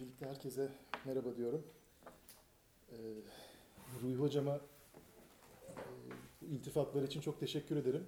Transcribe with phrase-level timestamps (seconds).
[0.00, 0.68] Öncelikle herkese
[1.04, 1.62] merhaba diyorum.
[2.92, 2.96] Ee,
[4.02, 4.60] Ruhi Hocama e,
[6.42, 8.06] bu iltifatları için çok teşekkür ederim.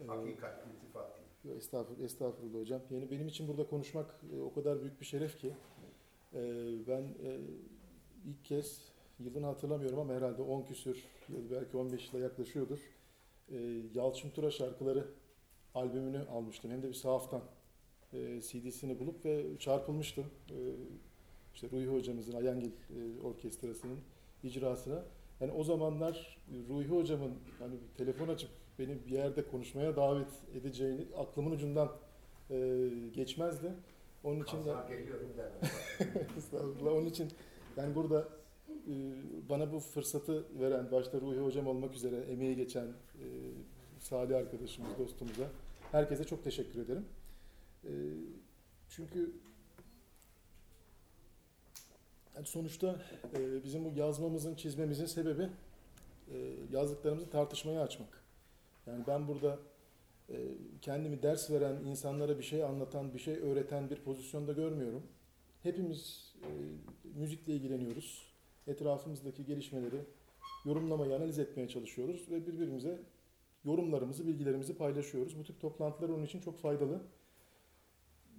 [0.00, 1.56] Ee, Hakikat, iltifat değil.
[1.56, 2.80] Estağfurullah, estağfurullah hocam.
[2.90, 5.54] Yani benim için burada konuşmak e, o kadar büyük bir şeref ki
[6.34, 6.40] e,
[6.86, 7.40] ben e,
[8.24, 12.78] ilk kez yılını hatırlamıyorum ama herhalde 10 küsür belki 15 yıla yaklaşıyordur.
[13.48, 13.56] E,
[13.94, 15.06] Yalçın Tura şarkıları
[15.74, 16.70] albümünü almıştım.
[16.70, 17.42] Hem de bir sahaftan
[18.14, 20.24] e, CD'sini bulup ve çarpılmıştım.
[20.50, 20.58] E,
[21.54, 23.98] işte Ruhi hocamızın Ayangil e, orkestrasının
[24.42, 25.04] icrasına.
[25.40, 26.38] Yani o zamanlar
[26.68, 31.92] Ruhi hocamın hani telefon açıp beni bir yerde konuşmaya davet edeceğini aklımın ucundan
[32.50, 33.72] e, geçmezdi.
[34.24, 35.28] Onun için de geliyorum.
[36.38, 36.92] Estağfurullah.
[36.92, 37.30] Onun için
[37.76, 38.28] yani burada
[38.70, 38.94] e,
[39.48, 43.26] bana bu fırsatı veren başta Ruhi Hocam olmak üzere emeği geçen e,
[43.98, 45.44] Salih arkadaşımız, dostumuza
[45.92, 47.04] herkese çok teşekkür ederim.
[47.84, 47.92] E,
[48.88, 49.32] çünkü
[52.36, 53.02] yani sonuçta
[53.36, 55.48] e, bizim bu yazmamızın, çizmemizin sebebi
[56.32, 58.24] e, yazdıklarımızı tartışmaya açmak.
[58.86, 59.58] Yani ben burada
[60.30, 60.34] e,
[60.82, 65.02] kendimi ders veren, insanlara bir şey anlatan, bir şey öğreten bir pozisyonda görmüyorum.
[65.62, 66.48] Hepimiz e,
[67.18, 68.34] müzikle ilgileniyoruz.
[68.66, 70.00] Etrafımızdaki gelişmeleri
[70.64, 73.02] yorumlamaya, analiz etmeye çalışıyoruz ve birbirimize
[73.64, 75.38] yorumlarımızı, bilgilerimizi paylaşıyoruz.
[75.38, 77.02] Bu tip toplantılar onun için çok faydalı.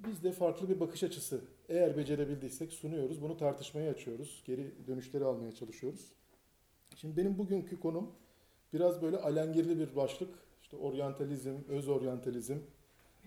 [0.08, 3.22] Biz de farklı bir bakış açısı eğer becerebildiysek sunuyoruz.
[3.22, 4.44] Bunu tartışmaya açıyoruz.
[4.45, 6.12] Geri dönüşleri almaya çalışıyoruz.
[6.95, 8.12] Şimdi benim bugünkü konum
[8.73, 10.30] biraz böyle alengirli bir başlık.
[10.64, 12.58] İşte oryantalizm, öz oryantalizm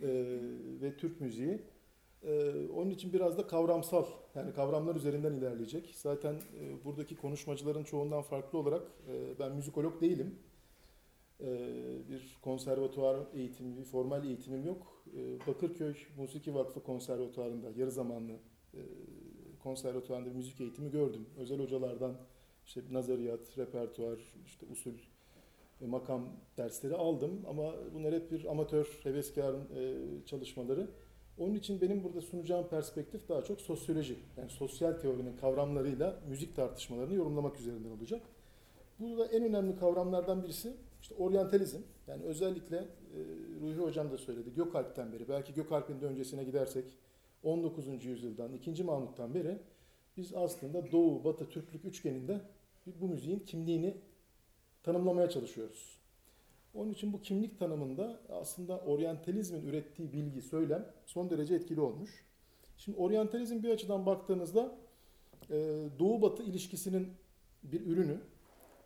[0.02, 0.08] e,
[0.82, 1.62] ve Türk müziği.
[2.22, 5.94] E, onun için biraz da kavramsal, yani kavramlar üzerinden ilerleyecek.
[5.94, 10.38] Zaten e, buradaki konuşmacıların çoğundan farklı olarak e, ben müzikolog değilim.
[11.40, 11.46] E,
[12.08, 14.97] bir konservatuvar eğitimi, formal eğitimim yok.
[15.16, 18.32] E, Bakırköy Musiki Vakfı Konservatuvarı'nda yarı zamanlı
[18.74, 18.80] e,
[19.62, 21.26] konservatuvarında bir müzik eğitimi gördüm.
[21.38, 22.16] Özel hocalardan
[22.66, 24.92] işte nazariyat, repertuar, işte usul
[25.82, 29.94] ve makam dersleri aldım ama bunlar hep bir amatör, heveskarın e,
[30.26, 30.90] çalışmaları.
[31.38, 37.14] Onun için benim burada sunacağım perspektif daha çok sosyoloji, yani sosyal teorinin kavramlarıyla müzik tartışmalarını
[37.14, 38.22] yorumlamak üzerinden olacak.
[38.98, 41.78] Burada en önemli kavramlardan birisi işte oryantalizm.
[42.06, 42.97] Yani özellikle e,
[43.60, 46.84] Ruhi Hocam da söyledi Gökalp'ten beri, belki Gökalp'in de öncesine gidersek
[47.42, 48.04] 19.
[48.04, 48.84] yüzyıldan, 2.
[48.84, 49.58] Mahmut'tan beri
[50.16, 52.40] biz aslında Doğu, Batı, Türklük üçgeninde
[52.86, 53.96] bu müziğin kimliğini
[54.82, 55.98] tanımlamaya çalışıyoruz.
[56.74, 62.24] Onun için bu kimlik tanımında aslında oryantalizmin ürettiği bilgi, söylem son derece etkili olmuş.
[62.76, 64.78] Şimdi oryantalizm bir açıdan baktığınızda
[65.50, 65.54] e,
[65.98, 67.08] Doğu-Batı ilişkisinin
[67.62, 68.20] bir ürünü.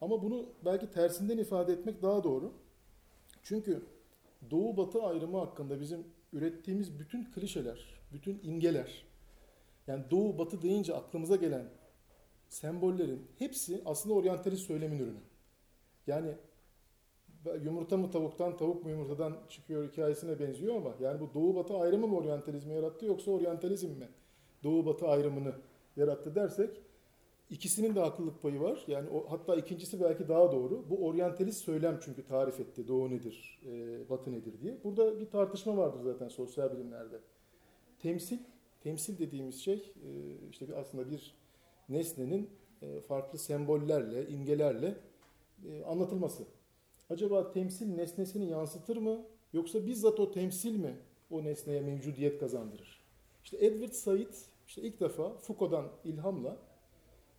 [0.01, 2.53] Ama bunu belki tersinden ifade etmek daha doğru.
[3.43, 3.83] Çünkü
[4.51, 9.05] Doğu-Batı ayrımı hakkında bizim ürettiğimiz bütün klişeler, bütün imgeler,
[9.87, 11.69] yani Doğu-Batı deyince aklımıza gelen
[12.49, 15.21] sembollerin hepsi aslında oryantalist söylemin ürünü.
[16.07, 16.35] Yani
[17.63, 22.09] yumurta mı tavuktan, tavuk mu yumurtadan çıkıyor hikayesine benziyor ama yani bu Doğu Batı ayrımı
[22.09, 24.09] mı oryantalizmi yarattı yoksa oryantalizm mi
[24.63, 25.55] Doğu Batı ayrımını
[25.97, 26.81] yarattı dersek
[27.53, 28.85] ikisinin de haklılık payı var.
[28.87, 30.85] Yani o, hatta ikincisi belki daha doğru.
[30.91, 34.77] Bu oryantalist söylem çünkü tarif etti Doğu nedir, e, Batı nedir diye.
[34.85, 37.21] Burada bir tartışma vardır zaten sosyal bilimlerde.
[37.99, 38.39] Temsil,
[38.81, 40.11] temsil dediğimiz şey e,
[40.51, 41.35] işte bir aslında bir
[41.89, 42.51] nesnenin
[42.83, 44.95] e, farklı sembollerle, imgelerle
[45.69, 46.45] e, anlatılması.
[47.11, 50.97] Acaba temsil nesnesini yansıtır mı yoksa bizzat o temsil mi
[51.31, 53.03] o nesneye mevcudiyet kazandırır?
[53.45, 54.35] İşte Edward Said
[54.67, 56.57] işte ilk defa Foucault'dan ilhamla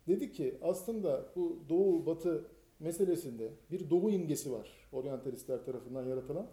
[0.08, 2.44] dedi ki aslında bu doğu batı
[2.80, 6.46] meselesinde bir doğu imgesi var oryantalistler tarafından yaratılan.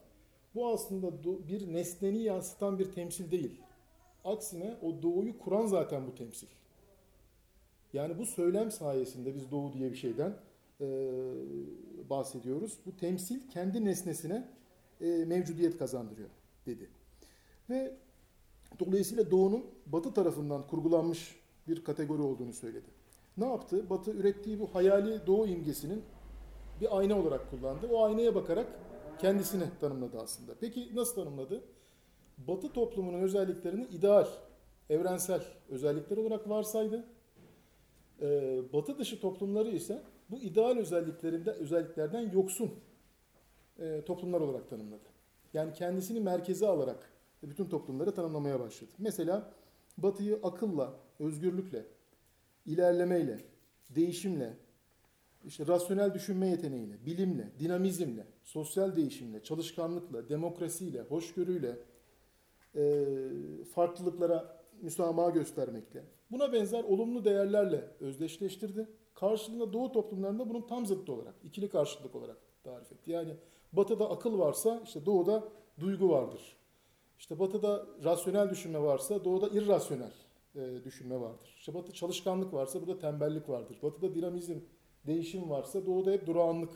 [0.55, 3.61] Bu aslında bir nesneni yansıtan bir temsil değil.
[4.23, 6.47] Aksine o doğuyu kuran zaten bu temsil.
[7.93, 10.37] Yani bu söylem sayesinde biz doğu diye bir şeyden
[10.81, 10.87] e,
[12.09, 12.77] bahsediyoruz.
[12.85, 14.47] Bu temsil kendi nesnesine
[15.01, 16.29] e, mevcudiyet kazandırıyor
[16.65, 16.89] dedi.
[17.69, 17.97] Ve
[18.79, 21.35] dolayısıyla doğunun batı tarafından kurgulanmış
[21.67, 23.00] bir kategori olduğunu söyledi.
[23.37, 23.89] Ne yaptı?
[23.89, 26.03] Batı ürettiği bu hayali doğu imgesinin
[26.81, 27.87] bir ayna olarak kullandı.
[27.91, 28.67] O aynaya bakarak
[29.19, 30.51] kendisini tanımladı aslında.
[30.59, 31.63] Peki nasıl tanımladı?
[32.37, 34.27] Batı toplumunun özelliklerini ideal,
[34.89, 37.05] evrensel özellikler olarak varsaydı.
[38.21, 42.71] Ee, batı dışı toplumları ise bu ideal özelliklerinde özelliklerden yoksun
[43.79, 45.03] e, toplumlar olarak tanımladı.
[45.53, 47.11] Yani kendisini merkeze alarak
[47.43, 48.91] bütün toplumları tanımlamaya başladı.
[48.97, 49.51] Mesela
[49.97, 51.85] Batı'yı akılla, özgürlükle,
[52.65, 53.37] ilerlemeyle,
[53.89, 54.57] değişimle,
[55.45, 61.79] işte rasyonel düşünme yeteneğiyle, bilimle, dinamizmle, sosyal değişimle, çalışkanlıkla, demokrasiyle, hoşgörüyle,
[62.75, 63.05] e,
[63.73, 68.87] farklılıklara müsamaha göstermekle, Buna benzer olumlu değerlerle özdeşleştirdi.
[69.13, 73.11] Karşılığında Doğu toplumlarında bunun tam zıttı olarak, ikili karşılık olarak tarif etti.
[73.11, 73.35] Yani
[73.73, 75.43] Batı'da akıl varsa işte Doğu'da
[75.79, 76.57] duygu vardır.
[77.19, 80.11] İşte Batı'da rasyonel düşünme varsa Doğu'da irrasyonel
[80.55, 81.50] e, düşünme vardır.
[81.61, 83.77] İşte Batı çalışkanlık varsa burada tembellik vardır.
[83.83, 84.59] Batı'da dinamizm,
[85.07, 86.69] değişim varsa Doğu'da hep durağanlık,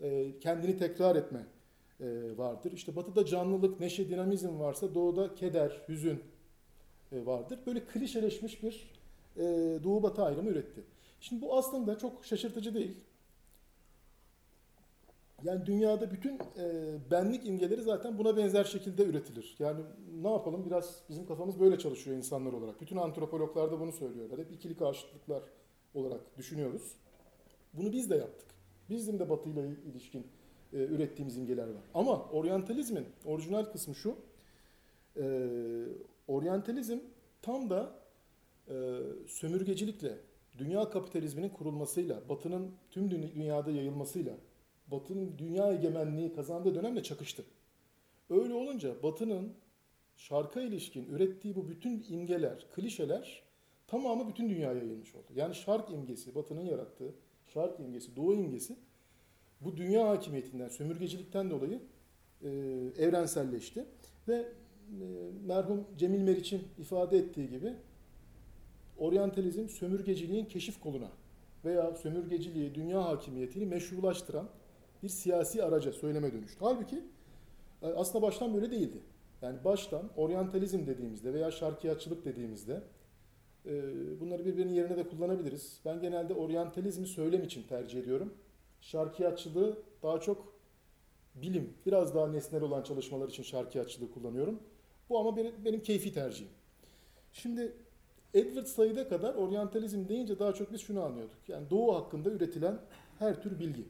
[0.00, 1.46] e, kendini tekrar etme
[2.00, 2.06] e,
[2.36, 2.72] vardır.
[2.72, 6.22] İşte Batı'da canlılık, neşe, dinamizm varsa Doğu'da keder, hüzün
[7.12, 7.58] e, vardır.
[7.66, 8.90] Böyle klişeleşmiş bir
[9.36, 9.42] e,
[9.84, 10.80] Doğu-Batı ayrımı üretti.
[11.20, 12.96] Şimdi bu aslında çok şaşırtıcı değil.
[15.44, 19.56] Yani dünyada bütün e, benlik imgeleri zaten buna benzer şekilde üretilir.
[19.58, 19.80] Yani
[20.22, 22.80] ne yapalım biraz bizim kafamız böyle çalışıyor insanlar olarak.
[22.80, 24.38] Bütün antropologlar da bunu söylüyorlar.
[24.38, 25.42] Hep ikili karşıtlıklar
[25.94, 26.96] olarak düşünüyoruz.
[27.74, 28.46] Bunu biz de yaptık.
[28.90, 30.26] Bizim de Batı ile ilişkin
[30.72, 31.82] e, ürettiğimiz imgeler var.
[31.94, 34.16] Ama oryantalizmin orijinal kısmı şu.
[35.16, 35.24] E,
[36.28, 36.98] oryantalizm
[37.42, 37.98] tam da
[38.68, 38.74] e,
[39.26, 40.18] sömürgecilikle,
[40.58, 44.34] dünya kapitalizminin kurulmasıyla, Batı'nın tüm dünyada yayılmasıyla
[44.90, 47.44] Batı'nın dünya egemenliği kazandığı dönemle çakıştı.
[48.30, 49.52] Öyle olunca Batı'nın
[50.16, 53.42] şarka ilişkin ürettiği bu bütün imgeler, klişeler
[53.86, 55.26] tamamı bütün dünyaya yayılmış oldu.
[55.34, 57.14] Yani şark imgesi, Batı'nın yarattığı
[57.46, 58.76] şark imgesi, doğu imgesi
[59.60, 61.80] bu dünya hakimiyetinden, sömürgecilikten dolayı
[62.42, 62.48] e,
[62.98, 63.84] evrenselleşti.
[64.28, 64.46] Ve e,
[65.46, 67.74] merhum Cemil Meriç'in ifade ettiği gibi
[68.98, 71.10] oryantalizm sömürgeciliğin keşif koluna
[71.64, 74.48] veya sömürgeciliği, dünya hakimiyetini meşrulaştıran
[75.02, 76.58] bir siyasi araca söyleme dönüştü.
[76.60, 77.02] Halbuki
[77.82, 78.98] e, aslında baştan böyle değildi.
[79.42, 82.82] Yani baştan oryantalizm dediğimizde veya şarkiyatçılık dediğimizde
[83.66, 83.72] e,
[84.20, 85.80] bunları birbirinin yerine de kullanabiliriz.
[85.84, 88.34] Ben genelde oryantalizmi söylem için tercih ediyorum.
[88.80, 90.56] Şarkiyatçılığı daha çok
[91.34, 94.60] bilim, biraz daha nesnel olan çalışmalar için şarkiyatçılığı kullanıyorum.
[95.08, 96.50] Bu ama benim, keyfi tercihim.
[97.32, 97.72] Şimdi
[98.34, 101.48] Edward Said'e kadar oryantalizm deyince daha çok biz şunu anlıyorduk.
[101.48, 102.78] Yani doğu hakkında üretilen
[103.18, 103.84] her tür bilgi.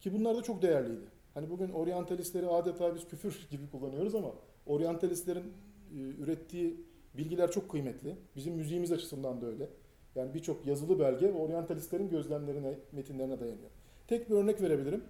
[0.00, 1.06] Ki bunlar da çok değerliydi.
[1.34, 4.32] Hani bugün oryantalistleri adeta biz küfür gibi kullanıyoruz ama
[4.66, 5.52] oryantalistlerin
[5.94, 6.80] e, ürettiği
[7.14, 8.16] bilgiler çok kıymetli.
[8.36, 9.68] Bizim müziğimiz açısından da öyle.
[10.14, 13.70] Yani birçok yazılı belge oryantalistlerin gözlemlerine, metinlerine dayanıyor.
[14.08, 15.04] Tek bir örnek verebilirim.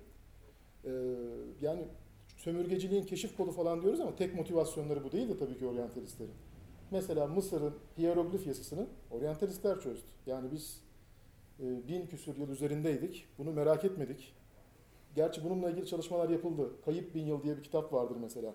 [0.84, 0.90] Ee,
[1.60, 1.84] yani
[2.36, 6.34] sömürgeciliğin keşif kolu falan diyoruz ama tek motivasyonları bu değil de tabii ki oryantalistlerin.
[6.90, 10.06] Mesela Mısır'ın hieroglif yazısını oryantalistler çözdü.
[10.26, 10.80] Yani biz
[11.60, 13.26] e, bin küsur yıl üzerindeydik.
[13.38, 14.34] Bunu merak etmedik.
[15.16, 16.70] Gerçi bununla ilgili çalışmalar yapıldı.
[16.84, 18.54] Kayıp Bin Yıl diye bir kitap vardır mesela.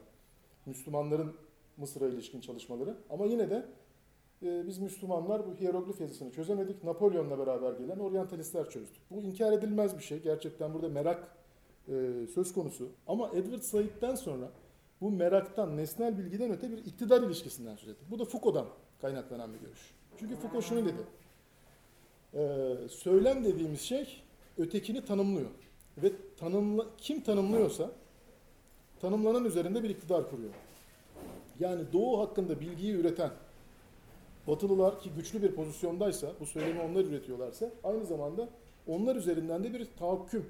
[0.65, 1.35] Müslümanların
[1.77, 2.97] Mısır'a ilişkin çalışmaları.
[3.09, 3.65] Ama yine de
[4.43, 6.83] e, biz Müslümanlar bu hieroglif yazısını çözemedik.
[6.83, 8.97] Napolyon'la beraber gelen oryantalistler çözdü.
[9.11, 10.21] Bu inkar edilmez bir şey.
[10.21, 11.37] Gerçekten burada merak
[11.87, 12.89] e, söz konusu.
[13.07, 14.49] Ama Edward Said'den sonra
[15.01, 18.07] bu meraktan, nesnel bilgiden öte bir iktidar ilişkisinden söz ettik.
[18.11, 18.65] Bu da Foucault'dan
[19.01, 19.95] kaynaklanan bir görüş.
[20.17, 21.01] Çünkü Foucault şunu dedi.
[22.33, 24.23] E, söylem dediğimiz şey
[24.57, 25.49] ötekini tanımlıyor.
[25.97, 27.91] Ve tanımla, kim tanımlıyorsa
[29.01, 30.53] tanımlanan üzerinde bir iktidar kuruyor.
[31.59, 33.31] Yani Doğu hakkında bilgiyi üreten
[34.47, 38.49] Batılılar ki güçlü bir pozisyondaysa, bu söylemi onlar üretiyorlarsa aynı zamanda
[38.87, 40.45] onlar üzerinden de bir tahakküm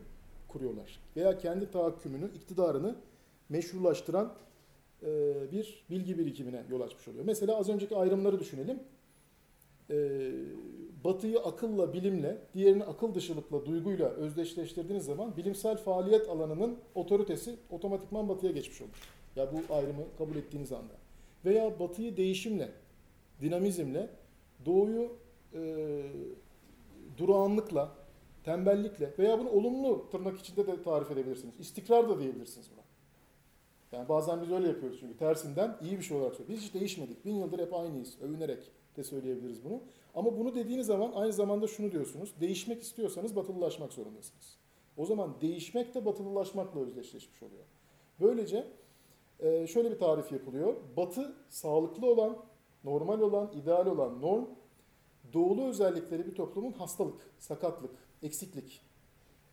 [0.47, 0.99] kuruyorlar.
[1.15, 2.95] Veya kendi tahakkümünü, iktidarını
[3.49, 4.33] meşrulaştıran
[5.03, 5.07] e,
[5.51, 7.25] bir bilgi birikimine yol açmış oluyor.
[7.25, 8.79] Mesela az önceki ayrımları düşünelim.
[9.89, 9.95] E,
[11.03, 18.51] batıyı akılla, bilimle, diğerini akıl dışılıkla, duyguyla özdeşleştirdiğiniz zaman bilimsel faaliyet alanının otoritesi otomatikman batıya
[18.51, 18.89] geçmiş olur.
[19.35, 20.93] Ya bu ayrımı kabul ettiğiniz anda.
[21.45, 22.71] Veya batıyı değişimle,
[23.41, 24.09] dinamizmle,
[24.65, 25.11] doğuyu
[25.53, 26.01] e,
[27.17, 27.91] durağanlıkla,
[28.43, 31.53] tembellikle veya bunu olumlu tırnak içinde de tarif edebilirsiniz.
[31.59, 32.81] İstikrar da diyebilirsiniz buna.
[33.91, 36.61] Yani bazen biz öyle yapıyoruz çünkü tersinden iyi bir şey olarak söylüyoruz.
[36.61, 37.25] Biz hiç değişmedik.
[37.25, 38.17] Bin yıldır hep aynıyız.
[38.21, 39.81] Övünerek de söyleyebiliriz bunu.
[40.15, 42.33] Ama bunu dediğiniz zaman aynı zamanda şunu diyorsunuz.
[42.41, 44.57] Değişmek istiyorsanız batılılaşmak zorundasınız.
[44.97, 47.63] O zaman değişmek de batılılaşmakla özdeşleşmiş oluyor.
[48.19, 48.67] Böylece
[49.39, 50.75] e, şöyle bir tarif yapılıyor.
[50.97, 52.37] Batı sağlıklı olan,
[52.83, 54.45] normal olan, ideal olan norm,
[55.33, 57.91] doğulu özellikleri bir toplumun hastalık, sakatlık,
[58.23, 58.81] eksiklik.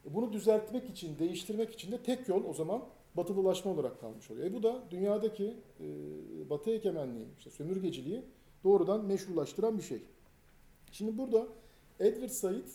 [0.07, 2.83] E, bunu düzeltmek için, değiştirmek için de tek yol o zaman
[3.17, 4.47] batılılaşma olarak kalmış oluyor.
[4.47, 8.23] E bu da dünyadaki e, batı egemenliği, işte sömürgeciliği
[8.65, 10.03] doğrudan meşrulaştıran bir şey.
[10.93, 11.47] Şimdi burada
[12.01, 12.69] Edward Said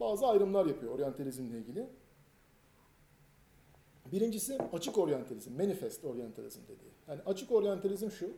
[0.00, 1.88] bazı ayrımlar yapıyor oryantalizmle ilgili.
[4.12, 6.92] Birincisi açık oryantalizm, manifest oryantalizm dediği.
[7.08, 8.30] Yani açık oryantalizm şu,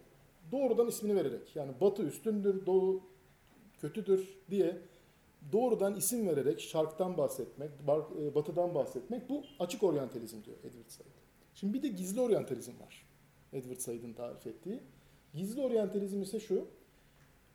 [0.52, 3.02] doğrudan ismini vererek yani batı üstündür, doğu
[3.80, 4.76] kötüdür diye
[5.52, 7.70] doğrudan isim vererek şarktan bahsetmek,
[8.20, 11.06] e, batıdan bahsetmek bu açık oryantalizm diyor Edward Said.
[11.54, 13.06] Şimdi bir de gizli oryantalizm var.
[13.52, 14.80] Edward Said'in tarif ettiği.
[15.34, 16.68] Gizli oryantalizm ise şu,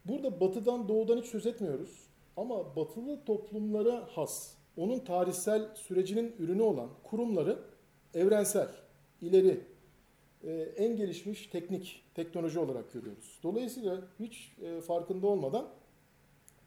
[0.05, 2.07] Burada batıdan doğudan hiç söz etmiyoruz.
[2.37, 7.59] Ama batılı toplumlara has, onun tarihsel sürecinin ürünü olan kurumları
[8.13, 8.69] evrensel,
[9.21, 9.61] ileri,
[10.43, 13.39] e, en gelişmiş teknik, teknoloji olarak görüyoruz.
[13.43, 15.67] Dolayısıyla hiç e, farkında olmadan,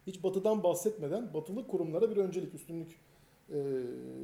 [0.07, 3.01] hiç batıdan bahsetmeden batılı kurumlara bir öncelik, üstünlük
[3.51, 3.73] e,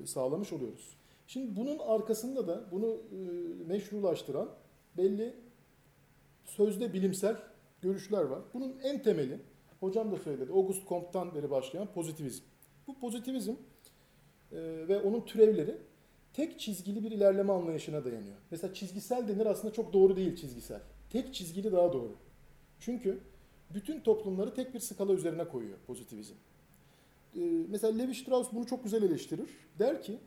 [0.07, 0.97] sağlamış oluyoruz.
[1.27, 2.97] Şimdi bunun arkasında da bunu
[3.67, 4.51] meşrulaştıran
[4.97, 5.35] belli
[6.45, 7.37] sözde bilimsel
[7.83, 8.41] görüşler var.
[8.55, 9.39] Bunun en temeli,
[9.81, 12.45] hocam da söyledi, August Comte'tan beri başlayan pozitivizm.
[12.87, 13.55] Bu pozitivizm
[14.89, 15.77] ve onun türevleri
[16.33, 18.37] tek çizgili bir ilerleme anlayışına dayanıyor.
[18.51, 20.81] Mesela çizgisel denir aslında çok doğru değil çizgisel.
[21.11, 22.17] Tek çizgili daha doğru.
[22.81, 23.21] Çünkü
[23.75, 26.35] bütün toplumları tek bir skala üzerine koyuyor pozitivizm.
[27.37, 29.51] Ee, mesela Levi Strauss bunu çok güzel eleştirir.
[29.79, 30.19] Der ki,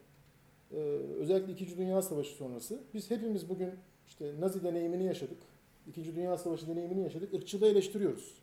[0.72, 0.76] e,
[1.20, 3.70] özellikle İkinci Dünya Savaşı sonrası, biz hepimiz bugün
[4.08, 5.38] işte Nazi deneyimini yaşadık,
[5.88, 8.34] İkinci Dünya Savaşı deneyimini yaşadık, ırkçılığı eleştiriyoruz.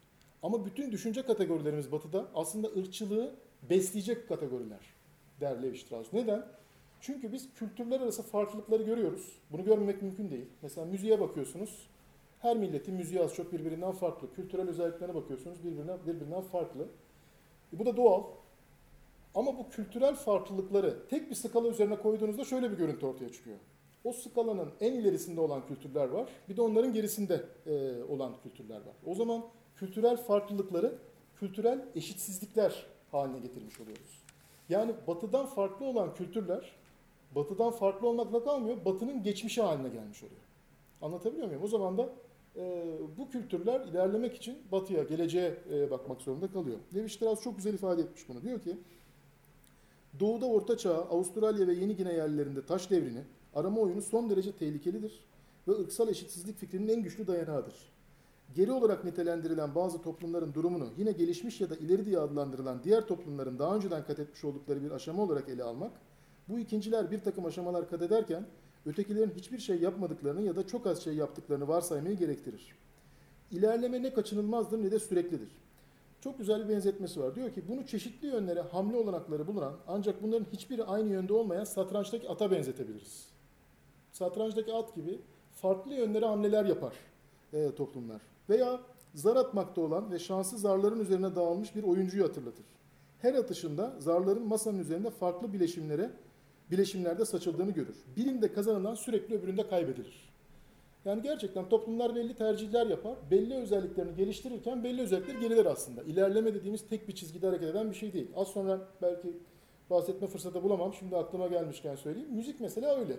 [0.42, 3.34] Ama bütün düşünce kategorilerimiz batıda aslında ırkçılığı
[3.70, 4.80] besleyecek kategoriler
[5.40, 6.12] der Levi Strauss.
[6.12, 6.46] Neden?
[7.00, 9.38] Çünkü biz kültürler arası farklılıkları görüyoruz.
[9.50, 10.46] Bunu görmemek mümkün değil.
[10.62, 11.86] Mesela müziğe bakıyorsunuz.
[12.38, 14.34] Her milletin müziği az çok birbirinden farklı.
[14.34, 16.88] Kültürel özelliklerine bakıyorsunuz birbirinden, birbirinden farklı.
[17.74, 18.24] E bu da doğal.
[19.34, 23.56] Ama bu kültürel farklılıkları tek bir skala üzerine koyduğunuzda şöyle bir görüntü ortaya çıkıyor.
[24.04, 26.28] O skalanın en ilerisinde olan kültürler var.
[26.48, 28.94] Bir de onların gerisinde e, olan kültürler var.
[29.06, 29.44] O zaman
[29.76, 30.98] kültürel farklılıkları
[31.36, 34.22] kültürel eşitsizlikler haline getirmiş oluyoruz.
[34.68, 36.72] Yani batıdan farklı olan kültürler
[37.34, 40.40] batıdan farklı olmakla kalmıyor, batının geçmişi haline gelmiş oluyor.
[41.02, 41.62] Anlatabiliyor muyum?
[41.62, 42.08] O zaman da
[42.56, 46.78] e, bu kültürler ilerlemek için batıya, geleceğe e, bakmak zorunda kalıyor.
[46.94, 48.42] Levi Strauss çok güzel ifade etmiş bunu.
[48.42, 48.76] Diyor ki,
[50.20, 53.22] Doğuda Orta Çağ, Avustralya ve Yeni Gine yerlerinde taş devrini
[53.54, 55.24] arama oyunu son derece tehlikelidir
[55.68, 57.74] ve ırksal eşitsizlik fikrinin en güçlü dayanağıdır.
[58.54, 63.58] Geri olarak nitelendirilen bazı toplumların durumunu yine gelişmiş ya da ileri diye adlandırılan diğer toplumların
[63.58, 65.92] daha önceden kat etmiş oldukları bir aşama olarak ele almak,
[66.48, 68.46] bu ikinciler bir takım aşamalar kat ederken
[68.86, 72.74] ötekilerin hiçbir şey yapmadıklarını ya da çok az şey yaptıklarını varsaymayı gerektirir.
[73.50, 75.48] İlerleme ne kaçınılmazdır ne de süreklidir.
[76.20, 77.34] Çok güzel bir benzetmesi var.
[77.34, 82.28] Diyor ki bunu çeşitli yönlere hamle olanakları bulunan ancak bunların hiçbiri aynı yönde olmayan satrançtaki
[82.28, 83.29] ata benzetebiliriz.
[84.12, 85.18] Satrançtaki at gibi
[85.54, 86.92] farklı yönlere hamleler yapar
[87.52, 88.22] e, toplumlar.
[88.48, 88.80] Veya
[89.14, 92.66] zar atmakta olan ve şanslı zarların üzerine dağılmış bir oyuncuyu hatırlatır.
[93.18, 96.10] Her atışında zarların masanın üzerinde farklı bileşimlere
[96.70, 97.96] bileşimlerde saçıldığını görür.
[98.16, 100.30] Birinde kazanılan sürekli öbüründe kaybedilir.
[101.04, 103.14] Yani gerçekten toplumlar belli tercihler yapar.
[103.30, 106.02] Belli özelliklerini geliştirirken belli özellikler geriler aslında.
[106.02, 108.30] İlerleme dediğimiz tek bir çizgide hareket eden bir şey değil.
[108.36, 109.28] Az sonra belki
[109.90, 110.94] bahsetme fırsatı bulamam.
[110.94, 112.28] Şimdi aklıma gelmişken söyleyeyim.
[112.32, 113.16] Müzik mesela öyle.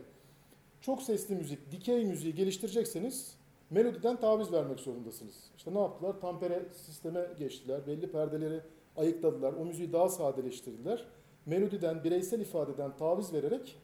[0.82, 3.36] Çok sesli müzik, dikey müziği geliştirecekseniz
[3.70, 5.36] melodiden taviz vermek zorundasınız.
[5.58, 6.22] İşte ne yaptılar?
[6.22, 7.88] Tampere sisteme geçtiler.
[7.88, 8.62] Belli perdeleri
[8.98, 9.54] ayıkladılar.
[9.54, 11.06] O müziği daha sadeleştirdiler
[11.46, 13.78] melodiden, bireysel ifadeden taviz vererek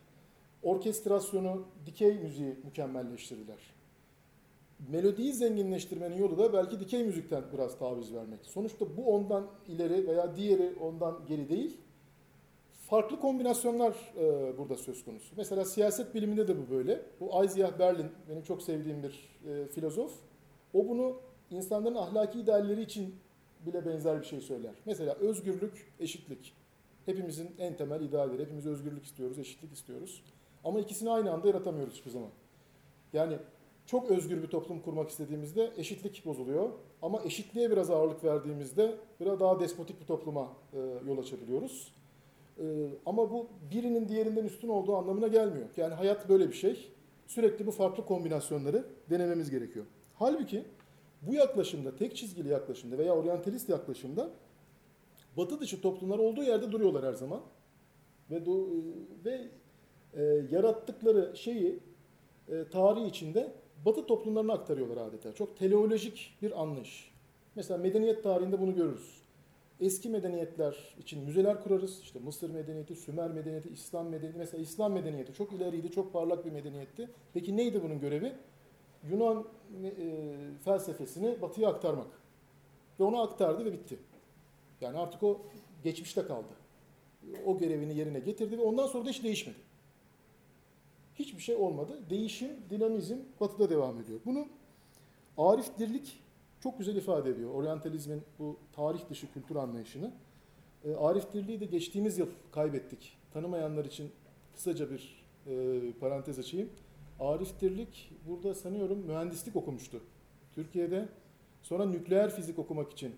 [0.64, 3.60] orkestrasyonu, dikey müziği mükemmelleştirdiler.
[4.92, 8.40] Melodiyi zenginleştirmenin yolu da belki dikey müzikten biraz taviz vermek.
[8.44, 11.78] Sonuçta bu ondan ileri veya diğeri ondan geri değil.
[12.90, 15.34] Farklı kombinasyonlar e, burada söz konusu.
[15.38, 17.02] Mesela siyaset biliminde de bu böyle.
[17.20, 20.12] Bu Isaiah Berlin, benim çok sevdiğim bir e, filozof.
[20.74, 21.20] O bunu
[21.52, 23.16] insanların ahlaki idealleri için
[23.66, 24.72] bile benzer bir şey söyler.
[24.86, 26.54] Mesela özgürlük, eşitlik.
[27.06, 28.42] Hepimizin en temel idealleri.
[28.42, 30.24] Hepimiz özgürlük istiyoruz, eşitlik istiyoruz.
[30.64, 32.30] Ama ikisini aynı anda yaratamıyoruz hiçbir zaman.
[33.14, 33.38] Yani
[33.86, 36.70] çok özgür bir toplum kurmak istediğimizde eşitlik bozuluyor.
[37.02, 40.78] Ama eşitliğe biraz ağırlık verdiğimizde biraz daha despotik bir topluma e,
[41.08, 41.97] yol açabiliyoruz.
[42.60, 45.68] E, ama bu birinin diğerinden üstün olduğu anlamına gelmiyor.
[45.78, 46.90] Yani hayat böyle bir şey.
[47.28, 49.86] Sürekli bu farklı kombinasyonları denememiz gerekiyor.
[50.16, 50.66] Halbuki
[51.22, 54.30] bu yaklaşımda, tek çizgili yaklaşımda veya oryantalist yaklaşımda
[55.38, 57.42] batı dışı toplumlar olduğu yerde duruyorlar her zaman.
[58.32, 58.68] Ve do,
[59.26, 59.48] ve
[60.14, 61.80] e, yarattıkları şeyi
[62.50, 63.52] e, tarih içinde
[63.86, 65.34] batı toplumlarına aktarıyorlar adeta.
[65.34, 67.12] Çok teleolojik bir anlayış.
[67.56, 69.17] Mesela medeniyet tarihinde bunu görürüz.
[69.82, 72.02] Eski medeniyetler için müzeler kurarız.
[72.02, 74.38] İşte Mısır medeniyeti, Sümer medeniyeti, İslam medeniyeti.
[74.38, 77.10] Mesela İslam medeniyeti çok ileriydi, çok parlak bir medeniyetti.
[77.34, 78.34] Peki neydi bunun görevi?
[79.10, 79.46] Yunan
[79.84, 79.92] e,
[80.66, 82.08] felsefesini batıya aktarmak.
[83.00, 84.00] Ve onu aktardı ve bitti.
[84.82, 85.42] Yani artık o
[85.84, 86.54] geçmişte kaldı.
[87.46, 89.58] O görevini yerine getirdi ve ondan sonra da hiç değişmedi.
[91.16, 92.00] Hiçbir şey olmadı.
[92.10, 94.20] Değişim, dinamizm batıda devam ediyor.
[94.26, 94.48] Bunu
[95.38, 96.20] Arif Dirlik
[96.60, 97.54] çok güzel ifade ediyor.
[97.54, 100.12] Oryantalizmin bu tarih dışı kültür anlayışını.
[100.86, 103.18] E, Arif Dirlik'i de geçtiğimiz yıl kaybettik.
[103.34, 104.12] Tanımayanlar için
[104.54, 106.70] kısaca bir e, parantez açayım.
[107.20, 110.02] Arif Dirlik burada sanıyorum mühendislik okumuştu.
[110.52, 111.10] Türkiye'de
[111.62, 113.16] sonra nükleer fizik okumak için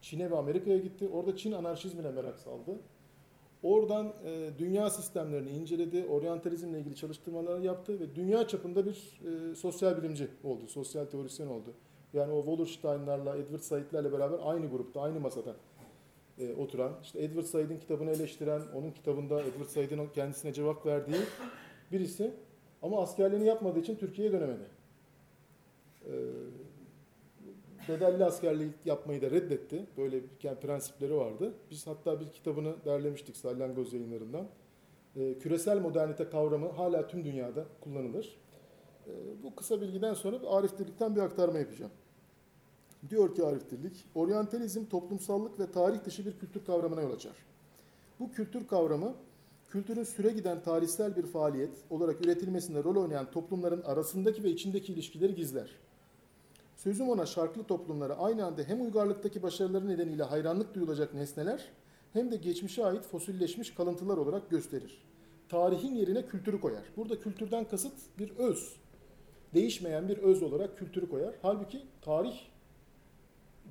[0.00, 1.08] Çin'e ve Amerika'ya gitti.
[1.08, 2.80] Orada Çin anarşizmine merak saldı.
[3.62, 9.96] Oradan e, dünya sistemlerini inceledi, oryantalizmle ilgili çalıştırmalar yaptı ve dünya çapında bir e, sosyal
[9.96, 11.74] bilimci oldu, sosyal teorisyen oldu.
[12.14, 15.56] Yani o Wallerstein'larla, Edward Said'lerle beraber aynı grupta, aynı masada
[16.38, 21.20] e, oturan, işte Edward Said'in kitabını eleştiren, onun kitabında Edward Said'in kendisine cevap verdiği
[21.92, 22.34] birisi
[22.82, 24.62] ama askerliğini yapmadığı için Türkiye'ye dönemedi.
[26.06, 26.12] E,
[27.88, 29.86] bedelli askerliği yapmayı da reddetti.
[29.96, 31.54] Böyle yani prensipleri vardı.
[31.70, 34.46] Biz hatta bir kitabını derlemiştik Salyangoz yayınlarından.
[35.16, 38.36] E, küresel modernite kavramı hala tüm dünyada kullanılır.
[39.06, 41.92] E, bu kısa bilgiden sonra Arif Dirlik'ten bir aktarma yapacağım.
[43.10, 47.36] Diyor ki Arif Dirlik, oryantalizm toplumsallık ve tarih dışı bir kültür kavramına yol açar.
[48.20, 49.14] Bu kültür kavramı,
[49.68, 55.34] kültürün süre giden tarihsel bir faaliyet olarak üretilmesinde rol oynayan toplumların arasındaki ve içindeki ilişkileri
[55.34, 55.70] gizler.
[56.76, 61.70] Sözüm ona şarklı toplumlara aynı anda hem uygarlıktaki başarıları nedeniyle hayranlık duyulacak nesneler
[62.12, 65.04] hem de geçmişe ait fosilleşmiş kalıntılar olarak gösterir.
[65.48, 66.84] Tarihin yerine kültürü koyar.
[66.96, 68.76] Burada kültürden kasıt bir öz.
[69.54, 71.34] Değişmeyen bir öz olarak kültürü koyar.
[71.42, 72.53] Halbuki tarih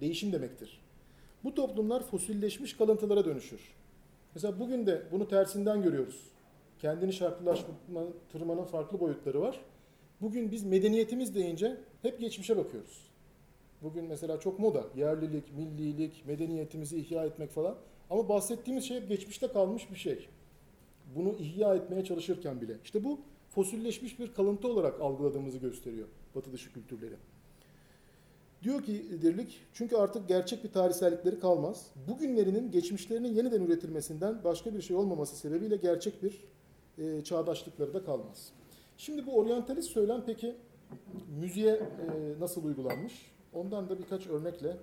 [0.02, 0.82] değişim demektir.
[1.44, 3.60] Bu toplumlar fosilleşmiş kalıntılara dönüşür.
[4.36, 6.20] Mesela bugün de bunu tersinden görüyoruz.
[6.80, 9.60] Kendini şarkılaştırmanın farklı boyutları var.
[10.22, 13.02] Bugün biz medeniyetimiz deyince hep geçmişe bakıyoruz.
[13.82, 14.84] Bugün mesela çok moda.
[14.96, 17.76] Yerlilik, millilik, medeniyetimizi ihya etmek falan.
[18.10, 20.28] Ama bahsettiğimiz şey hep geçmişte kalmış bir şey.
[21.16, 22.74] Bunu ihya etmeye çalışırken bile.
[22.84, 23.20] İşte bu
[23.50, 27.16] fosilleşmiş bir kalıntı olarak algıladığımızı gösteriyor batı dışı kültürleri.
[28.64, 31.88] Diyor ki Dirlik, çünkü artık gerçek bir tarihsellikleri kalmaz.
[32.08, 36.44] Bugünlerinin geçmişlerinin yeniden üretilmesinden başka bir şey olmaması sebebiyle gerçek bir
[36.98, 38.52] e, çağdaşlıkları da kalmaz.
[38.98, 40.56] Şimdi bu oryantalist söylem peki
[41.40, 43.32] müziğe e, nasıl uygulanmış?
[43.54, 44.78] Ondan da birkaç örnekle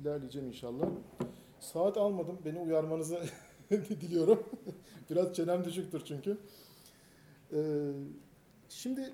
[0.00, 0.88] ilerleyeceğim inşallah.
[1.60, 2.38] Saat almadım.
[2.44, 3.18] Beni uyarmanızı
[3.70, 4.42] diliyorum.
[5.10, 6.38] Biraz çenem düşüktür çünkü.
[7.52, 7.90] Ee,
[8.68, 9.12] şimdi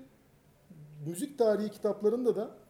[1.05, 2.64] müzik tarihi kitaplarında da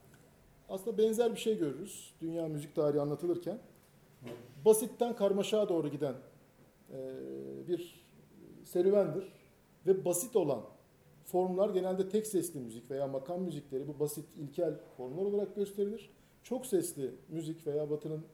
[0.70, 2.14] aslında benzer bir şey görürüz.
[2.22, 3.60] Dünya müzik tarihi anlatılırken.
[4.66, 6.16] Basitten karmaşağa doğru giden
[6.94, 6.98] e,
[7.68, 8.06] bir
[8.64, 9.34] serüvendir.
[9.88, 10.62] Ve basit olan
[11.26, 16.10] formlar genelde tek sesli müzik veya makam müzikleri bu basit ilkel formlar olarak gösterilir.
[16.44, 18.26] Çok sesli müzik veya batının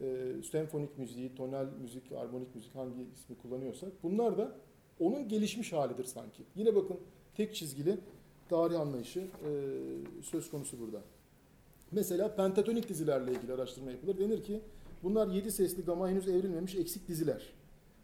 [0.00, 4.56] e, senfonik müziği, tonal müzik, armonik müzik hangi ismi kullanıyorsak bunlar da
[5.00, 6.42] onun gelişmiş halidir sanki.
[6.54, 6.96] Yine bakın
[7.34, 7.98] tek çizgili
[8.48, 9.50] tarih anlayışı e,
[10.22, 11.02] söz konusu burada.
[11.92, 14.18] Mesela pentatonik dizilerle ilgili araştırma yapılır.
[14.18, 14.60] Denir ki
[15.02, 17.42] bunlar yedi sesli gama henüz evrilmemiş eksik diziler.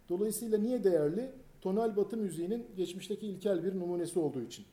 [0.08, 1.32] Dolayısıyla niye değerli?
[1.66, 4.64] tonal batı müziğinin geçmişteki ilkel bir numunesi olduğu için.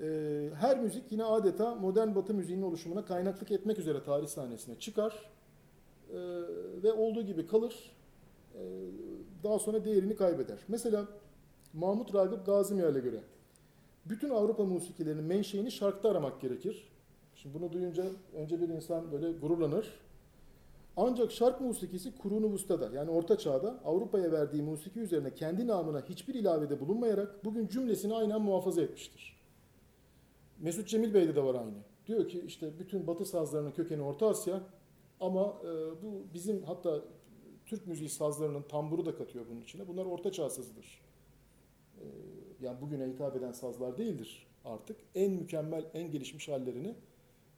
[0.00, 5.30] Ee, her müzik yine adeta modern batı müziğinin oluşumuna kaynaklık etmek üzere tarih sahnesine çıkar
[6.10, 6.16] ee,
[6.82, 7.92] ve olduğu gibi kalır.
[8.54, 8.58] Ee,
[9.44, 10.58] daha sonra değerini kaybeder.
[10.68, 11.08] Mesela
[11.72, 13.20] Mahmut Ragıp Gazimyer'e göre
[14.06, 16.88] bütün Avrupa musikilerinin menşeini şarkta aramak gerekir.
[17.42, 20.00] Şimdi bunu duyunca önce bir insan böyle gururlanır.
[20.96, 26.34] Ancak şark musikisi Kurun Vusta'da yani Orta Çağ'da Avrupa'ya verdiği musiki üzerine kendi namına hiçbir
[26.34, 29.38] ilavede bulunmayarak bugün cümlesini aynen muhafaza etmiştir.
[30.58, 31.78] Mesut Cemil Bey'de de var aynı.
[32.06, 34.60] Diyor ki işte bütün batı sazlarının kökeni Orta Asya
[35.20, 35.66] ama e,
[36.02, 37.00] bu bizim hatta
[37.66, 39.88] Türk müziği sazlarının tamburu da katıyor bunun içine.
[39.88, 41.02] Bunlar Orta Çağ sazıdır.
[42.00, 42.04] E,
[42.60, 44.96] yani bugüne hitap eden sazlar değildir artık.
[45.14, 46.94] En mükemmel, en gelişmiş hallerini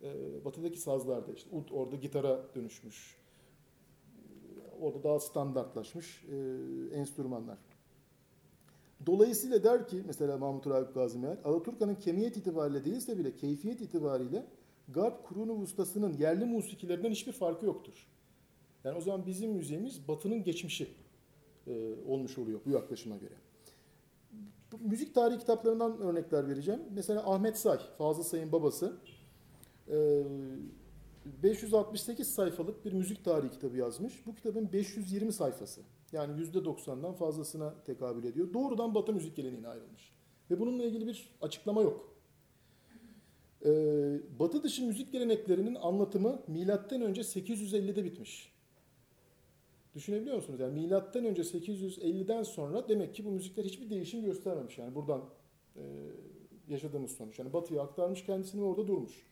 [0.03, 3.21] e, batıdaki sazlarda işte ud orada gitara dönüşmüş
[4.81, 6.37] orada daha standartlaşmış e,
[6.97, 7.59] enstrümanlar.
[9.07, 14.47] Dolayısıyla der ki mesela Mahmut Ragıp Gazimer, Alaturka'nın kemiyet itibariyle değilse bile keyfiyet itibariyle
[14.89, 18.07] Garp Kurunu ustasının yerli musikilerinden hiçbir farkı yoktur.
[18.85, 20.89] Yani o zaman bizim müziğimiz Batı'nın geçmişi
[21.67, 23.35] e, olmuş oluyor bu yaklaşıma göre.
[24.81, 26.81] Müzik tarihi kitaplarından örnekler vereceğim.
[26.95, 28.97] Mesela Ahmet Say, Fazıl Say'ın babası.
[29.91, 30.23] E,
[31.43, 34.27] 568 sayfalık bir müzik tarihi kitabı yazmış.
[34.27, 35.81] Bu kitabın 520 sayfası
[36.13, 38.53] yani %90'dan fazlasına tekabül ediyor.
[38.53, 40.13] Doğrudan Batı müzik geleneğine ayrılmış.
[40.51, 42.17] Ve bununla ilgili bir açıklama yok.
[43.65, 48.53] Ee, batı dışı müzik geleneklerinin anlatımı milattan önce 850'de bitmiş.
[49.95, 50.61] Düşünebiliyor musunuz?
[50.61, 54.79] Yani milattan önce 850'den sonra demek ki bu müzikler hiçbir değişim göstermemiş.
[54.79, 55.25] Yani buradan
[55.77, 55.83] e,
[56.69, 57.39] yaşadığımız sonuç.
[57.39, 59.27] Yani batıya aktarmış kendisini orada durmuş.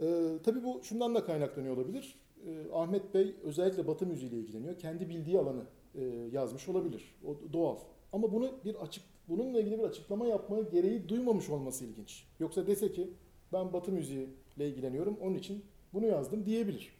[0.00, 2.18] Ee, tabii bu şundan da kaynaklanıyor olabilir.
[2.46, 4.78] Ee, Ahmet Bey özellikle Batı müziğiyle ilgileniyor.
[4.78, 5.62] Kendi bildiği alanı
[5.94, 7.14] e, yazmış olabilir.
[7.26, 7.76] O doğal.
[8.12, 12.24] Ama bunu bir açık bununla ilgili bir açıklama yapmaya gereği duymamış olması ilginç.
[12.40, 13.10] Yoksa dese ki
[13.52, 16.92] ben Batı müziğiyle ilgileniyorum onun için bunu yazdım diyebilir.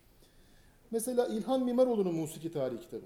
[0.91, 3.05] Mesela İlhan Mimaroğlu'nun Musiki Tarihi kitabı.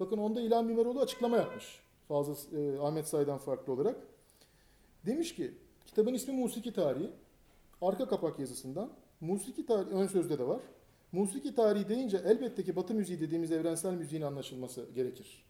[0.00, 1.80] Bakın onda İlhan Mimaroğlu açıklama yapmış.
[2.08, 3.96] Fazla e, Ahmet Say'dan farklı olarak.
[5.06, 5.54] Demiş ki
[5.86, 7.10] kitabın ismi Musiki Tarihi.
[7.82, 8.90] Arka kapak yazısından
[9.22, 10.60] musiki tarihi ön sözde de var.
[11.12, 15.44] Musiki tarihi deyince elbette ki Batı müziği dediğimiz evrensel müziğin anlaşılması gerekir.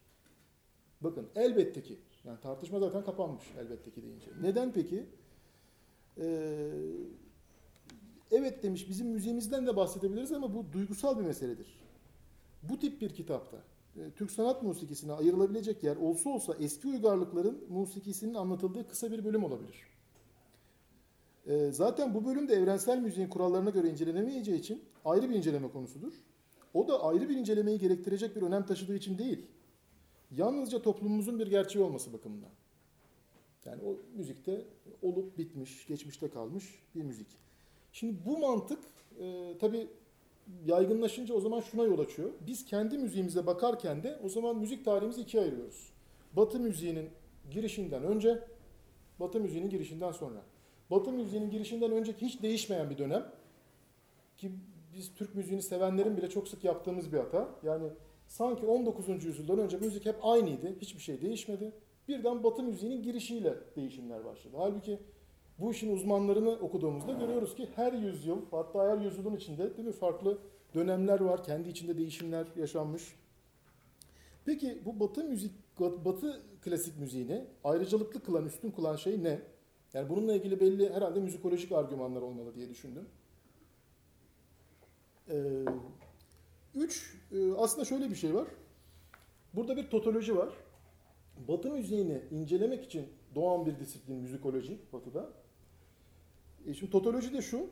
[1.01, 1.99] Bakın elbette ki.
[2.25, 4.31] Yani tartışma zaten kapanmış elbette ki deyince.
[4.43, 5.07] Neden peki?
[6.19, 6.71] Ee,
[8.31, 11.83] evet demiş bizim müziğimizden de bahsedebiliriz ama bu duygusal bir meseledir.
[12.63, 13.57] Bu tip bir kitapta
[13.97, 19.45] e, Türk sanat musikisine ayrılabilecek yer olsa olsa eski uygarlıkların musikisinin anlatıldığı kısa bir bölüm
[19.45, 19.92] olabilir.
[21.47, 26.13] E, zaten bu bölüm de evrensel müziğin kurallarına göre incelenemeyeceği için ayrı bir inceleme konusudur.
[26.75, 29.47] O da ayrı bir incelemeyi gerektirecek bir önem taşıdığı için değil.
[30.31, 32.51] Yalnızca toplumumuzun bir gerçeği olması bakımından.
[33.65, 34.65] Yani o müzikte
[35.03, 37.27] olup bitmiş, geçmişte kalmış bir müzik.
[37.93, 38.79] Şimdi bu mantık
[39.21, 39.89] e, tabii
[40.67, 42.31] yaygınlaşınca o zaman şuna yol açıyor.
[42.47, 45.93] Biz kendi müziğimize bakarken de o zaman müzik tarihimizi ikiye ayırıyoruz.
[46.33, 47.09] Batı müziğinin
[47.51, 48.45] girişinden önce,
[49.21, 50.43] Batı müziğinin girişinden sonra.
[50.93, 53.27] Batı müziğinin girişinden önceki hiç değişmeyen bir dönem.
[54.37, 54.53] Ki
[54.95, 57.49] biz Türk müziğini sevenlerin bile çok sık yaptığımız bir hata.
[57.63, 57.87] Yani
[58.27, 59.25] sanki 19.
[59.25, 60.77] yüzyıldan önce müzik hep aynıydı.
[60.81, 61.73] Hiçbir şey değişmedi.
[62.09, 64.57] Birden Batı müziğinin girişiyle değişimler başladı.
[64.59, 64.99] Halbuki
[65.59, 70.39] bu işin uzmanlarını okuduğumuzda görüyoruz ki her yüzyıl hatta her yüzyılın içinde değil mi farklı
[70.75, 71.45] dönemler var.
[71.45, 73.17] Kendi içinde değişimler yaşanmış.
[74.45, 79.52] Peki bu Batı müzik Batı klasik müziğini ayrıcalıklı kılan, üstün kılan şey ne?
[79.95, 83.09] Yani bununla ilgili belli herhalde müzikolojik argümanlar olmalı diye düşündüm.
[85.31, 85.65] Ee,
[86.75, 88.49] üç, e, aslında şöyle bir şey var.
[89.55, 90.49] Burada bir totoloji var.
[91.49, 95.33] Batı müziğini incelemek için doğan bir disiplin müzikoloji Batı'da.
[96.67, 97.67] E şimdi totoloji de şu.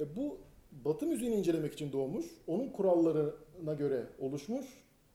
[0.00, 0.38] E bu
[0.84, 2.26] Batı müziğini incelemek için doğmuş.
[2.46, 4.66] Onun kurallarına göre oluşmuş.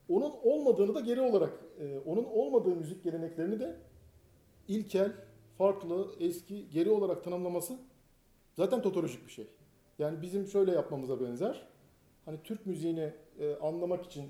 [0.10, 3.76] Onun olmadığını da geri olarak, e, onun olmadığı müzik geleneklerini de
[4.68, 5.12] ilkel,
[5.58, 7.80] farklı, eski, geri olarak tanımlaması
[8.56, 9.48] zaten totolojik bir şey.
[10.00, 11.68] Yani bizim şöyle yapmamıza benzer.
[12.26, 14.26] Hani Türk müziğini e, anlamak için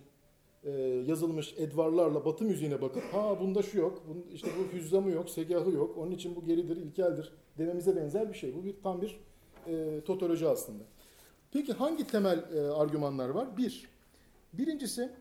[0.64, 0.72] e,
[1.08, 5.72] yazılmış edvarlarla Batı müziğine bakıp ha bunda şu yok, bunun, işte bu hüzzamı yok, segahı
[5.72, 8.56] yok, onun için bu geridir, ilkeldir dememize benzer bir şey.
[8.56, 9.20] Bu bir tam bir
[9.68, 10.84] e, totoloji aslında.
[11.52, 13.58] Peki hangi temel e, argümanlar var?
[13.58, 13.88] Bir,
[14.54, 15.12] birincisi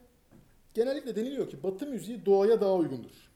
[0.75, 3.31] genellikle deniliyor ki Batı müziği doğaya daha uygundur.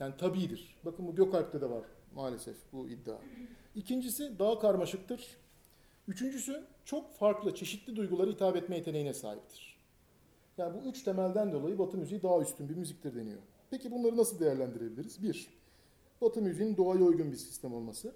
[0.00, 0.76] Yani tabidir.
[0.84, 1.84] Bakın bu Gökalp'te de var
[2.14, 3.18] maalesef bu iddia.
[3.74, 5.36] İkincisi daha karmaşıktır.
[6.08, 9.78] Üçüncüsü çok farklı, çeşitli duyguları hitap etme yeteneğine sahiptir.
[10.58, 13.38] Yani bu üç temelden dolayı Batı müziği daha üstün bir müziktir deniyor.
[13.70, 15.22] Peki bunları nasıl değerlendirebiliriz?
[15.22, 15.48] Bir,
[16.20, 18.12] Batı müziğinin doğaya uygun bir sistem olması.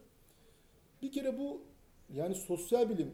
[1.03, 1.63] Bir kere bu
[2.13, 3.13] yani sosyal bilim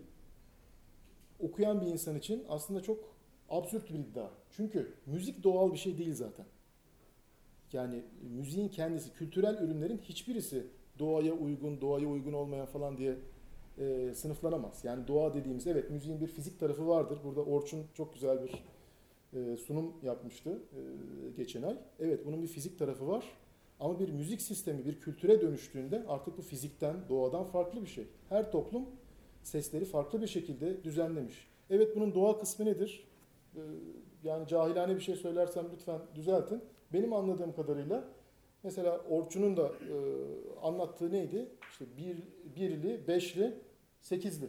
[1.40, 3.14] okuyan bir insan için aslında çok
[3.50, 4.31] absürt bir iddia.
[4.50, 6.46] Çünkü müzik doğal bir şey değil zaten.
[7.72, 8.02] Yani
[8.37, 10.66] müziğin kendisi, kültürel ürünlerin hiçbirisi
[10.98, 13.16] doğaya uygun, doğaya uygun olmayan falan diye
[13.78, 14.85] e, sınıflanamaz.
[14.85, 17.18] Yani doğa dediğimiz, evet müziğin bir fizik tarafı vardır.
[17.24, 18.64] Burada Orçun çok güzel bir
[19.38, 20.81] e, sunum yapmıştı e,
[21.37, 21.76] geçen ay.
[22.00, 23.24] Evet bunun bir fizik tarafı var.
[23.81, 28.07] Ama bir müzik sistemi bir kültüre dönüştüğünde artık bu fizikten, doğadan farklı bir şey.
[28.28, 28.87] Her toplum
[29.42, 31.48] sesleri farklı bir şekilde düzenlemiş.
[31.70, 33.09] Evet bunun doğa kısmı nedir?
[33.57, 33.61] Ee,
[34.24, 36.62] yani cahilane bir şey söylersem lütfen düzeltin.
[36.92, 38.05] Benim anladığım kadarıyla
[38.62, 39.94] mesela Orçun'un da e,
[40.62, 41.48] anlattığı neydi?
[41.70, 42.22] İşte bir,
[42.57, 43.55] birli, beşli,
[44.01, 44.48] sekizli.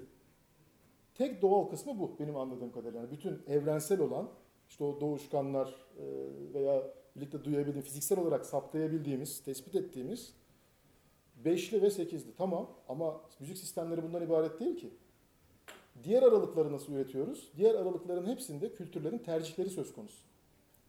[1.16, 3.00] Tek doğal kısmı bu benim anladığım kadarıyla.
[3.00, 4.30] Yani bütün evrensel olan
[4.70, 6.04] işte o doğuşkanlar e,
[6.54, 6.84] veya
[7.16, 10.34] birlikte duyabildiğim, fiziksel olarak saptayabildiğimiz, tespit ettiğimiz
[11.46, 12.36] beşli ve sekizli.
[12.38, 14.90] Tamam ama müzik sistemleri bundan ibaret değil ki.
[16.04, 17.52] Diğer aralıkları nasıl üretiyoruz?
[17.58, 20.29] Diğer aralıkların hepsinde kültürlerin tercihleri söz konusu.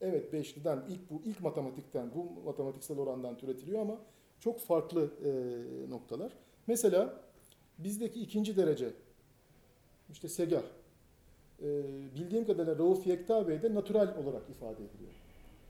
[0.00, 3.98] Evet beşliden ilk bu ilk matematikten bu matematiksel orandan türetiliyor ama
[4.40, 5.30] çok farklı e,
[5.90, 6.32] noktalar.
[6.66, 7.20] Mesela
[7.78, 8.92] bizdeki ikinci derece
[10.12, 10.62] işte segah
[11.62, 11.82] e,
[12.14, 15.12] bildiğim kadarıyla Rauf Yekta Bey'de natural olarak ifade ediliyor.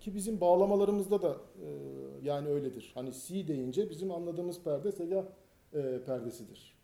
[0.00, 1.68] Ki bizim bağlamalarımızda da e,
[2.22, 2.92] yani öyledir.
[2.94, 5.24] Hani si deyince bizim anladığımız perde segah
[5.74, 6.76] e, perdesidir.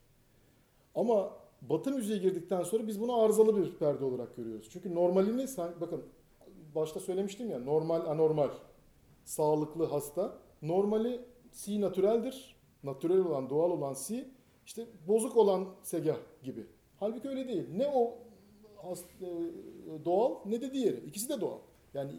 [0.95, 4.67] Ama Batı müziğe girdikten sonra biz bunu arızalı bir perde olarak görüyoruz.
[4.71, 5.45] Çünkü normalini
[5.81, 6.03] bakın
[6.77, 8.49] başta söylemiştim ya normal anormal
[9.25, 12.57] sağlıklı hasta normali si natüreldir.
[12.83, 14.29] Natürel olan doğal olan si
[14.65, 16.65] işte bozuk olan segah gibi.
[16.99, 17.65] Halbuki öyle değil.
[17.75, 18.17] Ne o
[19.21, 21.05] e, doğal ne de diğeri.
[21.05, 21.59] İkisi de doğal.
[21.93, 22.11] Yani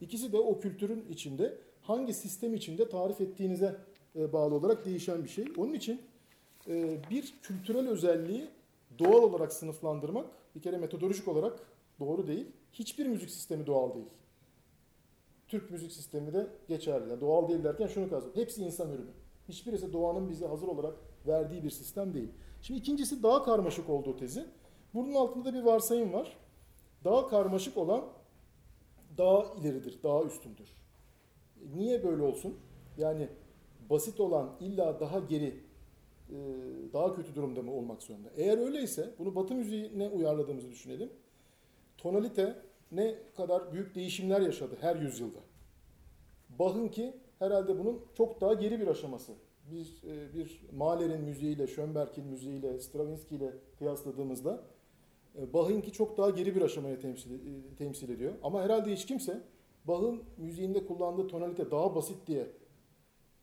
[0.00, 3.76] İkisi de o kültürün içinde hangi sistem içinde tarif ettiğinize
[4.16, 5.44] e, bağlı olarak değişen bir şey.
[5.56, 6.02] Onun için
[6.68, 8.48] e, bir kültürel özelliği
[8.98, 11.60] doğal olarak sınıflandırmak bir kere metodolojik olarak
[12.00, 12.46] doğru değil.
[12.74, 14.06] Hiçbir müzik sistemi doğal değil.
[15.48, 17.10] Türk müzik sistemi de geçerli.
[17.10, 18.42] Yani doğal değil derken şunu kastediyorum.
[18.42, 19.10] Hepsi insan ürünü.
[19.48, 20.94] Hiçbirisi doğanın bize hazır olarak
[21.26, 22.28] verdiği bir sistem değil.
[22.62, 24.46] Şimdi ikincisi daha karmaşık olduğu tezi.
[24.94, 26.36] Bunun altında da bir varsayım var.
[27.04, 28.04] Daha karmaşık olan
[29.18, 30.68] daha ileridir, daha üstündür.
[31.74, 32.58] Niye böyle olsun?
[32.98, 33.28] Yani
[33.90, 35.60] basit olan illa daha geri,
[36.30, 36.36] e,
[36.92, 38.28] daha kötü durumda mı olmak zorunda?
[38.36, 41.10] Eğer öyleyse bunu Batı müziğine uyarladığımızı düşünelim.
[41.98, 42.62] Tonalite
[42.94, 45.38] ne kadar büyük değişimler yaşadı her yüzyılda.
[46.58, 49.32] Bach'ın ki herhalde bunun çok daha geri bir aşaması.
[49.70, 54.62] Biz e, bir Mahler'in müziğiyle, Schönberg'in müziğiyle, Stravinsky ile kıyasladığımızda
[55.38, 58.34] e, Bach'ınki çok daha geri bir aşamaya temsil, e, temsil ediyor.
[58.42, 59.40] Ama herhalde hiç kimse
[59.84, 62.46] Bach'ın müziğinde kullandığı tonalite daha basit diye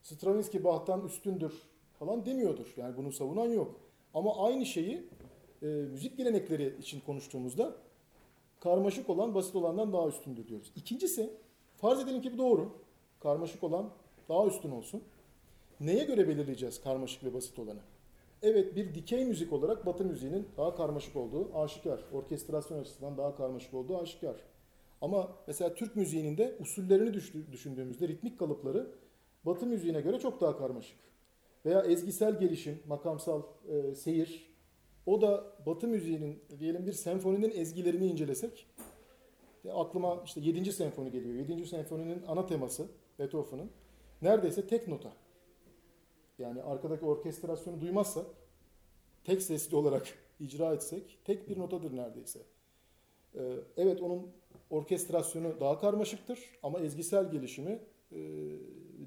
[0.02, 1.54] Stravinsky Bach'tan üstündür
[2.00, 2.74] falan demiyordur.
[2.78, 3.80] Yani bunu savunan yok.
[4.14, 5.08] Ama aynı şeyi
[5.62, 7.76] e, müzik gelenekleri için konuştuğumuzda
[8.62, 10.72] karmaşık olan basit olandan daha üstündür diyoruz.
[10.76, 11.34] İkincisi
[11.76, 12.74] farz edelim ki bu doğru.
[13.20, 13.90] Karmaşık olan
[14.30, 15.04] daha üstün olsun.
[15.80, 17.80] Neye göre belirleyeceğiz karmaşık ve basit olanı?
[18.42, 22.06] Evet bir dikey müzik olarak Batı müziğinin daha karmaşık olduğu aşikar.
[22.14, 24.36] Orkestrasyon açısından daha karmaşık olduğu aşikar.
[25.02, 27.14] Ama mesela Türk müziğinin de usullerini
[27.52, 28.92] düşündüğümüzde ritmik kalıpları
[29.46, 30.98] Batı müziğine göre çok daha karmaşık.
[31.66, 34.51] Veya ezgisel gelişim, makamsal e, seyir,
[35.06, 38.68] o da Batı müziğinin diyelim bir senfoninin ezgilerini incelesek
[39.66, 40.72] e, aklıma işte 7.
[40.72, 41.36] senfoni geliyor.
[41.50, 41.68] 7.
[41.68, 42.88] senfoninin ana teması
[43.20, 43.72] Beethoven'ın
[44.22, 45.14] neredeyse tek nota.
[46.40, 48.26] Yani arkadaki orkestrasyonu duymazsak
[49.24, 50.08] tek sesli olarak
[50.40, 52.40] icra etsek tek bir notadır neredeyse.
[53.36, 54.28] Ee, evet onun
[54.70, 57.80] orkestrasyonu daha karmaşıktır ama ezgisel gelişimi
[58.12, 58.20] e,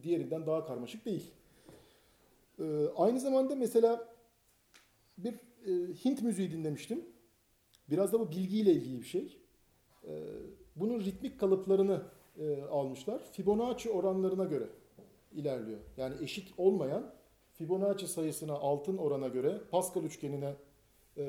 [0.03, 1.31] diğerinden daha karmaşık değil.
[2.59, 4.09] Ee, aynı zamanda mesela
[5.19, 5.35] bir
[5.67, 5.71] e,
[6.05, 7.05] Hint müziği dinlemiştim.
[7.91, 9.39] Biraz da bu bilgiyle ilgili bir şey.
[10.05, 10.23] Ee,
[10.77, 12.03] bunun ritmik kalıplarını
[12.39, 13.23] e, almışlar.
[13.33, 14.69] Fibonacci oranlarına göre
[15.33, 15.81] ilerliyor.
[15.97, 17.15] Yani eşit olmayan
[17.53, 20.55] Fibonacci sayısına altın orana göre Pascal üçgenine
[21.17, 21.23] e,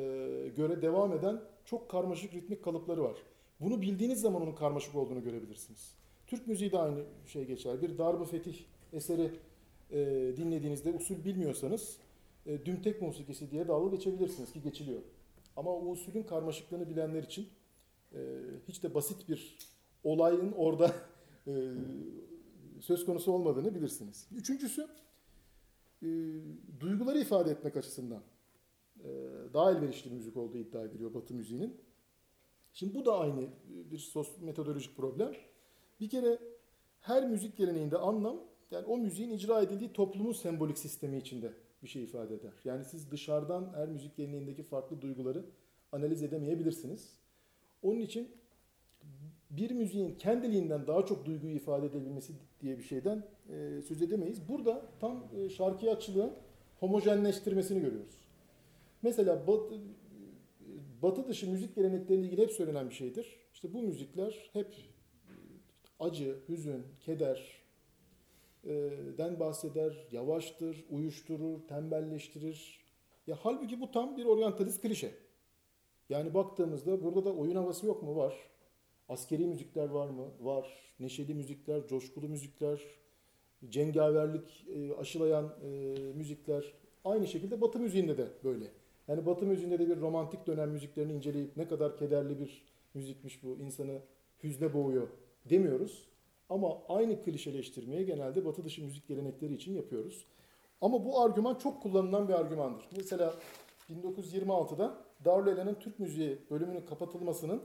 [0.56, 3.18] göre devam eden çok karmaşık ritmik kalıpları var.
[3.60, 5.96] Bunu bildiğiniz zaman onun karmaşık olduğunu görebilirsiniz.
[6.28, 7.82] Türk müziği de aynı şey geçer.
[7.82, 8.56] Bir darbe fetih
[8.94, 9.32] eseri
[9.92, 9.98] e,
[10.38, 11.98] dinlediğinizde usul bilmiyorsanız
[12.46, 15.02] e, dümtek musikisi diye dalga geçebilirsiniz ki geçiliyor.
[15.56, 17.48] Ama o usulün karmaşıklığını bilenler için
[18.14, 18.20] e,
[18.68, 19.58] hiç de basit bir
[20.04, 20.96] olayın orada
[21.48, 21.74] e,
[22.82, 24.28] söz konusu olmadığını bilirsiniz.
[24.36, 24.88] Üçüncüsü
[26.02, 26.08] e,
[26.80, 28.22] duyguları ifade etmek açısından
[29.00, 29.10] e,
[29.54, 31.78] daha elverişli bir müzik olduğu iddia ediliyor Batı müziğinin.
[32.74, 33.48] Şimdi bu da aynı
[33.92, 35.34] bir sos metodolojik problem.
[36.00, 36.40] Bir kere
[37.00, 38.40] her müzik geleneğinde anlam
[38.72, 41.54] yani o müziğin icra edildiği toplumun sembolik sistemi içinde
[41.86, 42.54] bir şey ifade eder.
[42.64, 45.46] Yani siz dışarıdan her müzik geleneğindeki farklı duyguları
[45.92, 47.20] analiz edemeyebilirsiniz.
[47.82, 48.32] Onun için
[49.50, 54.50] bir müziğin kendiliğinden daha çok duyguyu ifade edebilmesi diye bir şeyden e, söz edemeyiz.
[54.50, 56.34] Burada tam e, şarkıya açılığın
[56.80, 58.28] homojenleştirmesini görüyoruz.
[59.02, 59.76] Mesela batı,
[61.02, 63.36] batı dışı müzik gelenekleriyle ilgili hep söylenen bir şeydir.
[63.54, 64.68] İşte bu müzikler hep
[66.00, 67.65] acı, hüzün, keder,
[69.18, 72.86] den bahseder, yavaştır, uyuşturur, tembelleştirir.
[73.28, 75.12] Ya halbuki bu tam bir oryantalist klişe.
[76.10, 78.16] Yani baktığımızda burada da oyun havası yok mu?
[78.16, 78.36] Var.
[79.10, 80.28] Askeri müzikler var mı?
[80.42, 80.96] Var.
[81.00, 82.82] Neşeli müzikler, coşkulu müzikler,
[83.70, 84.68] cengaverlik
[85.00, 85.54] aşılayan
[86.16, 86.74] müzikler.
[87.06, 88.66] Aynı şekilde Batı müziğinde de böyle.
[89.08, 93.58] Yani Batı müziğinde de bir romantik dönem müziklerini inceleyip ne kadar kederli bir müzikmiş bu,
[93.60, 94.00] insanı
[94.44, 95.08] hüzne boğuyor
[95.50, 96.08] demiyoruz.
[96.50, 100.26] Ama aynı klişeleştirmeyi genelde batı dışı müzik gelenekleri için yapıyoruz.
[100.82, 102.88] Ama bu argüman çok kullanılan bir argümandır.
[102.98, 103.34] Mesela
[103.90, 107.62] 1926'da Darülela'nın Türk müziği bölümünün kapatılmasının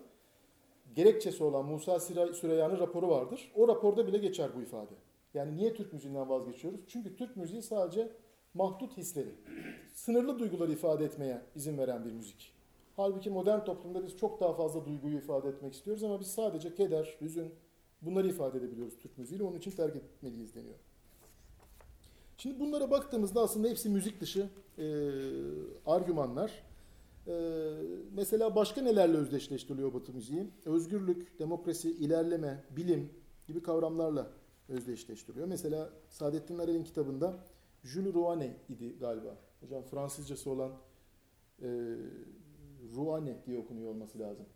[0.94, 3.52] gerekçesi olan Musa Süreyya'nın raporu vardır.
[3.54, 4.94] O raporda bile geçer bu ifade.
[5.34, 6.80] Yani niye Türk müziğinden vazgeçiyoruz?
[6.88, 8.12] Çünkü Türk müziği sadece
[8.54, 9.34] mahdut hisleri,
[9.94, 12.52] sınırlı duyguları ifade etmeye izin veren bir müzik.
[12.96, 17.16] Halbuki modern toplumda biz çok daha fazla duyguyu ifade etmek istiyoruz ama biz sadece keder,
[17.20, 17.54] hüzün,
[18.02, 19.44] Bunları ifade edebiliyoruz Türk müziğiyle.
[19.44, 20.78] Onun için terk etmeliyiz deniyor.
[22.36, 24.84] Şimdi bunlara baktığımızda aslında hepsi müzik dışı e,
[25.86, 26.62] argümanlar.
[27.26, 27.32] E,
[28.12, 30.46] mesela başka nelerle özdeşleştiriliyor Batı müziği?
[30.66, 33.10] Özgürlük, demokrasi, ilerleme, bilim
[33.46, 34.30] gibi kavramlarla
[34.68, 35.46] özdeşleştiriliyor.
[35.46, 37.36] Mesela Saadettin Arel'in kitabında
[37.84, 39.36] Jules Rouanet idi galiba.
[39.60, 40.72] Hocam Fransızcası olan
[41.62, 41.68] e,
[42.96, 44.46] Rouanet diye okunuyor olması lazım.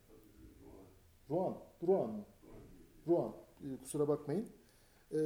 [1.30, 1.54] Rouen,
[1.86, 2.24] Rouen mu?
[3.06, 3.32] Ruan,
[3.64, 4.46] e, kusura bakmayın.
[5.12, 5.18] E,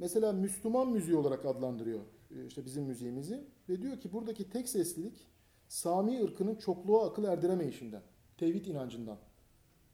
[0.00, 2.00] mesela Müslüman müziği olarak adlandırıyor
[2.30, 5.26] e, işte bizim müziğimizi ve diyor ki buradaki tek seslilik
[5.68, 8.02] Sami ırkının çokluğa akıl erdiremeyişinden,
[8.36, 9.18] tevhid inancından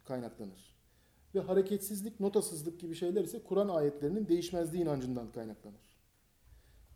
[0.04, 0.72] kaynaklanır.
[1.34, 5.92] Ve hareketsizlik, notasızlık gibi şeyler ise Kur'an ayetlerinin değişmezliği inancından kaynaklanır.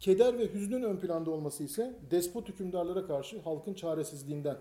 [0.00, 4.56] Keder ve hüznün ön planda olması ise despot hükümdarlara karşı halkın çaresizliğinden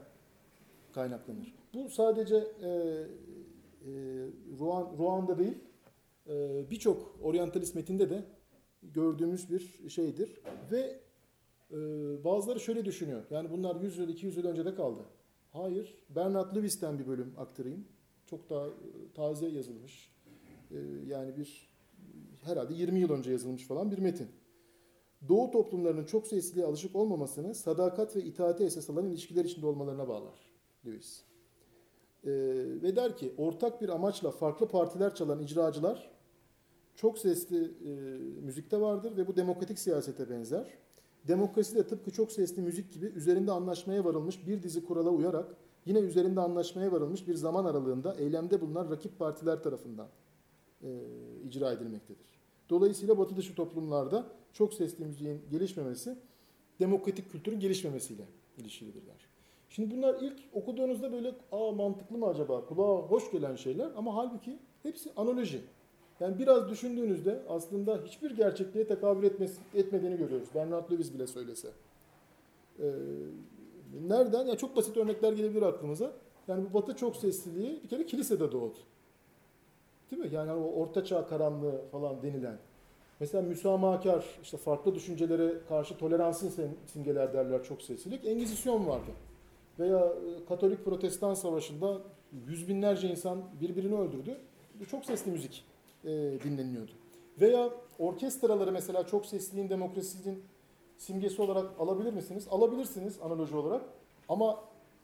[0.94, 1.56] kaynaklanır.
[1.74, 2.70] Bu sadece e,
[3.86, 3.90] e,
[4.98, 5.58] Ruanda değil,
[6.28, 8.26] e, birçok oryantalist metinde de
[8.84, 10.42] gördüğümüz bir şeydir.
[10.72, 11.00] Ve
[11.72, 11.78] e,
[12.24, 13.24] bazıları şöyle düşünüyor.
[13.30, 15.02] Yani bunlar 100 yıl, 200 yıl önce de kaldı.
[15.52, 15.98] Hayır.
[16.10, 17.88] Bernard Lewis'ten bir bölüm aktarayım.
[18.26, 18.72] Çok daha e,
[19.16, 20.16] taze yazılmış.
[21.08, 21.70] Yani bir
[22.42, 24.28] herhalde 20 yıl önce yazılmış falan bir metin.
[25.30, 30.40] Doğu toplumlarının çok sesliliğe alışık olmamasını sadakat ve itaate esas alan ilişkiler içinde olmalarına bağlar
[30.86, 31.24] Lewis.
[32.26, 32.32] Ee,
[32.84, 36.12] ve der ki ortak bir amaçla farklı partiler çalan icracılar
[36.96, 37.92] çok sesli e,
[38.42, 40.78] müzikte vardır ve bu demokratik siyasete benzer.
[41.28, 46.00] Demokrasi de tıpkı çok sesli müzik gibi üzerinde anlaşmaya varılmış bir dizi kurala uyarak yine
[46.00, 50.08] üzerinde anlaşmaya varılmış bir zaman aralığında eylemde bulunan rakip partiler tarafından
[50.84, 50.90] e,
[51.48, 52.26] icra edilmektedir.
[52.70, 56.18] Dolayısıyla batı dışı toplumlarda çok sesli müziğin gelişmemesi
[56.80, 59.35] demokratik kültürün gelişmemesiyle ilişkilidirler.
[59.76, 62.66] Şimdi bunlar ilk okuduğunuzda böyle aa mantıklı mı acaba?
[62.66, 65.62] Kulağa hoş gelen şeyler ama halbuki hepsi analoji.
[66.20, 70.48] Yani biraz düşündüğünüzde aslında hiçbir gerçekliğe tekabül etmesi, etmediğini görüyoruz.
[70.56, 71.68] Bernard Lewis bile söylese.
[72.80, 72.86] Ee,
[74.08, 74.46] nereden?
[74.46, 76.12] Yani çok basit örnekler gelebilir aklımıza.
[76.48, 78.78] Yani bu batı çok sesliliği bir kere kilisede doğdu.
[80.12, 80.30] Değil mi?
[80.34, 82.58] Yani o ortaçağ karanlığı falan denilen.
[83.20, 86.54] Mesela müsamahakar, işte farklı düşüncelere karşı toleransın
[86.86, 88.26] simgeler derler çok seslilik.
[88.26, 89.12] Engizisyon vardı.
[89.80, 92.02] Veya e, Katolik Protestan Savaşı'nda
[92.48, 94.38] yüz binlerce insan birbirini öldürdü.
[94.92, 95.64] Çok sesli müzik
[96.04, 96.10] e,
[96.44, 96.92] dinleniyordu.
[97.42, 100.44] Veya orkestraları mesela çok sesliliğin, demokrasinin
[100.98, 102.48] simgesi olarak alabilir misiniz?
[102.52, 103.82] Alabilirsiniz analoji olarak.
[104.30, 104.60] Ama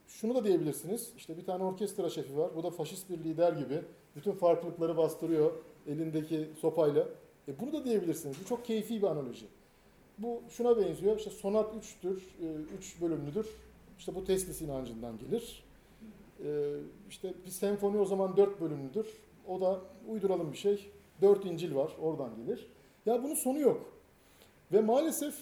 [0.07, 1.13] şunu da diyebilirsiniz.
[1.17, 2.51] İşte bir tane orkestra şefi var.
[2.55, 3.81] Bu da faşist bir lider gibi.
[4.15, 5.51] Bütün farklılıkları bastırıyor
[5.87, 7.07] elindeki sopayla.
[7.47, 8.37] E bunu da diyebilirsiniz.
[8.43, 9.45] Bu çok keyfi bir analoji.
[10.17, 11.17] Bu şuna benziyor.
[11.17, 12.19] İşte sonat 3'tür,
[12.77, 13.47] 3 e, bölümlüdür.
[14.01, 15.63] İşte bu teslis inancından gelir.
[16.43, 16.75] E,
[17.09, 19.07] işte bir senfoni o zaman 4 bölümlüdür.
[19.47, 20.91] O da uyduralım bir şey.
[21.21, 22.67] 4 İncil var, oradan gelir.
[23.05, 23.93] Ya bunun sonu yok.
[24.71, 25.35] Ve maalesef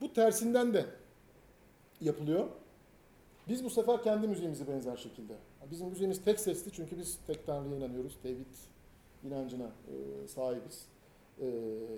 [0.00, 0.86] bu tersinden de
[2.00, 2.46] yapılıyor.
[3.48, 5.34] Biz bu sefer kendi müziğimizi benzer şekilde.
[5.70, 8.18] Bizim müziğimiz tek sesli çünkü biz tek Tanrı'ya inanıyoruz.
[8.22, 8.46] Tevhid
[9.24, 10.86] inancına e, sahibiz
[11.40, 11.46] e,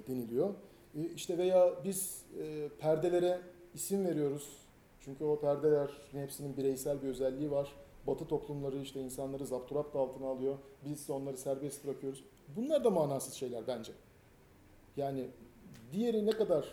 [0.09, 0.55] deniliyor.
[0.95, 3.41] E, işte veya biz e, perdelere
[3.75, 4.62] isim veriyoruz.
[5.05, 7.73] Çünkü o perdeler hepsinin bireysel bir özelliği var.
[8.07, 10.59] Batı toplumları işte insanları zapturapt altına alıyor.
[10.85, 12.25] Biz de onları serbest bırakıyoruz.
[12.57, 13.93] Bunlar da manasız şeyler bence.
[14.97, 15.27] Yani
[15.93, 16.67] diğeri ne kadar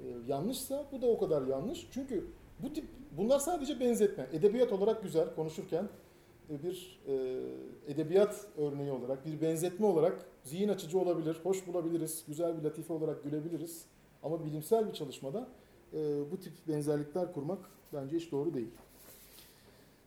[0.00, 1.88] e, yanlışsa bu da o kadar yanlış.
[1.90, 2.26] Çünkü
[2.62, 2.84] bu tip
[3.16, 4.28] bunlar sadece benzetme.
[4.32, 5.88] Edebiyat olarak güzel konuşurken
[6.50, 7.12] e, bir e,
[7.92, 13.24] edebiyat örneği olarak, bir benzetme olarak zihin açıcı olabilir, hoş bulabiliriz, güzel bir latife olarak
[13.24, 13.86] gülebiliriz.
[14.22, 15.48] Ama bilimsel bir çalışmada
[15.94, 17.58] e, bu tip benzerlikler kurmak
[17.92, 18.70] bence hiç doğru değil.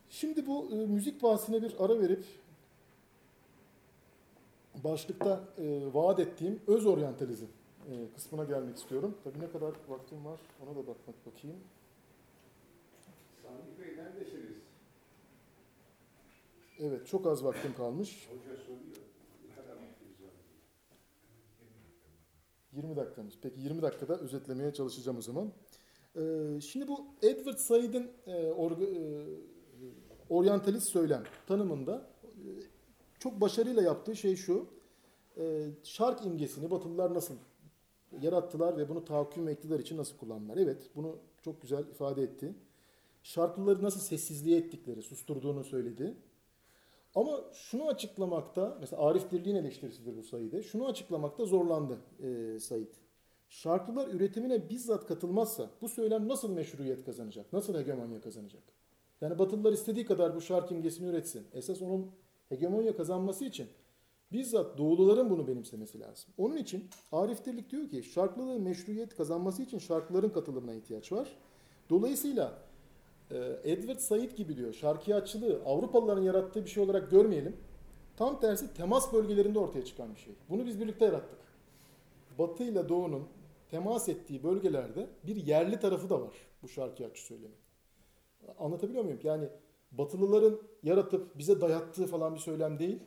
[0.10, 2.24] Şimdi bu e, müzik bahsine bir ara verip
[4.84, 7.46] başlıkta e, vaat ettiğim öz oryantalizm
[7.92, 9.18] e, kısmına gelmek istiyorum.
[9.24, 11.58] Tabii ne kadar vaktim var ona da bakmak bakayım.
[13.44, 14.58] Sami Bey neredesiniz?
[16.80, 18.28] Evet çok az vaktim kalmış.
[18.30, 18.98] Hoca soruyor.
[19.50, 20.32] Ne kadar vaktiniz var?
[22.74, 23.34] 20 dakikamız.
[23.42, 25.52] Peki 20 dakikada özetlemeye çalışacağım o zaman.
[26.18, 29.26] Ee, şimdi bu Edward Said'in e, or, e,
[30.30, 32.46] oryantalist söylem tanımında e,
[33.20, 34.68] çok başarıyla yaptığı şey şu.
[35.38, 37.36] E, şark imgesini Batılılar nasıl
[38.22, 40.58] yarattılar ve bunu tahakküm iktidar için nasıl kullandılar?
[40.58, 42.56] Evet bunu çok güzel ifade etti.
[43.24, 46.18] Şarklıları nasıl sessizliğe ettikleri, susturduğunu söyledi.
[47.16, 52.88] Ama şunu açıklamakta, mesela Arif Dirliğin eleştirisidir bu Said'e, şunu açıklamakta zorlandı e, Said.
[53.50, 58.64] Şarkılar üretimine bizzat katılmazsa bu söylem nasıl meşruiyet kazanacak, nasıl hegemonya kazanacak?
[59.22, 61.48] Yani Batılılar istediği kadar bu şark imgesini üretsin.
[61.54, 62.12] Esas onun
[62.50, 63.68] hegemonya kazanması için
[64.32, 66.34] bizzat Doğuluların bunu benimsemesi lazım.
[66.38, 71.38] Onun için Arif Dirlik diyor ki şarklılığın meşruiyet kazanması için şarkıların katılımına ihtiyaç var.
[71.90, 72.58] Dolayısıyla
[73.32, 77.56] e, Edward Said gibi diyor şarkiyatçılığı Avrupalıların yarattığı bir şey olarak görmeyelim.
[78.18, 80.34] Tam tersi temas bölgelerinde ortaya çıkan bir şey.
[80.50, 81.40] Bunu biz birlikte yarattık.
[82.40, 83.28] Batı ile Doğu'nun
[83.72, 87.56] temas ettiği bölgelerde bir yerli tarafı da var bu şarkiyatçı söylemi.
[88.60, 89.20] Anlatabiliyor muyum?
[89.24, 89.50] Yani
[89.92, 93.00] Batılıların yaratıp bize dayattığı falan bir söylem değil.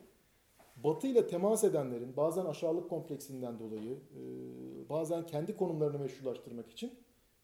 [0.75, 4.19] Batı ile temas edenlerin bazen aşağılık kompleksinden dolayı, e,
[4.89, 6.93] bazen kendi konumlarını meşrulaştırmak için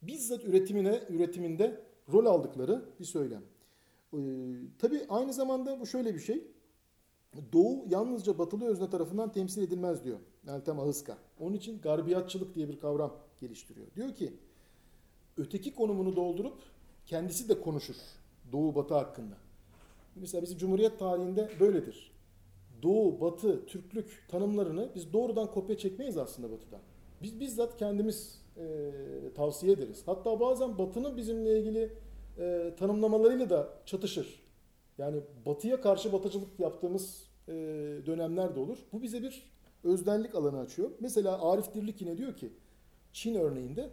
[0.02, 1.82] bizzat üretimine, üretiminde
[2.14, 3.44] rol aldıkları bir söylem.
[4.14, 4.18] Ee,
[4.80, 6.48] tabii aynı zamanda bu şöyle bir şey.
[7.54, 11.18] Doğu yalnızca batılı özne tarafından temsil edilmez diyor Meltem Ahıska.
[11.40, 13.88] Onun için garbiyatçılık diye bir kavram geliştiriyor.
[13.96, 14.34] Diyor ki
[15.38, 16.58] öteki konumunu doldurup
[17.06, 17.96] kendisi de konuşur
[18.52, 19.36] Doğu Batı hakkında.
[20.16, 22.12] Mesela bizim Cumhuriyet tarihinde böyledir.
[22.84, 26.80] Doğu, Batı, Türklük tanımlarını biz doğrudan kopya çekmeyiz aslında Batı'dan.
[27.22, 28.92] Biz bizzat kendimiz e,
[29.36, 30.04] tavsiye ederiz.
[30.06, 31.94] Hatta bazen Batı'nın bizimle ilgili
[32.40, 34.47] e, tanımlamalarıyla da çatışır.
[34.98, 37.54] Yani Batı'ya karşı batıcılık yaptığımız e,
[38.06, 38.78] dönemler de olur.
[38.94, 39.52] Bu bize bir
[39.84, 40.92] özdenlik alanı açıyor.
[41.00, 42.54] Mesela Arif Dirlik yine diyor ki
[43.14, 43.90] Çin örneğinde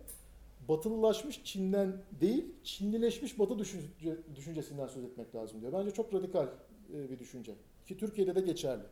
[0.69, 5.73] batılılaşmış Çin'den değil, Çinlileşmiş Batı düşünce, düşüncesinden söz etmek lazım diyor.
[5.73, 6.49] Bence çok radikal
[6.95, 7.55] e, bir düşünce.
[7.87, 8.83] Ki Türkiye'de de geçerli.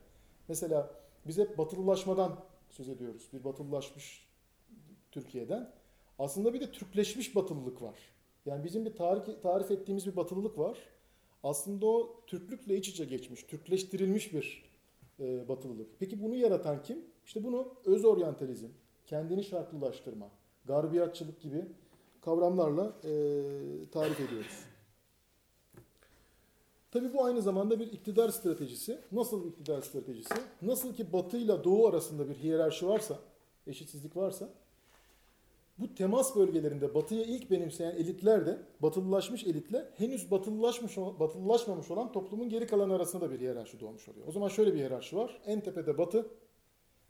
[0.49, 0.91] Mesela
[1.27, 2.39] biz hep batılılaşmadan
[2.71, 3.29] söz ediyoruz.
[3.33, 4.29] Bir batılılaşmış
[5.11, 5.71] Türkiye'den.
[6.19, 7.99] Aslında bir de Türkleşmiş batılılık var.
[8.47, 10.79] Yani bizim bir tarif, tarif ettiğimiz bir batılılık var.
[11.43, 14.65] Aslında o Türklükle iç içe geçmiş, Türkleştirilmiş bir
[15.21, 15.87] e, batılılık.
[15.99, 16.99] Peki bunu yaratan kim?
[17.27, 18.69] İşte bunu öz oryantalizm,
[19.07, 20.29] kendini şartlılaştırma,
[20.65, 21.65] garbiyatçılık gibi
[22.21, 23.11] kavramlarla e,
[23.93, 24.65] tarif ediyoruz.
[26.91, 28.99] Tabi bu aynı zamanda bir iktidar stratejisi.
[29.13, 30.35] Nasıl bir iktidar stratejisi?
[30.63, 33.19] Nasıl ki Batı ile Doğu arasında bir hiyerarşi varsa,
[33.67, 34.49] eşitsizlik varsa,
[35.83, 42.49] bu temas bölgelerinde Batı'ya ilk benimseyen elitler de, batılılaşmış elitle henüz batılılaşmış, batılılaşmamış olan toplumun
[42.49, 44.27] geri kalanı arasında da bir hiyerarşi doğmuş oluyor.
[44.27, 45.41] O zaman şöyle bir hiyerarşi var.
[45.47, 46.27] En tepede Batı,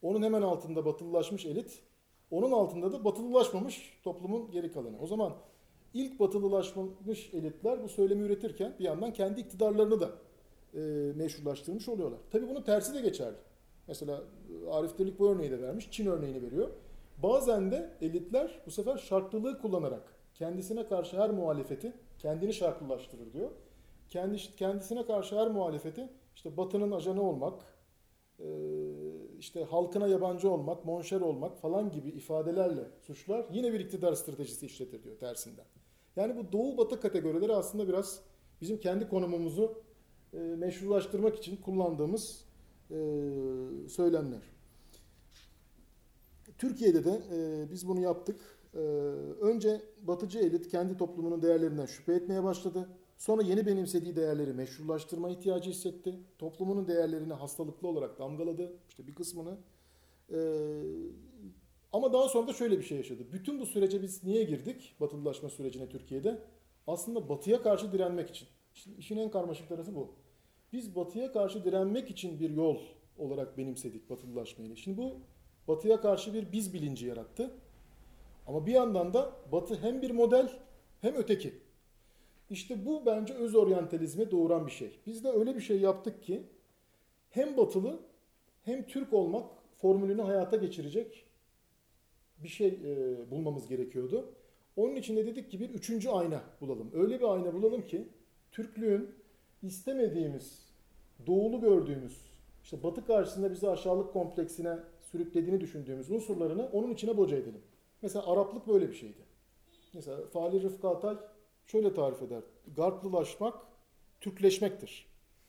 [0.03, 1.83] onun hemen altında batılılaşmış elit,
[2.31, 4.99] onun altında da batılılaşmamış toplumun geri kalanı.
[5.01, 5.33] O zaman
[5.95, 10.11] ilk batılılaşmış elitler bu söylemi üretirken bir yandan kendi iktidarlarını da
[10.75, 10.81] e,
[11.17, 12.19] meşrulaştırmış oluyorlar.
[12.31, 13.37] Tabii bunun tersi de geçerli.
[13.89, 14.25] Mesela
[14.67, 16.71] e, Arif Delik bu örneği de vermiş, Çin örneğini veriyor.
[17.23, 23.51] Bazen de elitler bu sefer şartlılığı kullanarak kendisine karşı her muhalefeti kendini şartlılaştırır diyor.
[24.09, 27.63] Kendi, kendisine karşı her muhalefeti işte Batı'nın ajanı olmak,
[28.39, 28.47] e,
[29.39, 35.05] işte halkına yabancı olmak, monşer olmak falan gibi ifadelerle suçlar yine bir iktidar stratejisi işletir
[35.05, 35.65] diyor tersinden.
[36.17, 38.23] Yani bu doğu batı kategorileri aslında biraz
[38.61, 39.83] bizim kendi konumumuzu
[40.35, 42.45] e, meşrulaştırmak için kullandığımız
[42.91, 42.97] e,
[43.89, 44.43] söylemler.
[46.63, 48.41] Türkiye'de de e, biz bunu yaptık.
[48.75, 48.79] E,
[49.41, 52.89] önce batıcı elit kendi toplumunun değerlerinden şüphe etmeye başladı.
[53.19, 56.21] Sonra yeni benimsediği değerleri meşrulaştırma ihtiyacı hissetti.
[56.39, 58.73] Toplumunun değerlerini hastalıklı olarak damgaladı.
[58.89, 59.57] İşte bir kısmını.
[60.33, 60.39] E,
[61.93, 63.23] ama daha sonra da şöyle bir şey yaşadı.
[63.33, 64.97] Bütün bu sürece biz niye girdik?
[65.01, 66.39] Batılılaşma sürecine Türkiye'de.
[66.87, 68.49] Aslında batıya karşı direnmek için.
[68.75, 70.15] Şimdi işin en karmaşık tarafı bu.
[70.73, 72.79] Biz batıya karşı direnmek için bir yol
[73.19, 74.77] olarak benimsedik batılılaşmayı.
[74.77, 75.21] Şimdi bu
[75.69, 77.51] batıya karşı bir biz bilinci yarattı.
[78.47, 80.53] Ama bir yandan da batı hem bir model
[81.01, 81.55] hem öteki.
[82.51, 84.99] İşte bu bence öz oryantalizme doğuran bir şey.
[85.07, 86.43] Biz de öyle bir şey yaptık ki
[87.31, 88.01] hem batılı
[88.65, 91.25] hem Türk olmak formülünü hayata geçirecek
[92.43, 94.35] bir şey e, bulmamız gerekiyordu.
[94.77, 96.91] Onun için de dedik ki bir üçüncü ayna bulalım.
[96.95, 98.09] Öyle bir ayna bulalım ki
[98.53, 99.15] Türklüğün
[99.63, 100.69] istemediğimiz,
[101.27, 102.21] doğulu gördüğümüz,
[102.63, 104.79] işte batı karşısında bizi aşağılık kompleksine
[105.13, 107.63] sürüklediğini düşündüğümüz unsurlarını onun içine boca edelim.
[108.03, 109.25] Mesela Araplık böyle bir şeydi.
[109.95, 111.17] Mesela Fahri Rıfkı Atay
[111.67, 112.43] şöyle tarif eder.
[112.77, 113.55] Garplılaşmak
[114.21, 115.07] Türkleşmektir.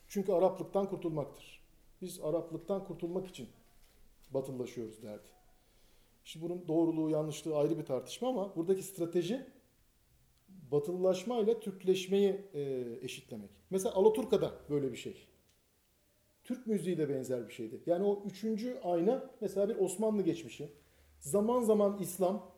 [0.07, 1.63] Çünkü Araplıktan kurtulmaktır.
[2.01, 3.47] Biz Araplıktan kurtulmak için
[4.31, 5.27] batılılaşıyoruz derdi.
[6.23, 9.47] Şimdi bunun doğruluğu, yanlışlığı ayrı bir tartışma ama buradaki strateji
[10.71, 13.49] batılılaşma ile Türkleşmeyi e, eşitlemek.
[13.69, 15.27] Mesela Alaturka'da böyle bir şey.
[16.53, 17.81] Türk müziği de benzer bir şeydi.
[17.85, 20.69] Yani o üçüncü ayna mesela bir Osmanlı geçmişi.
[21.19, 22.51] Zaman zaman İslam,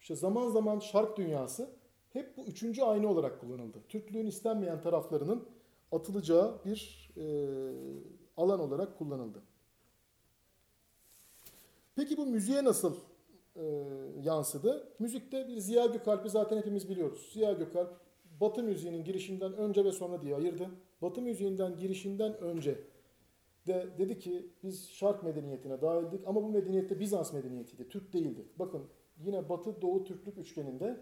[0.00, 1.70] işte zaman zaman şark dünyası
[2.12, 3.78] hep bu üçüncü ayna olarak kullanıldı.
[3.88, 5.48] Türklüğün istenmeyen taraflarının
[5.92, 7.24] atılacağı bir e,
[8.36, 9.42] alan olarak kullanıldı.
[11.96, 12.96] Peki bu müziğe nasıl
[13.56, 13.64] e,
[14.22, 14.88] yansıdı?
[14.98, 17.30] Müzikte bir Ziya Gökalp'i zaten hepimiz biliyoruz.
[17.32, 18.00] Ziya Gökalp
[18.40, 20.70] Batı müziğinin girişinden önce ve sonra diye ayırdı.
[21.02, 22.93] Batı müziğinden girişinden önce
[23.66, 28.44] de dedi ki biz şark medeniyetine dahildik ama bu medeniyette Bizans medeniyetiydi, Türk değildi.
[28.58, 28.82] Bakın
[29.18, 31.00] yine Batı Doğu Türklük üçgeninde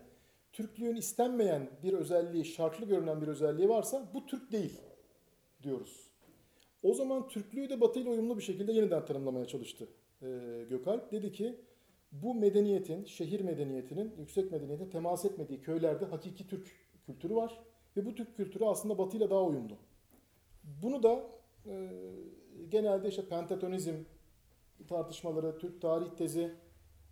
[0.53, 4.81] Türklüğün istenmeyen bir özelliği, şarklı görünen bir özelliği varsa bu Türk değil
[5.63, 6.11] diyoruz.
[6.83, 9.89] O zaman Türklüğü de Batı ile uyumlu bir şekilde yeniden tanımlamaya çalıştı
[10.23, 10.27] e,
[10.71, 11.13] Gökalp.
[11.13, 11.61] Dedi ki
[12.13, 16.67] bu medeniyetin, şehir medeniyetinin, yüksek medeniyetin temas etmediği köylerde hakiki Türk
[17.07, 17.63] kültürü var.
[17.97, 19.77] Ve bu Türk kültürü aslında Batı ile daha uyumlu.
[20.83, 21.27] Bunu da
[21.67, 21.91] e,
[22.71, 23.95] genelde işte pentatonizm
[24.89, 26.55] tartışmaları, Türk tarih tezi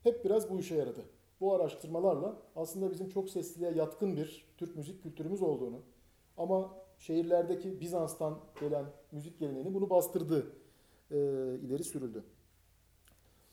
[0.03, 1.05] hep biraz bu işe yaradı.
[1.41, 5.83] Bu araştırmalarla aslında bizim çok sesliliğe yatkın bir Türk müzik kültürümüz olduğunu
[6.37, 10.53] ama şehirlerdeki Bizans'tan gelen müzik geleneğini bunu bastırdığı
[11.11, 11.17] e,
[11.63, 12.25] ileri sürüldü.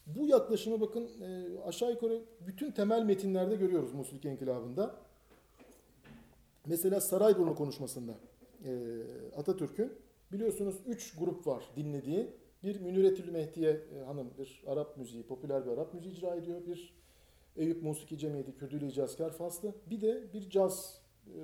[0.07, 4.95] Bu yaklaşımı bakın e, aşağı yukarı bütün temel metinlerde görüyoruz Musulük İnkılabı'nda.
[6.65, 8.13] Mesela Sarayburnu konuşmasında
[8.65, 8.71] e,
[9.37, 9.93] Atatürk'ün
[10.31, 12.33] biliyorsunuz üç grup var dinlediği.
[12.63, 16.65] Bir Müniretül Mehdiye e, Hanım bir Arap müziği, popüler bir Arap müziği icra ediyor.
[16.65, 16.93] Bir
[17.55, 19.75] Eyüp Musiki Cemiyeti Kürdülü İcazkar Faslı.
[19.89, 21.41] Bir de bir caz e,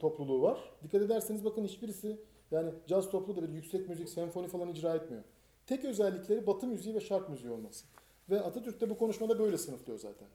[0.00, 0.72] topluluğu var.
[0.82, 2.18] Dikkat ederseniz bakın hiçbirisi
[2.50, 5.24] yani caz topluluğu da bir yüksek müzik, senfoni falan icra etmiyor.
[5.66, 7.86] Tek özellikleri batı müziği ve şark müziği olması.
[8.30, 10.28] Ve Atatürk de bu konuşmada böyle sınıflıyor zaten.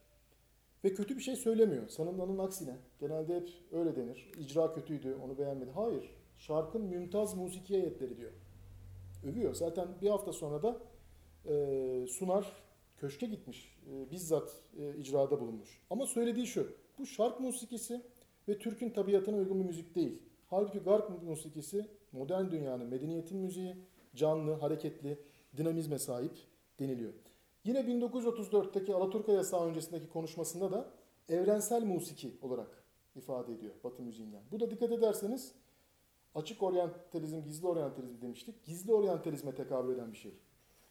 [0.84, 1.88] Ve kötü bir şey söylemiyor.
[1.88, 2.78] Sanılanın aksine.
[3.00, 4.32] Genelde hep öyle denir.
[4.40, 5.72] İcra kötüydü, onu beğenmedi.
[5.72, 6.19] Hayır.
[6.40, 8.32] Şarkın mümtaz musiki ayetleri diyor.
[9.24, 9.54] Övüyor.
[9.56, 10.78] Zaten bir hafta sonra da
[11.46, 12.54] e, Sunar
[12.98, 13.78] köşke gitmiş.
[13.92, 15.82] E, bizzat e, icrada bulunmuş.
[15.90, 16.72] Ama söylediği şu.
[16.98, 18.02] Bu şark musikisi
[18.48, 20.22] ve Türk'ün tabiatına uygun bir müzik değil.
[20.48, 23.76] Halbuki garp musikisi modern dünyanın, medeniyetin müziği,
[24.16, 25.20] canlı, hareketli,
[25.58, 26.38] dinamizme sahip
[26.80, 27.14] deniliyor.
[27.64, 30.92] Yine 1934'teki Alaturka yasağı öncesindeki konuşmasında da
[31.30, 32.84] evrensel musiki olarak
[33.16, 34.42] ifade ediyor Batı müziğinden.
[34.52, 35.56] Bu da dikkat ederseniz
[36.40, 38.66] açık oryantalizm, gizli oryantalizm demiştik.
[38.66, 40.34] Gizli oryantalizme tekabül eden bir şey.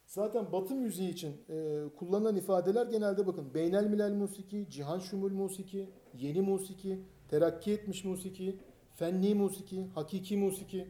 [0.06, 5.90] Zaten Batı müziği için e, kullanılan ifadeler genelde bakın beynel milel musiki, cihan şumul musiki,
[6.14, 8.58] yeni musiki, terakki etmiş musiki,
[8.94, 10.88] fenni musiki, hakiki musiki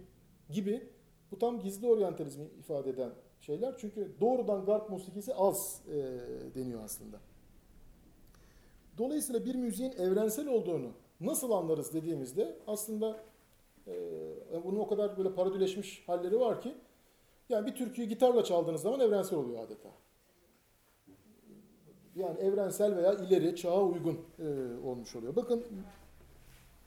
[0.51, 0.89] gibi
[1.31, 3.75] bu tam gizli oryantalizmi ifade eden şeyler.
[3.79, 5.95] Çünkü doğrudan garp musikisi az e,
[6.55, 7.21] deniyor aslında.
[8.99, 10.91] Dolayısıyla bir müziğin evrensel olduğunu
[11.21, 13.21] nasıl anlarız dediğimizde aslında
[14.53, 16.75] e, bunun o kadar böyle parodüleşmiş halleri var ki
[17.49, 19.89] yani bir türküyü gitarla çaldığınız zaman evrensel oluyor adeta.
[22.17, 24.45] Yani evrensel veya ileri çağa uygun e,
[24.85, 25.37] olmuş oluyor.
[25.37, 25.65] Bakın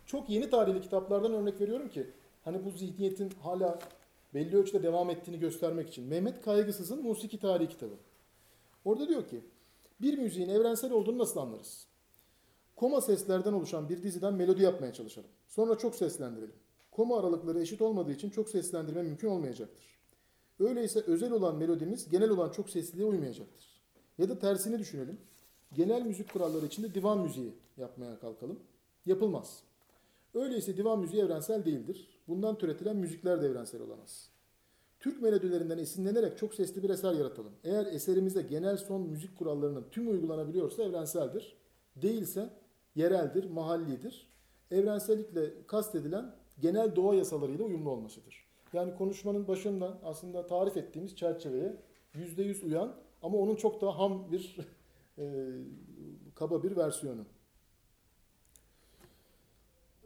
[0.05, 2.09] çok yeni tarihli kitaplardan örnek veriyorum ki
[2.43, 3.79] hani bu zihniyetin hala
[4.33, 6.07] belli ölçüde devam ettiğini göstermek için.
[6.07, 7.93] Mehmet Kaygısız'ın Musiki Tarihi kitabı.
[8.85, 9.41] Orada diyor ki
[10.01, 11.87] bir müziğin evrensel olduğunu nasıl anlarız?
[12.75, 15.29] Koma seslerden oluşan bir diziden melodi yapmaya çalışalım.
[15.47, 16.55] Sonra çok seslendirelim.
[17.01, 19.85] Koma aralıkları eşit olmadığı için çok seslendirme mümkün olmayacaktır.
[20.59, 23.81] Öyleyse özel olan melodimiz genel olan çok sesliliğe uymayacaktır.
[24.17, 25.17] Ya da tersini düşünelim.
[25.73, 28.59] Genel müzik kuralları içinde divan müziği yapmaya kalkalım.
[29.05, 29.63] Yapılmaz.
[30.33, 32.07] Öyleyse divan müziği evrensel değildir.
[32.27, 34.29] Bundan türetilen müzikler de evrensel olamaz.
[34.99, 37.53] Türk melodilerinden esinlenerek çok sesli bir eser yaratalım.
[37.63, 41.57] Eğer eserimizde genel son müzik kurallarının tüm uygulanabiliyorsa evrenseldir.
[41.95, 42.49] Değilse
[42.95, 44.27] yereldir, mahallidir.
[44.71, 48.45] Evrensellikle kastedilen genel doğa yasalarıyla uyumlu olmasıdır.
[48.73, 51.75] Yani konuşmanın başında aslında tarif ettiğimiz çerçeveye
[52.13, 54.57] yüzde yüz uyan ama onun çok daha ham bir
[55.17, 55.23] e,
[56.35, 57.25] kaba bir versiyonu.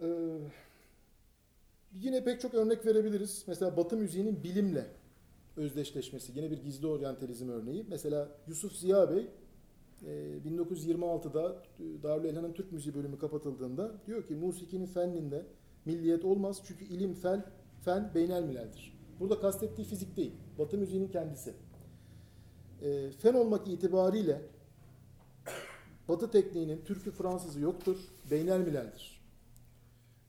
[0.01, 0.05] Ee,
[1.93, 3.43] yine pek çok örnek verebiliriz.
[3.47, 4.85] Mesela Batı müziğinin bilimle
[5.57, 6.31] özdeşleşmesi.
[6.35, 7.85] Yine bir gizli oryantalizm örneği.
[7.89, 9.27] Mesela Yusuf Ziya Bey
[10.05, 15.45] 1926'da e, Darül Elhan'ın Türk Müziği bölümü kapatıldığında diyor ki musikinin fenninde
[15.85, 17.45] milliyet olmaz çünkü ilim fel,
[17.81, 18.99] fen beynel mileldir.
[19.19, 20.33] Burada kastettiği fizik değil.
[20.59, 21.53] Batı müziğinin kendisi.
[22.81, 24.41] E, fen olmak itibariyle
[26.07, 27.97] Batı tekniğinin Türk'ü Fransız'ı yoktur.
[28.31, 29.25] Beynel mileldir.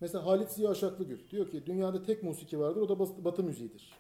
[0.00, 3.94] Mesela Halit Ziya Aşaklıgül diyor ki dünyada tek musiki vardır o da batı müziğidir.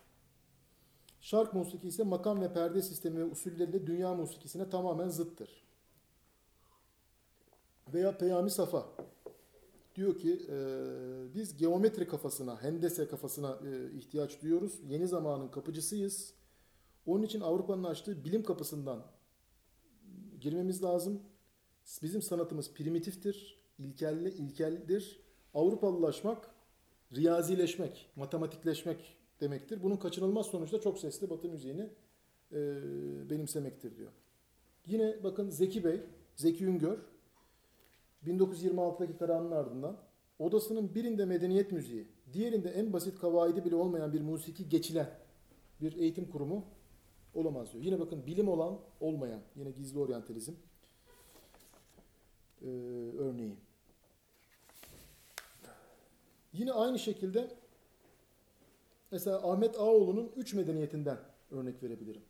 [1.20, 5.66] Şark musiki ise makam ve perde sistemi ve usulleriyle dünya musikisine tamamen zıttır.
[7.94, 8.86] Veya Peyami Safa
[9.96, 10.56] diyor ki e,
[11.34, 14.80] biz geometri kafasına, hendese kafasına e, ihtiyaç duyuyoruz.
[14.88, 16.34] Yeni zamanın kapıcısıyız.
[17.06, 19.06] Onun için Avrupa'nın açtığı bilim kapısından
[20.40, 21.22] girmemiz lazım.
[22.02, 26.50] Bizim sanatımız primitiftir, ilkelli, ilkeldir Avrupalılaşmak,
[27.16, 29.82] riyazileşmek, matematikleşmek demektir.
[29.82, 31.90] Bunun kaçınılmaz sonucu da çok sesli Batı müziğini
[32.52, 32.58] e,
[33.30, 34.12] benimsemektir diyor.
[34.86, 36.00] Yine bakın Zeki Bey,
[36.36, 36.98] Zeki Üngör,
[38.26, 39.96] 1926'daki kararının ardından
[40.38, 45.10] odasının birinde medeniyet müziği, diğerinde en basit kavaidi bile olmayan bir musiki geçilen
[45.80, 46.64] bir eğitim kurumu
[47.34, 47.84] olamaz diyor.
[47.84, 50.52] Yine bakın bilim olan olmayan, yine gizli oryantalizm
[52.62, 52.68] e,
[53.18, 53.56] örneği.
[56.52, 57.50] Yine aynı şekilde
[59.10, 61.18] mesela Ahmet Ağoğlu'nun üç medeniyetinden
[61.50, 62.22] örnek verebilirim.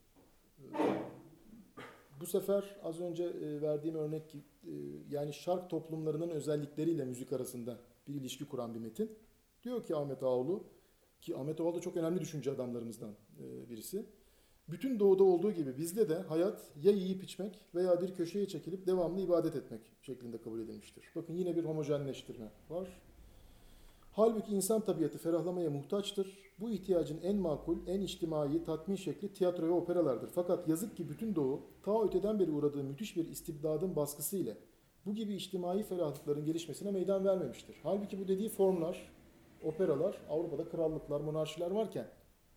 [2.20, 4.36] Bu sefer az önce e, verdiğim örnek
[5.10, 9.10] yani şark toplumlarının özellikleriyle müzik arasında bir ilişki kuran bir metin.
[9.64, 10.64] Diyor ki Ahmet Ağoğlu
[11.20, 13.10] ki Ahmet Ağoğlu çok önemli düşünce adamlarımızdan
[13.40, 14.06] e, birisi.
[14.68, 19.20] Bütün doğuda olduğu gibi bizde de hayat ya yiyip içmek veya bir köşeye çekilip devamlı
[19.20, 21.04] ibadet etmek şeklinde kabul edilmiştir.
[21.16, 23.00] Bakın yine bir homojenleştirme var.
[24.12, 26.45] Halbuki insan tabiatı ferahlamaya muhtaçtır.
[26.60, 30.28] Bu ihtiyacın en makul, en içtimai tatmin şekli tiyatro ve operalardır.
[30.34, 34.56] Fakat yazık ki bütün Doğu, ta öteden beri uğradığı müthiş bir istibdadın baskısı ile
[35.06, 37.76] bu gibi içtimai ferahlıkların gelişmesine meydan vermemiştir.
[37.82, 39.12] Halbuki bu dediği formlar,
[39.62, 42.06] operalar Avrupa'da krallıklar, monarşiler varken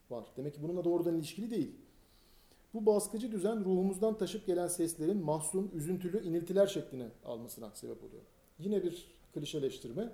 [0.09, 0.25] var.
[0.37, 1.75] Demek ki bununla doğrudan ilişkili değil.
[2.73, 8.23] Bu baskıcı düzen ruhumuzdan taşıp gelen seslerin mahzun, üzüntülü iniltiler şekline almasına sebep oluyor.
[8.59, 10.13] Yine bir klişeleştirme.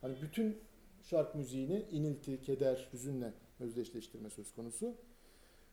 [0.00, 0.56] Hani bütün
[1.04, 4.94] şark müziğini inilti, keder, hüzünle özdeşleştirme söz konusu.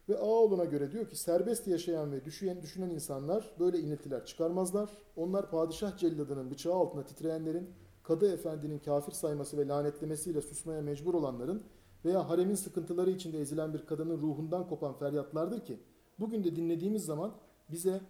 [0.10, 4.90] Ve Ağoğlu'na göre diyor ki serbest yaşayan ve düşüyen, düşünen insanlar böyle iniltiler çıkarmazlar.
[5.16, 7.70] Onlar padişah celladının bıçağı altında titreyenlerin,
[8.04, 11.64] kadı efendinin kafir sayması ve lanetlemesiyle susmaya mecbur olanların
[12.06, 15.80] veya haremin sıkıntıları içinde ezilen bir kadının ruhundan kopan feryatlardır ki
[16.20, 17.32] bugün de dinlediğimiz zaman
[17.72, 18.02] bize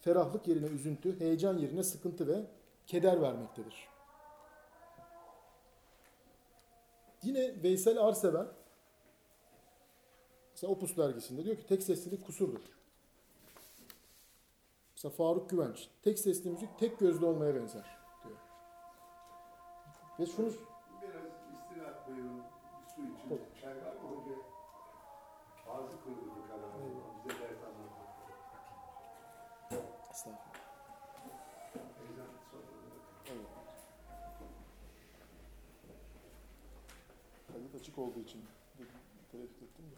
[0.00, 2.46] ferahlık yerine üzüntü, heyecan yerine sıkıntı ve
[2.86, 3.88] keder vermektedir.
[7.22, 8.46] Yine Veysel Arseven
[10.52, 12.60] mesela Opus dergisinde diyor ki tek seslilik kusurdur.
[14.94, 17.84] Mesela Faruk Güvenç tek sesli müzik tek gözlü olmaya benzer
[18.24, 18.36] diyor.
[20.18, 20.46] Ve şunu
[21.02, 21.22] Biraz
[21.54, 22.42] istirahat buyurun.
[22.96, 23.28] Su için.
[23.28, 23.49] Tabii.
[37.90, 38.40] Açık olduğu için
[39.32, 39.96] tereddüt ettim de.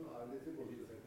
[0.00, 0.99] No, hablé de política.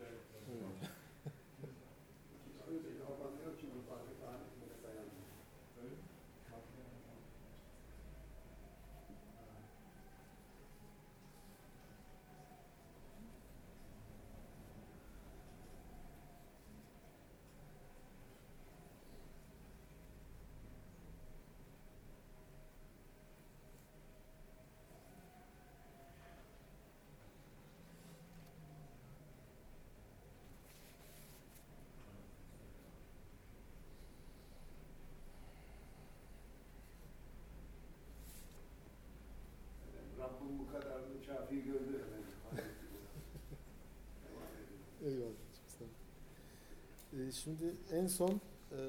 [47.33, 48.79] Şimdi en son e,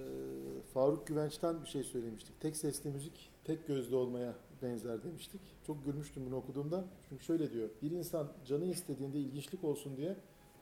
[0.75, 2.41] Faruk Güvenç'ten bir şey söylemiştik.
[2.41, 5.41] Tek sesli müzik tek gözlü olmaya benzer demiştik.
[5.67, 6.85] Çok gülmüştüm bunu okuduğumda.
[7.09, 7.69] Çünkü şöyle diyor.
[7.83, 10.17] Bir insan canı istediğinde ilginçlik olsun diye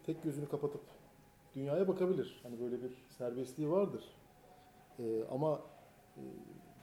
[0.07, 0.81] tek gözünü kapatıp
[1.55, 2.41] dünyaya bakabilir.
[2.43, 4.05] Hani böyle bir serbestliği vardır.
[4.99, 5.63] Ee, ama
[6.17, 6.23] e,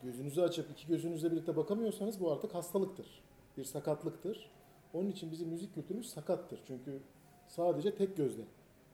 [0.03, 3.23] gözünüzü açıp iki gözünüzle birlikte bakamıyorsanız bu artık hastalıktır.
[3.57, 4.51] Bir sakatlıktır.
[4.93, 6.59] Onun için bizim müzik kültürümüz sakattır.
[6.67, 6.99] Çünkü
[7.47, 8.43] sadece tek gözle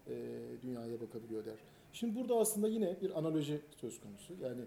[0.08, 0.14] e,
[0.62, 1.60] dünyaya bakabiliyor der.
[1.96, 4.34] Şimdi burada aslında yine bir analoji söz konusu.
[4.44, 4.62] Yani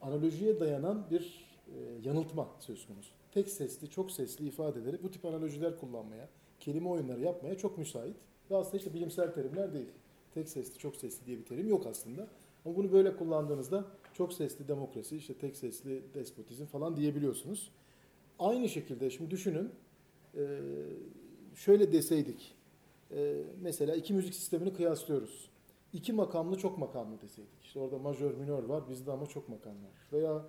[0.00, 3.10] analojiye dayanan bir e, yanıltma söz konusu.
[3.32, 6.28] Tek sesli, çok sesli ifadeleri bu tip analojiler kullanmaya,
[6.60, 8.16] kelime oyunları yapmaya çok müsait.
[8.50, 9.88] Ve aslında işte bilimsel terimler değil.
[10.34, 12.28] Tek sesli, çok sesli diye bir terim yok aslında.
[12.64, 17.70] Ama bunu böyle kullandığınızda çok sesli demokrasi, işte tek sesli despotizm falan diyebiliyorsunuz.
[18.38, 19.70] Aynı şekilde şimdi düşünün,
[20.36, 20.60] e,
[21.54, 22.54] şöyle deseydik,
[23.10, 25.51] e, mesela iki müzik sistemini kıyaslıyoruz.
[25.92, 27.62] İki makamlı çok makamlı deseydik.
[27.62, 29.92] İşte orada majör minör var, bizde ama çok makam var.
[30.12, 30.44] Veya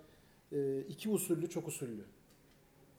[0.51, 2.05] e, iki usullü çok usullü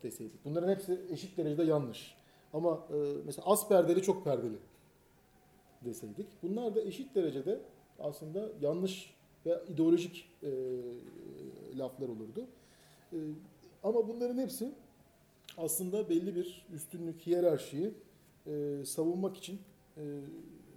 [0.03, 0.45] deseydik.
[0.45, 2.15] Bunların hepsi eşit derecede yanlış.
[2.53, 4.57] Ama e, mesela az perdeli çok perdeli
[5.85, 6.27] deseydik.
[6.43, 7.61] Bunlar da eşit derecede
[7.99, 9.15] aslında yanlış
[9.47, 10.51] ve ideolojik e,
[11.79, 12.47] laflar olurdu.
[13.13, 13.17] E,
[13.83, 14.73] ama bunların hepsi
[15.59, 17.95] aslında belli bir üstünlük, hiyerarşiyi
[18.47, 19.59] e, savunmak için
[19.97, 20.03] e,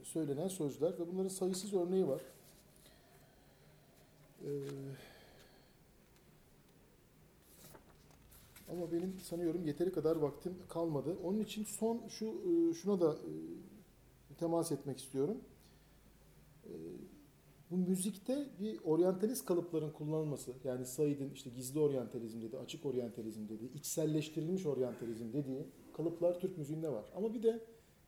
[0.07, 2.21] söylenen sözler ve bunların sayısız örneği var.
[4.43, 4.49] E,
[8.71, 11.17] ama benim sanıyorum yeteri kadar vaktim kalmadı.
[11.23, 15.37] Onun için son şu e, şuna da e, temas etmek istiyorum.
[16.65, 16.73] E,
[17.71, 23.73] bu müzikte bir oryantalist kalıpların kullanılması, yani Said'in işte gizli oryantalizm dediği, açık oryantalizm dediği,
[23.73, 27.05] içselleştirilmiş oryantalizm dediği kalıplar Türk müziğinde var.
[27.15, 27.59] Ama bir de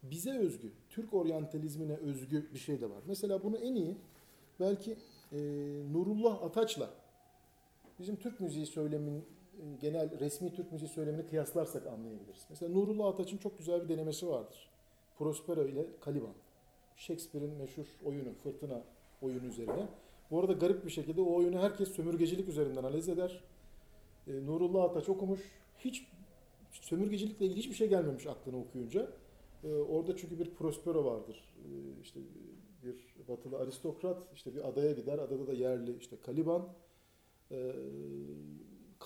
[0.03, 3.03] bize özgü, Türk oryantalizmine özgü bir şey de var.
[3.07, 3.97] Mesela bunu en iyi
[4.59, 4.97] belki
[5.31, 5.37] e,
[5.91, 6.89] Nurullah Ataç'la
[7.99, 9.25] bizim Türk müziği söylemin
[9.81, 12.45] genel resmi Türk müziği söylemini kıyaslarsak anlayabiliriz.
[12.49, 14.69] Mesela Nurullah Ataç'ın çok güzel bir denemesi vardır.
[15.17, 16.33] Prospero ile Caliban.
[16.95, 18.81] Shakespeare'in meşhur oyunu, Fırtına
[19.21, 19.87] oyunu üzerine.
[20.31, 23.43] Bu arada garip bir şekilde o oyunu herkes sömürgecilik üzerinden analiz eder.
[24.27, 25.39] E, Nurullah Ataç okumuş.
[25.77, 26.07] Hiç
[26.71, 29.07] sömürgecilikle ilgili hiçbir şey gelmemiş aklına okuyunca.
[29.64, 31.55] E, orada çünkü bir Prospero vardır.
[31.66, 32.20] E, işte
[32.84, 35.20] bir batılı aristokrat işte bir adaya gider.
[35.20, 36.70] Adada da yerli işte Caliban.
[37.51, 37.74] E,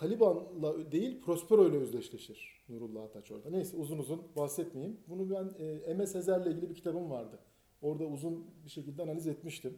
[0.02, 3.50] Caliban'la değil Prospero ile özdeşleşir Nurullah Ataç orada.
[3.50, 4.98] Neyse uzun uzun bahsetmeyeyim.
[5.08, 6.12] Bunu ben e, M.S.
[6.12, 7.40] Sezer'le ilgili bir kitabım vardı.
[7.82, 9.78] Orada uzun bir şekilde analiz etmiştim.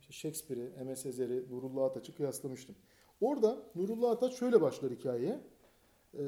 [0.00, 1.02] İşte Shakespeare'i, M.S.
[1.02, 2.76] Sezer'i, Nurullah Ataç'ı kıyaslamıştım.
[3.20, 5.40] Orada Nurullah Ataç şöyle başlar hikayeye,
[6.14, 6.18] e,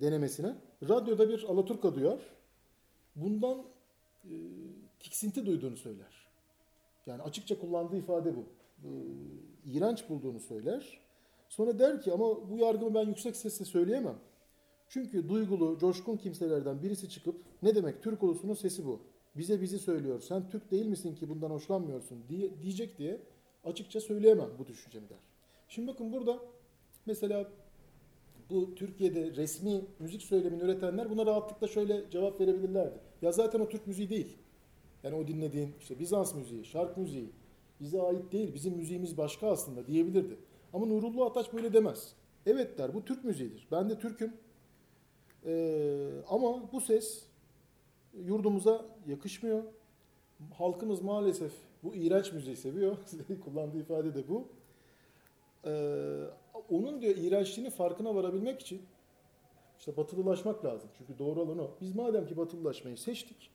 [0.00, 0.56] denemesine.
[0.88, 2.20] Radyoda bir Alaturka duyar.
[3.20, 3.64] Bundan
[4.24, 4.32] e,
[5.00, 6.26] tiksinti duyduğunu söyler.
[7.06, 8.44] Yani açıkça kullandığı ifade bu.
[8.84, 8.90] E,
[9.64, 11.00] iğrenç bulduğunu söyler.
[11.48, 14.16] Sonra der ki ama bu yargımı ben yüksek sesle söyleyemem.
[14.88, 19.00] Çünkü duygulu, coşkun kimselerden birisi çıkıp ne demek Türk ulusunun sesi bu.
[19.36, 20.20] Bize bizi söylüyor.
[20.20, 23.20] Sen Türk değil misin ki bundan hoşlanmıyorsun diye, diyecek diye
[23.64, 25.18] açıkça söyleyemem bu düşüncemi der.
[25.68, 26.38] Şimdi bakın burada
[27.06, 27.50] mesela
[28.50, 33.09] bu Türkiye'de resmi müzik söylemini üretenler buna rahatlıkla şöyle cevap verebilirlerdi.
[33.22, 34.36] Ya zaten o Türk müziği değil.
[35.02, 37.30] Yani o dinlediğin işte Bizans müziği, şark müziği
[37.80, 38.54] bize ait değil.
[38.54, 40.36] Bizim müziğimiz başka aslında diyebilirdi.
[40.72, 42.12] Ama Nurullah Ataç böyle demez.
[42.46, 43.68] Evet der bu Türk müziğidir.
[43.72, 44.32] Ben de Türk'üm.
[45.46, 47.22] Ee, ama bu ses
[48.24, 49.62] yurdumuza yakışmıyor.
[50.54, 51.52] Halkımız maalesef
[51.82, 52.96] bu iğrenç müziği seviyor.
[53.44, 54.48] Kullandığı ifade de bu.
[55.64, 56.24] Ee,
[56.70, 58.82] onun diyor iğrençliğinin farkına varabilmek için
[59.80, 60.88] işte batılılaşmak lazım.
[60.98, 61.70] Çünkü doğru olan o.
[61.80, 63.50] Biz madem ki batılılaşmayı seçtik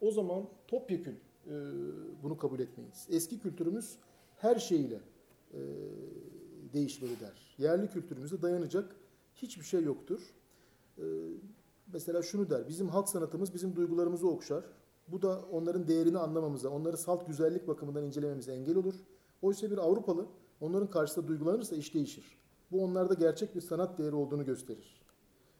[0.00, 1.52] o zaman topyekün e,
[2.22, 3.06] bunu kabul etmeyiz.
[3.10, 3.96] Eski kültürümüz
[4.36, 5.00] her şeyiyle
[5.52, 5.60] e,
[6.72, 7.54] değişmeli der.
[7.58, 8.96] Yerli kültürümüze dayanacak
[9.34, 10.34] hiçbir şey yoktur.
[10.98, 11.02] Ee,
[11.92, 14.64] mesela şunu der, bizim halk sanatımız bizim duygularımızı okşar.
[15.08, 18.94] Bu da onların değerini anlamamıza, onları salt güzellik bakımından incelememize engel olur.
[19.42, 20.26] Oysa bir Avrupalı
[20.60, 22.24] onların karşısında duygulanırsa iş değişir.
[22.72, 25.03] Bu onlarda gerçek bir sanat değeri olduğunu gösterir.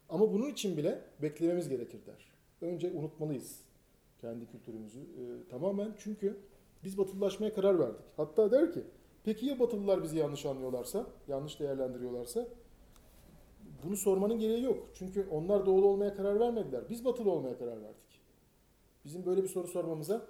[0.08, 2.34] Ama bunun için bile beklememiz gerekir der.
[2.60, 3.60] Önce unutmalıyız
[4.20, 6.36] kendi kültürümüzü e, tamamen çünkü
[6.84, 8.04] biz batılılaşmaya karar verdik.
[8.16, 8.84] Hatta der ki
[9.24, 12.46] Peki ya Batılılar bizi yanlış anlıyorlarsa, yanlış değerlendiriyorlarsa?
[13.84, 14.88] Bunu sormanın gereği yok.
[14.94, 16.82] Çünkü onlar doğulu olmaya karar vermediler.
[16.90, 18.20] Biz Batılı olmaya karar verdik.
[19.04, 20.26] Bizim böyle bir soru sormamıza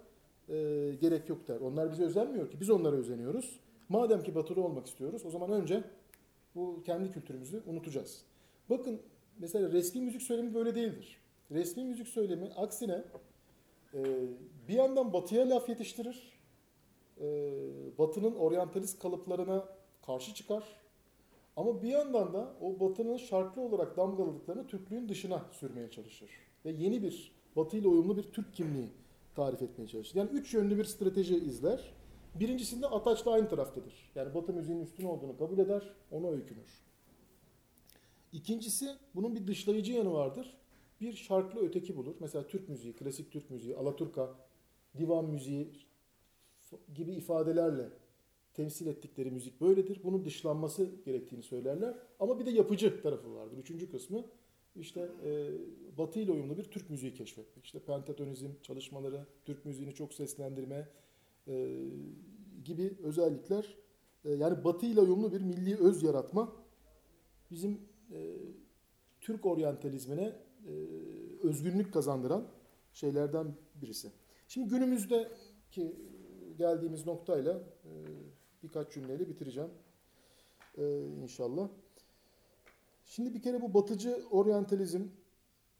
[0.48, 0.54] e,
[1.00, 1.60] gerek yok der.
[1.60, 2.60] Onlar bize özenmiyor ki.
[2.60, 3.60] Biz onlara özeniyoruz.
[3.88, 5.84] Madem ki Batılı olmak istiyoruz, o zaman önce
[6.54, 8.22] bu kendi kültürümüzü unutacağız.
[8.70, 9.00] Bakın
[9.38, 11.20] mesela resmi müzik söylemi böyle değildir.
[11.50, 13.04] Resmi müzik söylemi aksine
[13.94, 14.00] e,
[14.68, 16.32] bir yandan batıya laf yetiştirir,
[17.20, 17.26] e,
[17.98, 19.64] Batı'nın oryantalist kalıplarına
[20.06, 20.64] karşı çıkar.
[21.56, 26.30] Ama bir yandan da o batının şarklı olarak damgaladıklarını Türklüğün dışına sürmeye çalışır.
[26.64, 28.88] Ve yeni bir batı ile uyumlu bir Türk kimliği
[29.34, 30.16] tarif etmeye çalışır.
[30.16, 31.94] Yani üç yönlü bir strateji izler.
[32.34, 34.12] Birincisinde Ataç'la aynı taraftadır.
[34.14, 36.84] Yani batı müziğinin üstün olduğunu kabul eder, ona öykünür.
[38.34, 40.56] İkincisi bunun bir dışlayıcı yanı vardır.
[41.00, 42.14] Bir şarklı öteki bulur.
[42.20, 44.34] Mesela Türk müziği, klasik Türk müziği, Alaturka,
[44.98, 45.72] divan müziği
[46.94, 47.88] gibi ifadelerle
[48.54, 50.00] temsil ettikleri müzik böyledir.
[50.04, 51.94] Bunun dışlanması gerektiğini söylerler.
[52.20, 53.58] Ama bir de yapıcı tarafı vardır.
[53.58, 54.24] Üçüncü kısmı
[54.76, 55.50] işte e,
[55.98, 57.64] Batı ile uyumlu bir Türk müziği keşfetmek.
[57.64, 60.88] İşte pentatonizm çalışmaları, Türk müziğini çok seslendirme
[61.48, 61.84] e,
[62.64, 63.76] gibi özellikler.
[64.24, 66.52] E, yani Batı ile uyumlu bir milli öz yaratma
[67.50, 68.36] bizim e,
[69.20, 70.32] Türk oryantalizmine
[70.66, 70.72] e,
[71.42, 72.48] özgünlük kazandıran
[72.92, 74.12] şeylerden birisi.
[74.48, 75.96] Şimdi günümüzdeki
[76.58, 77.52] geldiğimiz noktayla
[77.84, 77.90] e,
[78.62, 79.70] birkaç cümleyle bitireceğim
[80.78, 81.68] e, inşallah.
[83.06, 85.02] Şimdi bir kere bu batıcı oryantalizm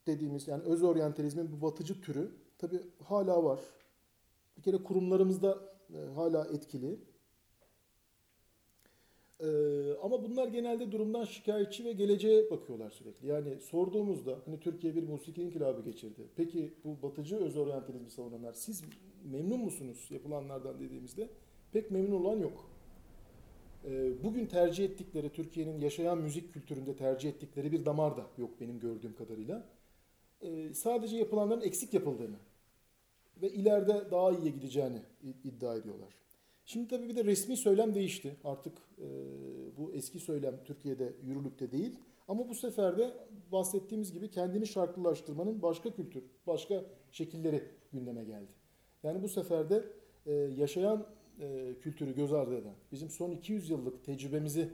[0.07, 3.61] dediğimiz yani öz oryantalizmin bu batıcı türü tabi hala var.
[4.57, 5.59] Bir kere kurumlarımızda
[5.95, 7.01] e, hala etkili.
[9.45, 13.29] Ee, ama bunlar genelde durumdan şikayetçi ve geleceğe bakıyorlar sürekli.
[13.29, 16.23] Yani sorduğumuzda hani Türkiye bir musiki inkılabı geçirdi.
[16.37, 18.83] Peki bu batıcı öz oryantalizmi savunanlar siz
[19.25, 21.29] memnun musunuz yapılanlardan dediğimizde
[21.73, 22.71] pek memnun olan yok.
[23.85, 28.81] Ee, bugün tercih ettikleri Türkiye'nin yaşayan müzik kültüründe tercih ettikleri bir damar da yok benim
[28.81, 29.69] gördüğüm kadarıyla.
[30.43, 32.37] Ee, sadece yapılanların eksik yapıldığını
[33.43, 35.03] ve ileride daha iyiye gideceğini
[35.45, 36.24] iddia ediyorlar.
[36.65, 38.37] Şimdi tabii bir de resmi söylem değişti.
[38.45, 39.07] Artık e,
[39.77, 41.99] bu eski söylem Türkiye'de yürürlükte değil.
[42.29, 43.13] Ama bu sefer de
[43.53, 47.63] bahsettiğimiz gibi kendini şarkılaştırmanın başka kültür, başka şekilleri
[47.93, 48.53] gündeme geldi.
[49.03, 49.85] Yani bu sefer de
[50.27, 51.07] e, yaşayan
[51.41, 54.71] e, kültürü göz ardı eden, bizim son 200 yıllık tecrübemizi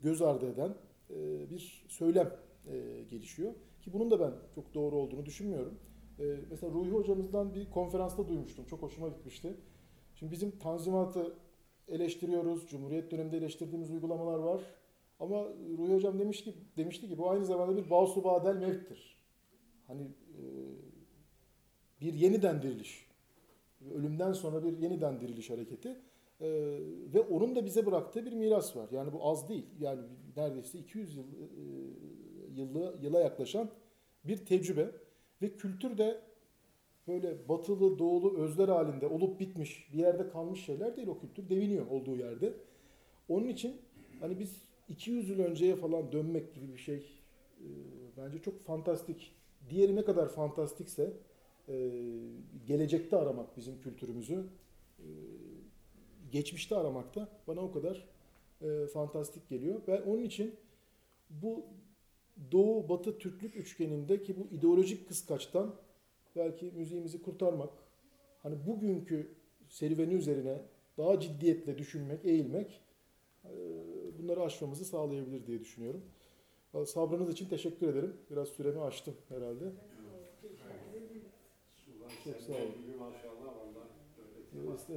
[0.00, 0.74] göz ardı eden
[1.10, 2.36] e, bir söylem
[2.66, 3.52] e, gelişiyor.
[3.82, 5.78] Ki bunun da ben çok doğru olduğunu düşünmüyorum.
[6.18, 8.64] E, mesela Ruhi hocamızdan bir konferansta duymuştum.
[8.64, 9.54] Çok hoşuma gitmişti.
[10.20, 11.36] Şimdi bizim tanzimatı
[11.88, 12.66] eleştiriyoruz.
[12.66, 14.60] Cumhuriyet döneminde eleştirdiğimiz uygulamalar var.
[15.20, 15.44] Ama
[15.78, 19.16] Ruhi Hocam demiş ki, demişti ki bu aynı zamanda bir Bağsu Badel mevttir.
[19.86, 20.42] Hani e,
[22.00, 23.06] bir yeniden diriliş.
[23.94, 25.88] Ölümden sonra bir yeniden diriliş hareketi.
[26.40, 26.48] E,
[27.14, 28.88] ve onun da bize bıraktığı bir miras var.
[28.92, 29.66] Yani bu az değil.
[29.80, 30.00] Yani
[30.36, 33.70] neredeyse 200 yıl, e, yılı, yıla yaklaşan
[34.24, 34.90] bir tecrübe.
[35.42, 36.20] Ve kültür de
[37.08, 41.48] böyle batılı, doğulu özler halinde olup bitmiş, bir yerde kalmış şeyler değil o kültür.
[41.48, 42.52] Deviniyor olduğu yerde.
[43.28, 43.76] Onun için
[44.20, 46.96] hani biz 200 yıl önceye falan dönmek gibi bir şey
[47.58, 47.68] e,
[48.16, 49.32] bence çok fantastik.
[49.70, 51.12] Diğeri ne kadar fantastikse
[51.68, 51.90] e,
[52.66, 54.44] gelecekte aramak bizim kültürümüzü
[54.98, 55.06] e,
[56.32, 58.08] geçmişte aramak da bana o kadar
[58.62, 59.80] e, fantastik geliyor.
[59.88, 60.54] Ve onun için
[61.30, 61.64] bu
[62.52, 65.74] Doğu Batı Türklük üçgeninde ki bu ideolojik kıskaçtan
[66.36, 67.70] belki müziğimizi kurtarmak,
[68.42, 69.34] hani bugünkü
[69.68, 70.62] serüveni üzerine
[70.98, 72.80] daha ciddiyetle düşünmek, eğilmek
[73.44, 73.50] e,
[74.18, 76.02] bunları aşmamızı sağlayabilir diye düşünüyorum.
[76.86, 78.16] Sabrınız için teşekkür ederim.
[78.30, 79.64] Biraz süremi aştım herhalde.
[82.24, 82.74] Çok sağ olun.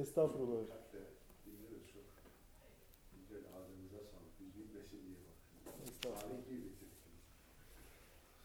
[0.00, 0.64] Estağfurullah.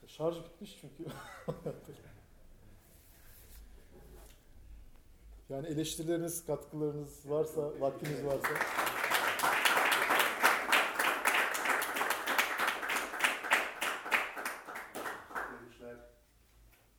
[0.07, 1.11] Şarj bitmiş çünkü.
[5.49, 8.49] yani eleştirileriniz, katkılarınız varsa, vaktiniz varsa.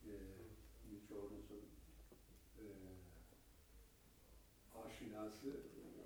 [0.05, 0.11] E,
[2.59, 2.69] e,
[4.85, 5.49] aşinası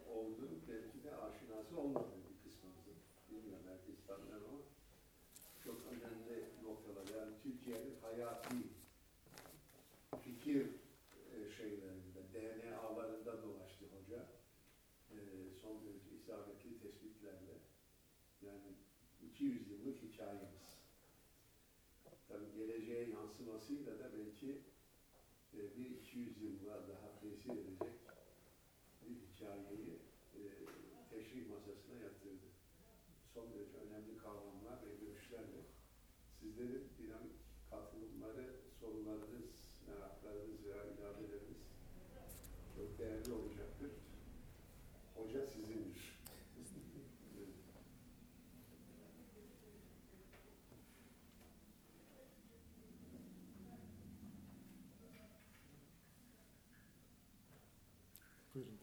[0.10, 2.96] oldu, belki de aşinası olmadı bir kısmımızın.
[3.32, 4.60] Bilmiyorum herkes tanır ama
[5.64, 7.20] çok önemli noktalar.
[7.20, 8.56] Yani Türkiye'nin hayati
[10.24, 10.68] fikir
[11.36, 14.26] e, şeylerinde, DNA'larında dolaştı hoca.
[15.12, 15.18] E,
[15.62, 17.56] son derece isabetli tespitlerle.
[18.41, 18.76] Yani
[19.46, 20.78] 200 yıllık hikayemiz.
[22.28, 24.62] Tabii geleceğe yansımasıyla da belki
[25.54, 27.96] e, bir 200 yılla daha tesir edecek
[29.02, 30.00] bir hikayeyi
[30.36, 30.41] e,
[31.10, 32.48] teşrih masasına yatırdı.
[33.34, 35.62] Son derece önemli kavramlar ve görüşlerle
[36.39, 37.39] sizlerin dinamik
[37.70, 38.46] katılımları,
[38.80, 41.64] sorularınız, meraklarınız veya ilaveleriniz
[42.76, 43.91] çok değerli olacaktır.
[45.16, 46.16] Hoca sizindir.
[47.38, 47.66] Evet.
[58.56, 58.80] Buyurun.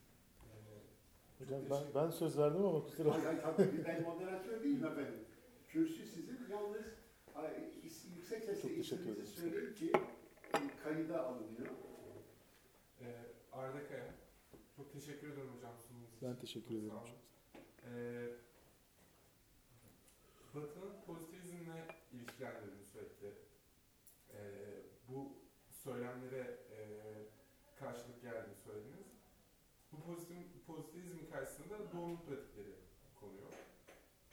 [1.39, 5.25] Hocam ben, ben söz verdim ama kusura Hayır, hayır, tabii ben moderatör değilim efendim.
[5.69, 6.85] Kürsü sizin, yalnız
[8.33, 9.93] yüksek sesle isminizi söyleyin ki
[10.55, 11.67] e, kayıda alınıyor.
[13.01, 13.05] Ee,
[13.53, 14.15] Arda Kaya.
[14.77, 16.29] Çok teşekkür ederim hocam sunumunuz için.
[16.29, 16.91] Ben teşekkür ederim.
[16.91, 17.09] Olun.
[17.87, 18.29] Ee,
[20.55, 23.33] Batı'nın pozitivizmle ilişkilendirdiğini sürekli
[24.31, 24.39] ee,
[25.09, 25.33] bu
[25.71, 26.83] söylemlere ee,
[27.77, 29.07] karşılık geldiğini söylediniz.
[29.93, 32.75] Bu pozitiv, pozitivizmin karşısında doğum pratikleri
[33.21, 33.49] konuyor.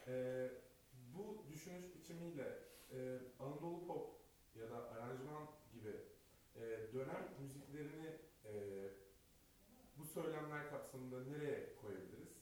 [0.08, 0.52] Ee,
[1.16, 2.60] bu düşünüş biçimiyle
[2.92, 4.10] ee, Anadolu pop
[4.56, 5.96] ya da aranjman gibi
[6.56, 6.62] ee,
[6.94, 8.90] dönem müziklerini ee,
[9.98, 12.40] bu söylemler kapsamında nereye koyabiliriz?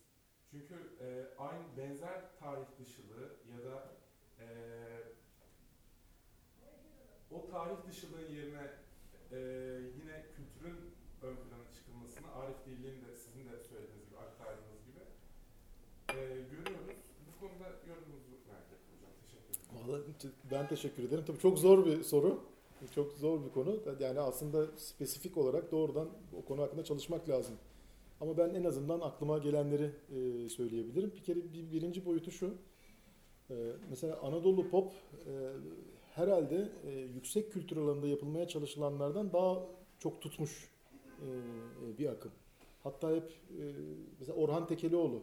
[0.52, 3.92] Çünkü e, aynı benzer tarih dışılığı ya da
[4.40, 4.46] e,
[7.32, 8.72] o tarih dışılığın yerine
[9.32, 9.38] e,
[9.98, 15.00] yine kültürün ön plana çıkılmasını Arif Dilli'nin de sizin de söylediğiniz gibi aktardığınız gibi
[16.07, 16.98] e, görüyoruz.
[17.28, 19.12] Bu konuda yorumunuzu merak hocam.
[19.22, 19.88] Teşekkür ederim.
[19.88, 20.04] Vallahi
[20.52, 21.24] ben teşekkür ederim.
[21.28, 22.40] Tabii çok zor bir soru.
[22.96, 23.80] Çok zor bir konu.
[24.00, 27.56] Yani aslında spesifik olarak doğrudan o konu hakkında çalışmak lazım.
[28.22, 31.12] Ama ben en azından aklıma gelenleri e, söyleyebilirim.
[31.16, 32.54] Bir kere bir, birinci boyutu şu.
[33.50, 33.56] E,
[33.90, 35.32] mesela Anadolu pop e,
[36.16, 36.70] herhalde
[37.16, 39.64] yüksek kültür alanında yapılmaya çalışılanlardan daha
[40.00, 40.72] çok tutmuş
[41.98, 42.32] bir akım.
[42.84, 43.32] Hatta hep
[44.20, 45.22] mesela Orhan Tekelioğlu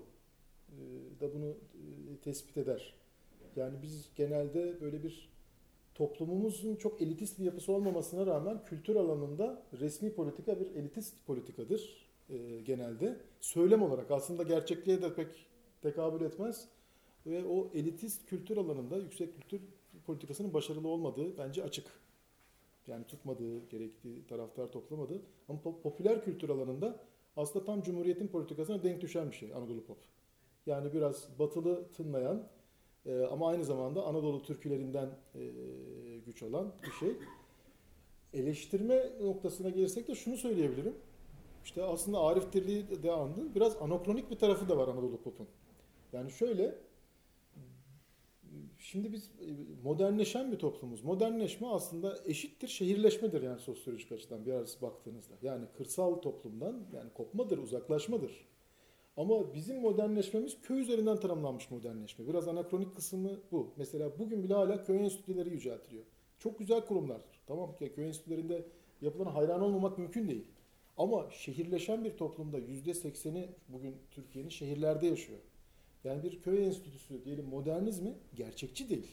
[1.20, 2.95] da bunu e, tespit eder.
[3.57, 5.29] Yani biz genelde böyle bir
[5.95, 12.61] toplumumuzun çok elitist bir yapısı olmamasına rağmen kültür alanında resmi politika bir elitist politikadır e,
[12.61, 13.20] genelde.
[13.41, 15.29] Söylem olarak aslında gerçekliğe de pek
[15.83, 16.68] tekabül etmez.
[17.27, 19.61] Ve o elitist kültür alanında yüksek kültür
[20.07, 21.87] politikasının başarılı olmadığı bence açık.
[22.87, 25.22] Yani tutmadığı, gerektiği taraftar toplamadı.
[25.49, 27.01] Ama pop- popüler kültür alanında
[27.37, 29.99] aslında tam Cumhuriyet'in politikasına denk düşen bir şey Anadolu Pop.
[30.67, 32.49] Yani biraz batılı tınlayan
[33.07, 35.41] ee, ama aynı zamanda Anadolu türkülerinden e,
[36.27, 37.17] güç alan bir şey.
[38.33, 40.95] Eleştirme noktasına gelirsek de şunu söyleyebilirim.
[41.65, 43.55] İşte aslında Arif Dirli'yi de andın.
[43.55, 45.49] Biraz anakronik bir tarafı da var Anadolu Pop'un.
[46.12, 46.75] Yani şöyle,
[48.79, 49.47] şimdi biz e,
[49.83, 51.05] modernleşen bir toplumuz.
[51.05, 55.35] Modernleşme aslında eşittir şehirleşmedir yani sosyolojik açıdan bir arası baktığınızda.
[55.43, 58.54] Yani kırsal toplumdan yani kopmadır, uzaklaşmadır.
[59.17, 62.29] Ama bizim modernleşmemiz köy üzerinden tanımlanmış modernleşme.
[62.29, 63.73] Biraz anakronik kısmı bu.
[63.77, 66.05] Mesela bugün bile hala köy enstitüleri yüceltiliyor.
[66.39, 67.41] Çok güzel kurumlardır.
[67.47, 68.67] Tamam ki köy enstitülerinde
[69.01, 70.45] yapılana hayran olmamak mümkün değil.
[70.97, 75.39] Ama şehirleşen bir toplumda yüzde sekseni bugün Türkiye'nin şehirlerde yaşıyor.
[76.05, 79.09] Yani bir köy enstitüsü diyelim modernizmi gerçekçi değil.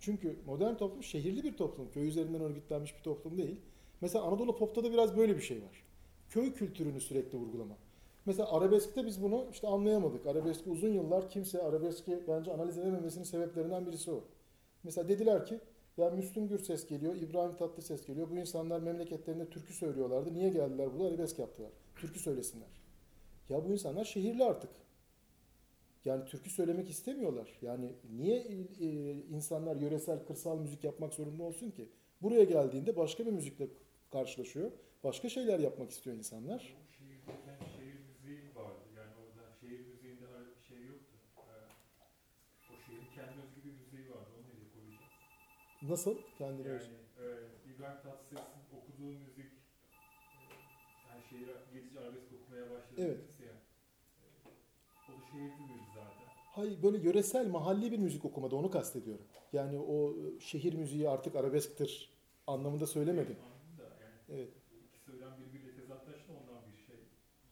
[0.00, 1.90] Çünkü modern toplum şehirli bir toplum.
[1.90, 3.60] Köy üzerinden örgütlenmiş bir toplum değil.
[4.00, 5.84] Mesela Anadolu Pop'ta da biraz böyle bir şey var.
[6.28, 7.76] Köy kültürünü sürekli vurgulama.
[8.30, 10.26] Mesela arabeskte biz bunu işte anlayamadık.
[10.26, 14.24] Arabeski uzun yıllar kimse arabeski bence analiz edememesinin sebeplerinden birisi o.
[14.84, 15.60] Mesela dediler ki
[15.96, 18.30] ya Müslüm Gürses geliyor, İbrahim Tatlıses geliyor.
[18.30, 20.34] Bu insanlar memleketlerinde türkü söylüyorlardı.
[20.34, 21.70] Niye geldiler burada arabesk yaptılar?
[21.96, 22.68] Türkü söylesinler.
[23.48, 24.70] Ya bu insanlar şehirli artık.
[26.04, 27.58] Yani türkü söylemek istemiyorlar.
[27.62, 28.36] Yani niye
[28.80, 31.88] e, insanlar yöresel, kırsal müzik yapmak zorunda olsun ki?
[32.22, 33.68] Buraya geldiğinde başka bir müzikle
[34.12, 34.70] karşılaşıyor.
[35.04, 36.76] Başka şeyler yapmak istiyor insanlar.
[37.30, 38.84] Şehirdeyken şehir müziği vardı.
[38.96, 41.14] Yani orada şehir müziğinde öyle bir şey yoktu.
[41.36, 41.50] Ee,
[42.72, 44.30] o şehrin kendi özgü bir müziği vardı.
[44.36, 45.04] Onu nereye koyacağız?
[45.90, 46.16] Nasıl?
[46.38, 47.26] Kendine Yani e,
[47.74, 50.44] İbrahim Tatlıses'in okuduğu müzik e,
[51.08, 53.18] yani şehir geçici arabesk okumaya başladı Evet.
[53.18, 53.52] dediniz ya.
[53.52, 53.52] E,
[55.08, 56.26] o da şehirli müziği zaten.
[56.52, 59.24] Hayır böyle yöresel, mahalli bir müzik okumada onu kastediyorum.
[59.52, 62.10] Yani o e, şehir müziği artık arabesktir
[62.46, 63.36] anlamında söylemedim.
[63.42, 64.48] Anladım da yani Evet.
[64.88, 66.96] iki söylem birbiriyle tezatlaştı ondan bir şey.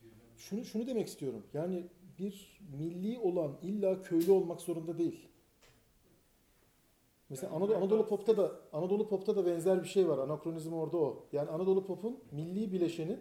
[0.03, 1.47] Birden Şunu şunu demek istiyorum.
[1.55, 1.87] Yani
[2.19, 5.29] bir milli olan illa köylü olmak zorunda değil.
[7.31, 10.19] Mesela Yani Anadolu, Anadolu Pop'ta da Anadolu Pop'ta da benzer bir şey var.
[10.19, 11.27] Anakronizm orada o.
[11.33, 13.19] Yani Anadolu Pop'un milli bileşeni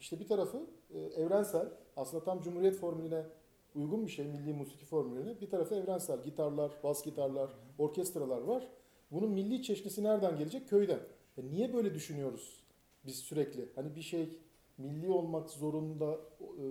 [0.00, 1.68] işte bir tarafı e, evrensel.
[1.96, 3.22] Aslında tam Cumhuriyet formülüne
[3.74, 4.26] uygun bir şey.
[4.26, 5.40] Milli musiki formülüne.
[5.40, 6.22] Bir tarafı evrensel.
[6.22, 8.68] Gitarlar, bas gitarlar, orkestralar var.
[9.10, 10.68] Bunun milli çeşnisi nereden gelecek?
[10.68, 11.00] Köyden.
[11.38, 12.64] E niye böyle düşünüyoruz
[13.06, 13.68] biz sürekli?
[13.74, 14.38] Hani bir şey
[14.78, 16.64] milli olmak zorunda e,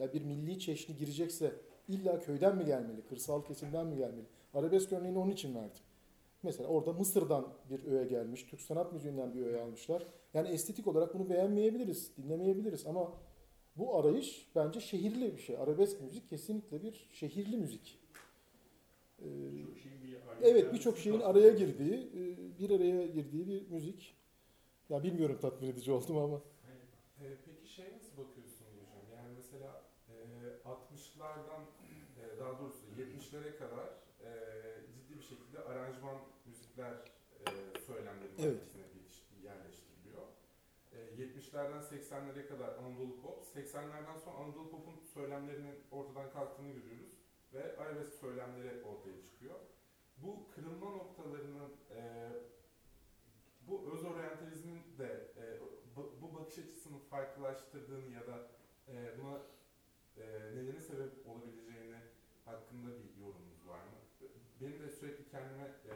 [0.00, 1.52] ya bir milli çeşni girecekse
[1.88, 3.02] illa köyden mi gelmeli?
[3.02, 4.26] Kırsal kesimden mi gelmeli?
[4.54, 5.82] Arabesk örneğini onun için verdim.
[6.42, 10.06] Mesela orada Mısır'dan bir öğe gelmiş, Türk sanat müziğinden bir öğe almışlar.
[10.34, 13.12] Yani estetik olarak bunu beğenmeyebiliriz, dinlemeyebiliriz ama
[13.76, 15.56] bu arayış bence şehirli bir şey.
[15.56, 17.98] Arabesk müzik kesinlikle bir şehirli müzik.
[19.22, 24.14] Ee, bir evet birçok şeyin araya girdiği, e, bir araya girdiği bir müzik.
[24.88, 26.36] Ya bilmiyorum tatmin edici oldu mu ama.
[26.36, 29.04] Ee, peki şey nasıl bakıyorsunuz hocam?
[29.16, 30.14] Yani mesela e,
[30.68, 31.62] 60'lardan
[32.20, 33.86] e, daha doğrusu 70'lere kadar
[34.24, 34.30] e,
[34.94, 38.62] ciddi bir şekilde aranjman müzikler e, söylemleri Evet.
[39.42, 40.22] yerleştiriliyor.
[40.92, 47.12] E, 70'lerden 80'lere kadar Anadolu Pop, 80'lerden sonra Anadolu Pop'un söylemlerinin ortadan kalktığını görüyoruz
[47.54, 49.54] ve arabesk söylemleri ortaya çıkıyor.
[50.16, 52.28] Bu kırılma noktalarının e,
[53.68, 55.60] bu öz oryantalizmin de e,
[56.22, 58.48] bu, bakış açısını farklılaştırdığını ya da
[58.88, 59.42] e, buna
[60.16, 61.96] e, neleri sebep olabileceğini
[62.44, 63.98] hakkında bir yorumunuz var mı?
[64.60, 65.88] Benim de sürekli kendime e,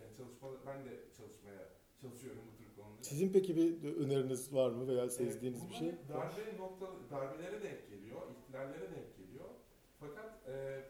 [0.00, 1.68] yani çalışma, ben de çalışmaya
[2.00, 3.02] çalışıyorum bu tür konuda.
[3.02, 5.94] Sizin peki bir öneriniz var mı veya sezdiğiniz bir şey?
[6.08, 9.44] Bunlar Darbe nokta, darbelere denk geliyor, ihtilallere denk geliyor.
[10.00, 10.80] Fakat e,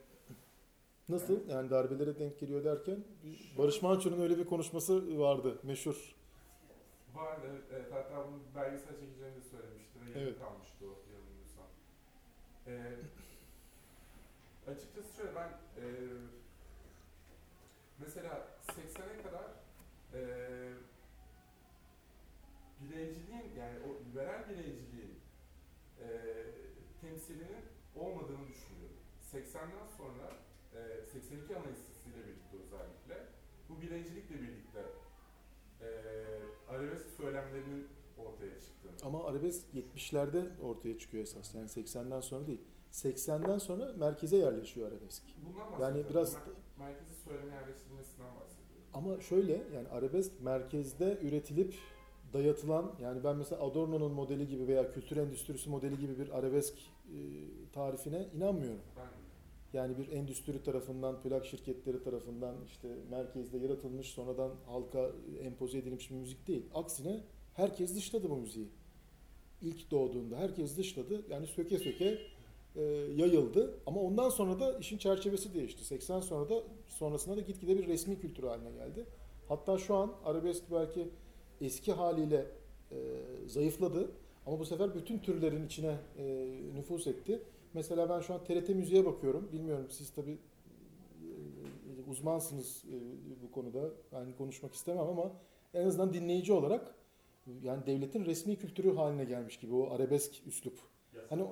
[1.09, 1.49] Nasıl?
[1.49, 6.17] Yani darbelere denk geliyor derken bir- Barış Manço'nun öyle bir konuşması vardı meşhur.
[7.15, 7.39] var
[7.73, 10.39] evet, hatta bunu belgesel çekeceğini de söylemişti ve Evet.
[10.39, 11.67] kalmıştı o yanılmıyorsam.
[12.67, 12.73] E,
[14.71, 15.85] açıkçası şöyle ben e,
[18.03, 19.47] mesela 80'e kadar
[20.15, 20.21] e,
[22.81, 25.21] bireyciliğin yani o liberal bireyciliğin
[26.01, 26.07] e,
[27.01, 27.65] temsilinin
[27.97, 28.97] olmadığını düşünüyorum.
[29.33, 30.37] 80'den sonra
[30.75, 33.27] e, 82 Anayasası'yla birlikte özellikle
[33.69, 34.85] bu bireycilikle birlikte
[35.81, 35.89] e,
[36.69, 37.89] arabesk söylemlerinin
[38.19, 38.93] ortaya çıktığını.
[39.03, 41.55] Ama arabesk 70'lerde ortaya çıkıyor esas.
[41.55, 42.61] Yani 80'den sonra değil.
[42.93, 45.23] 80'den sonra merkeze yerleşiyor arabesk.
[45.47, 46.37] Bundan Yani biraz
[46.79, 48.87] merkezi söyleme yerleştirilmesinden bahsediyorum.
[48.95, 51.75] ama şöyle yani arabesk merkezde üretilip
[52.33, 57.19] dayatılan yani ben mesela Adorno'nun modeli gibi veya kültür endüstrisi modeli gibi bir arabesk e,
[57.73, 58.81] tarifine inanmıyorum.
[58.97, 65.11] Ben Yani bir endüstri tarafından, plak şirketleri tarafından işte merkezde yaratılmış sonradan halka
[65.41, 66.67] empoze edilmiş bir müzik değil.
[66.75, 67.21] Aksine
[67.55, 68.69] herkes dışladı bu müziği.
[69.63, 71.25] İlk doğduğunda herkes dışladı.
[71.31, 72.19] Yani söke söke
[72.77, 72.83] e,
[73.17, 73.79] yayıldı.
[73.87, 75.85] Ama ondan sonra da işin çerçevesi değişti.
[75.85, 79.07] 80 sonra da sonrasında da gitgide bir resmi kültür haline geldi.
[79.49, 81.09] Hatta şu an arabesk belki
[81.61, 82.47] eski haliyle
[82.91, 82.97] e,
[83.47, 84.11] zayıfladı.
[84.47, 87.43] Ama bu sefer bütün türlerin içine e, nüfus etti.
[87.75, 89.49] Mesela ben şu an TRT Müziğe bakıyorum.
[89.53, 90.39] Bilmiyorum siz tabii
[91.23, 92.97] e, uzmansınız e,
[93.43, 93.91] bu konuda.
[94.13, 95.33] Ben konuşmak istemem ama
[95.75, 96.95] en azından dinleyici olarak
[97.63, 100.79] yani devletin resmi kültürü haline gelmiş gibi o arabesk üslup.
[101.29, 101.43] Hani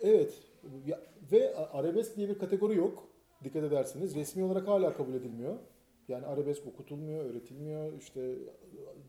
[0.00, 0.34] Evet
[0.86, 1.00] ya-
[1.32, 3.08] ve arabesk diye bir kategori yok.
[3.44, 5.56] Dikkat ederseniz resmi olarak hala kabul edilmiyor.
[6.08, 7.92] Yani arabesk okutulmuyor, öğretilmiyor.
[7.98, 8.34] İşte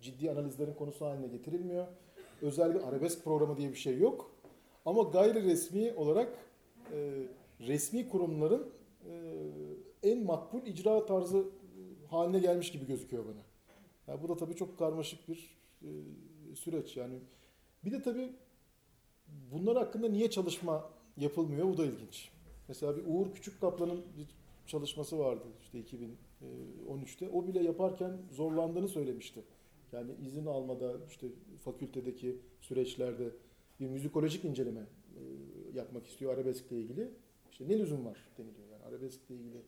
[0.01, 1.87] ciddi analizlerin konusu haline getirilmiyor.
[2.41, 4.31] Özel bir arabesk programı diye bir şey yok.
[4.85, 6.29] Ama gayri resmi olarak
[6.93, 7.11] e,
[7.67, 8.67] resmi kurumların
[9.09, 9.13] e,
[10.03, 13.41] en makbul icra tarzı e, haline gelmiş gibi gözüküyor bana.
[14.07, 15.89] Yani bu da tabii çok karmaşık bir e,
[16.55, 16.97] süreç.
[16.97, 17.13] Yani
[17.85, 18.29] bir de tabii
[19.51, 21.67] bunlar hakkında niye çalışma yapılmıyor?
[21.67, 22.29] Bu da ilginç.
[22.67, 24.27] Mesela bir Uğur Küçükkaplan'ın bir
[24.67, 27.29] çalışması vardı işte 2013'te.
[27.29, 29.43] O bile yaparken zorlandığını söylemişti.
[29.91, 31.27] Yani izin almada işte
[31.63, 33.29] fakültedeki süreçlerde
[33.79, 35.21] bir müzikolojik inceleme e,
[35.77, 37.11] yapmak istiyor arabeskle ilgili.
[37.51, 38.67] İşte ne lüzum var deniliyor.
[38.71, 39.61] Yani arabeskle ilgili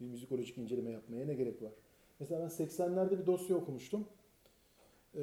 [0.00, 1.72] bir müzikolojik inceleme yapmaya ne gerek var?
[2.20, 4.08] Mesela ben 80'lerde bir dosya okumuştum.
[5.14, 5.20] Ee,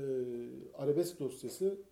[0.73, 1.88] arabesk dosyası e,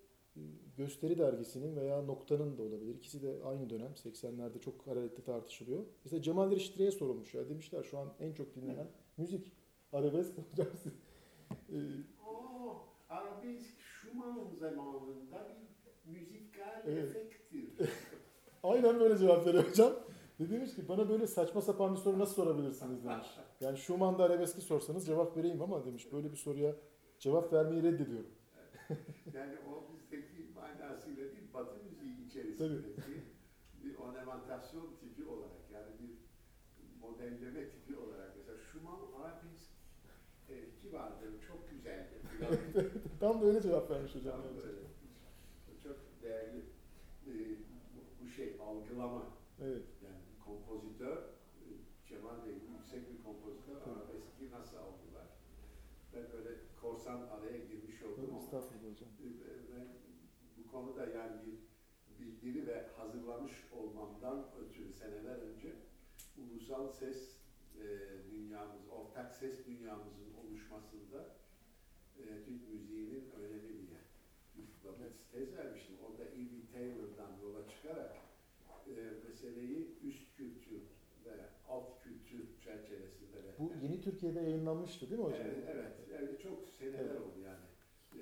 [0.77, 2.95] Gösteri dergisinin veya Nokta'nın da olabilir.
[2.95, 5.83] İkisi de aynı dönem 80'lerde çok hararetli tartışılıyor.
[6.03, 7.49] Mesela Cemal Reşitre'ye sorulmuş ya.
[7.49, 8.87] Demişler şu an en çok dinlenen
[9.17, 9.51] müzik.
[9.93, 10.93] Arabesk hocam siz-
[11.73, 11.77] Ee,
[12.27, 12.77] O
[13.09, 15.47] arabesk Schumann zamanında
[16.05, 17.03] bir müzikal Evet.
[17.15, 17.69] efekttir.
[18.63, 19.93] Aynen böyle cevap veriyor hocam.
[20.39, 23.27] Ve demiş ki bana böyle saçma sapan bir soru nasıl sorabilirsiniz demiş.
[23.61, 26.75] Yani Schumann'da arabeski sorsanız cevap vereyim ama demiş böyle bir soruya
[27.19, 28.29] cevap vermeyi reddediyorum.
[29.33, 31.79] Yani o bizdeki manasıyla değil, Batı
[32.43, 33.21] içerisindeki
[33.83, 36.17] bir ornamentasyon tipi olarak yani bir
[37.01, 39.71] modelleme tipi olarak mesela Schumann arabesk
[40.81, 42.21] ki vardır, çok güzeldir.
[43.19, 44.41] Tam da öyle cevap vermiş hocam.
[44.41, 44.77] Tam böyle.
[45.83, 46.59] Çok değerli
[47.27, 47.31] e,
[47.95, 49.25] bu- bu şey algılama
[49.61, 49.83] Evet.
[50.03, 51.65] yani kompozitör e,
[52.09, 55.27] Cemal Bey yüksek bir kompozitör arabeski nasıl algılar?
[56.13, 59.09] Ben böyle korsan araya girmiş oldum ama Estağfurullah hocam.
[59.19, 59.27] e,
[59.75, 59.87] ben
[60.57, 61.66] bu konuda yani bir
[62.27, 65.73] bildiri ve hazırlamış olmamdan ötürü seneler önce
[66.37, 67.37] ulusal ses
[67.79, 67.83] e,
[68.31, 71.35] dünyamız, ortak ses dünyamızın oluşmasında
[72.19, 73.99] e, Türk müziğinin önemi diye
[74.57, 74.67] bir
[75.31, 75.95] tez vermiştim.
[76.09, 76.73] Orada E.B.
[76.73, 78.15] Taylor'dan yola çıkarak
[78.87, 78.93] e,
[79.29, 80.81] meseleyi üst kültür
[81.25, 81.31] ve
[81.69, 85.41] alt kültür çerçevesinde ve Bu yeni Türkiye'de yayınlanmıştı değil mi hocam?
[85.47, 85.93] Evet, evet.
[86.13, 87.21] Yani çok seneler Evet.
[87.21, 87.66] oldu yani.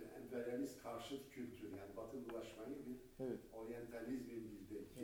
[0.01, 3.39] Emperyalist karşıt kültür yani batılaşmayı bir Evet.
[3.53, 4.95] oryantalizmin bizdeki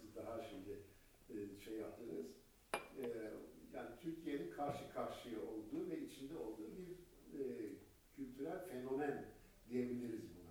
[0.00, 0.82] siz daha şimdi
[1.30, 2.26] e, şey yaptınız.
[2.74, 3.32] E,
[3.74, 6.90] yani Türkiye'nin karşı karşıya olduğu ve içinde olduğu bir
[7.38, 7.70] e,
[8.16, 9.24] kültürel fenomen
[9.68, 10.50] diyebiliriz buna.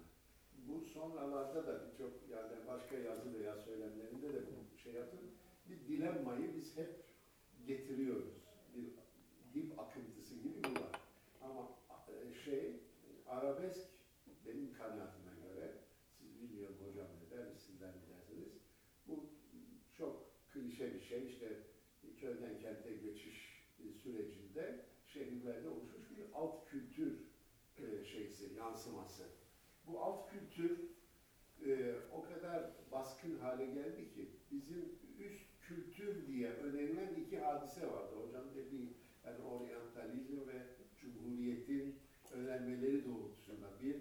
[0.67, 5.19] Bu sonralarda da birçok yani başka yazı veya söylemlerinde de bu şey yaptım.
[5.69, 7.03] Bir dilemmayı biz hep
[7.67, 8.33] getiriyoruz.
[8.75, 8.85] Bir
[9.53, 11.01] dil akıntısı gibi bu var.
[11.41, 11.69] Ama
[12.45, 12.78] şey
[13.29, 13.89] arabesk
[14.45, 15.73] benim kanaatime göre
[16.17, 18.53] siz bilmiyorum hocam ne der sizler ne dersiniz
[19.07, 19.25] bu
[19.97, 21.57] çok klişe bir şey işte
[22.19, 23.59] köyden kente geçiş
[24.03, 27.29] sürecinde şehirlerde oluşmuş bir alt kültür
[27.77, 29.23] e, şeysi, yansıması.
[29.87, 30.79] Bu alt kültür
[31.65, 38.15] e, o kadar baskın hale geldi ki bizim üst kültür diye önerilen iki hadise vardı.
[38.15, 38.93] Hocam dediği
[39.25, 41.95] yani oryantalizm ve cumhuriyetin
[42.31, 43.95] önermeleri doğrultusunda bir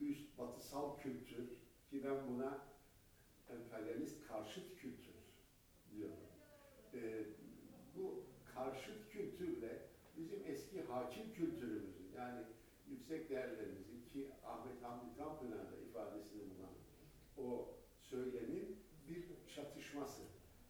[0.00, 1.48] üst batısal kültür
[1.90, 2.58] ki ben buna
[3.50, 5.14] emperyalist karşıt kültür
[5.92, 6.16] diyorum.
[6.94, 7.24] Ee,
[7.96, 8.22] bu
[8.54, 9.82] karşıt kültürle
[10.16, 12.40] bizim eski hakim kültürümüzün yani
[12.90, 16.72] yüksek değerlerimizin ki Ahmet Hamdi Tanpınar'da ifadesini bulan
[17.38, 18.76] o söylemin
[19.08, 19.24] bir
[19.54, 20.22] çatışması,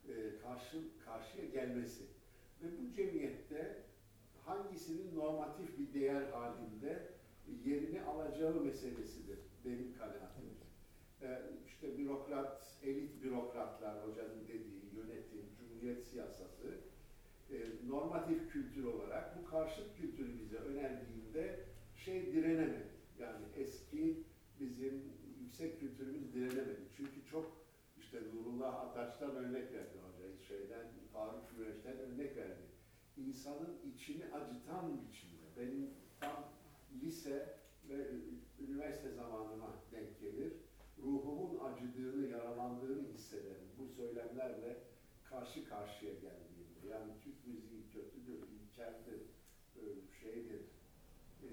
[0.09, 2.03] e, karşı karşıya gelmesi
[2.63, 3.86] ve bu cemiyette
[4.47, 7.09] hangisinin normatif bir değer halinde
[7.65, 10.47] yerini alacağı meselesidir benim kanaatim.
[11.23, 16.79] Ee, işte bürokrat, elit bürokratlar, hocanın dediği yönetim, cumhuriyet siyasası,
[17.51, 17.57] e,
[17.89, 21.65] normatif kültür olarak bu karşıt kültürü bize önerdiğinde
[21.97, 22.97] şey direnemedi.
[23.19, 24.25] Yani eski
[24.61, 25.03] bizim
[25.41, 26.81] yüksek kültürümüz direnemedi.
[26.97, 27.67] Çünkü çok
[27.99, 32.76] işte Nurullah Ataç'tan örnek verdi hoca, şeyden Faruk Güneş'ten örnek verdi.
[33.17, 35.47] İnsanın içini acıtan biçimde.
[35.57, 35.91] Benim
[36.21, 36.53] tam
[37.03, 38.11] lise ve
[38.61, 40.53] üniversite zamanıma denk gelir.
[41.03, 43.69] Ruhumun acıdığını, yaralandığını hissederim.
[43.79, 44.79] Bu söylemlerle
[45.25, 46.89] karşı karşıya geldiğimde.
[46.91, 49.21] Yani Türk müziği kötüdür, ilkeldir,
[50.21, 50.61] şeydir.
[51.43, 51.51] E,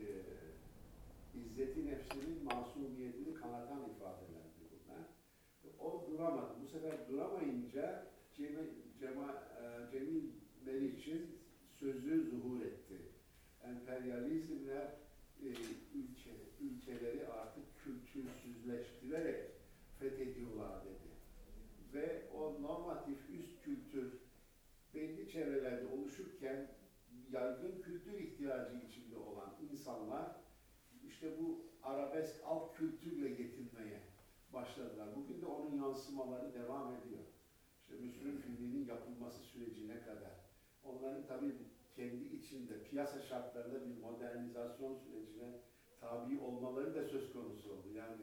[1.39, 5.05] İzzeti nefsinin masumiyetini kanatan ifadelerdi bunlar.
[5.79, 6.53] O duramadı.
[6.63, 8.67] Bu sefer duramayınca Cemil,
[8.99, 9.43] Cema,
[9.91, 10.23] Cemil
[10.65, 11.42] Meriç'in
[11.83, 12.97] sözü zuhur etti.
[13.63, 14.85] Emperyalizmler
[15.41, 15.47] e,
[15.93, 16.31] ülke,
[16.61, 19.51] ülkeleri artık kültürsüzleştirerek
[19.99, 21.09] fethediyorlar dedi.
[21.93, 24.13] Ve o normatif üst kültür
[24.93, 26.67] belli çevrelerde oluşurken
[27.31, 30.35] yaygın kültür ihtiyacı içinde olan insanlar
[31.07, 34.01] işte bu arabesk alt kültürle yetinmeye
[34.53, 35.15] başladılar.
[35.15, 37.23] Bugün de onun yansımaları devam ediyor.
[37.81, 40.43] İşte Müslüm filminin yapılması sürecine kadar.
[40.83, 41.55] Onların tabii
[41.95, 45.59] kendi içinde piyasa şartlarında bir modernizasyon sürecine
[45.99, 47.87] tabi olmaları da söz konusu oldu.
[47.95, 48.21] Yani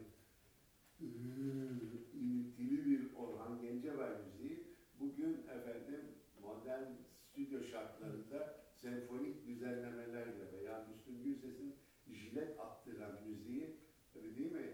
[2.15, 4.65] iniltili bir Orhan Gencebay müziği
[5.01, 6.01] bugün efendim
[6.43, 11.75] modern stüdyo şartlarında senfonik düzenlemelerle veya Müslüm Gürses'in
[12.07, 13.77] jilet attıran müziği
[14.15, 14.71] değil mi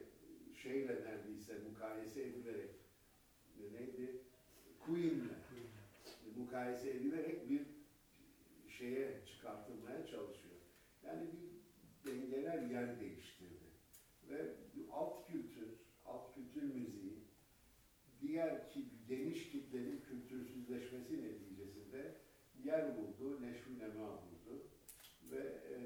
[0.55, 2.71] şeyle neredeyse mukayese edilerek
[3.73, 4.21] neydi?
[4.87, 5.37] Queen'le
[6.37, 7.76] mukayese edilerek bir
[8.87, 10.57] şeye çıkartılmaya çalışıyor.
[11.03, 13.67] Yani bir dengeler yer değiştirdi.
[14.31, 14.55] Ve
[14.93, 15.69] alt kültür,
[16.05, 17.19] alt kültür müziği
[18.21, 22.15] diğer ki, geniş kitlenin kültürsüzleşmesi neticesinde
[22.65, 24.63] yer buldu, neşvi nema buldu.
[25.31, 25.77] Ve e,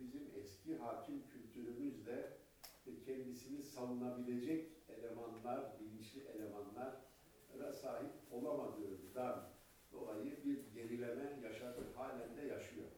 [0.00, 2.36] bizim eski hakim kültürümüzde
[2.86, 9.50] e, kendisini savunabilecek elemanlar, bilinçli elemanlara sahip olamadığından
[9.92, 12.88] dolayı bir gerileme yaşadı, halen de yaşıyor.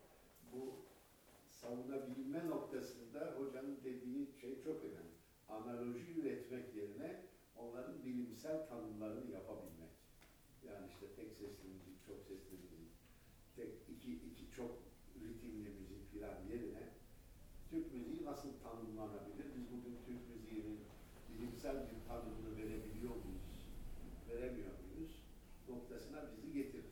[0.52, 0.74] Bu
[1.48, 5.12] savunabilme noktasında hocanın dediği şey çok önemli.
[5.48, 7.20] Analoji üretmek yerine
[7.56, 9.90] onların bilimsel tanımlarını yapabilmek.
[10.66, 12.88] Yani işte tek sesli müzik, çok sesli müzik,
[13.56, 14.70] tek iki, iki çok
[15.22, 16.88] ritimli müzik filan yerine
[17.70, 19.46] Türk müziği nasıl tanımlanabilir?
[19.56, 20.80] Biz bugün Türk müziğinin
[21.28, 23.52] bilimsel bir tanımını verebiliyor muyuz?
[24.28, 24.81] Veremiyor muyuz?
[25.72, 26.84] Noktasına bizi getirir.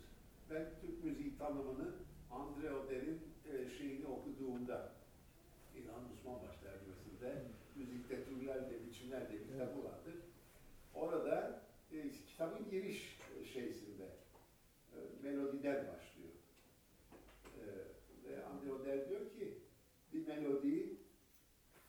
[0.50, 1.92] Ben Türk müziği tanımını
[2.30, 3.20] Andre Oder'in
[3.52, 4.92] e, şeyini okuduğumda
[5.76, 7.42] İlhan Osmanbaş dergisinde
[7.76, 10.14] müzikte türler de biçimler de bir kitabı vardır.
[10.94, 11.62] Orada
[11.92, 13.18] e, kitabın giriş
[13.52, 14.04] şeysinde
[14.92, 16.32] e, melodiden başlıyor.
[17.58, 17.64] E,
[18.28, 19.58] ve Andre Oder diyor ki
[20.12, 20.96] bir melodiyi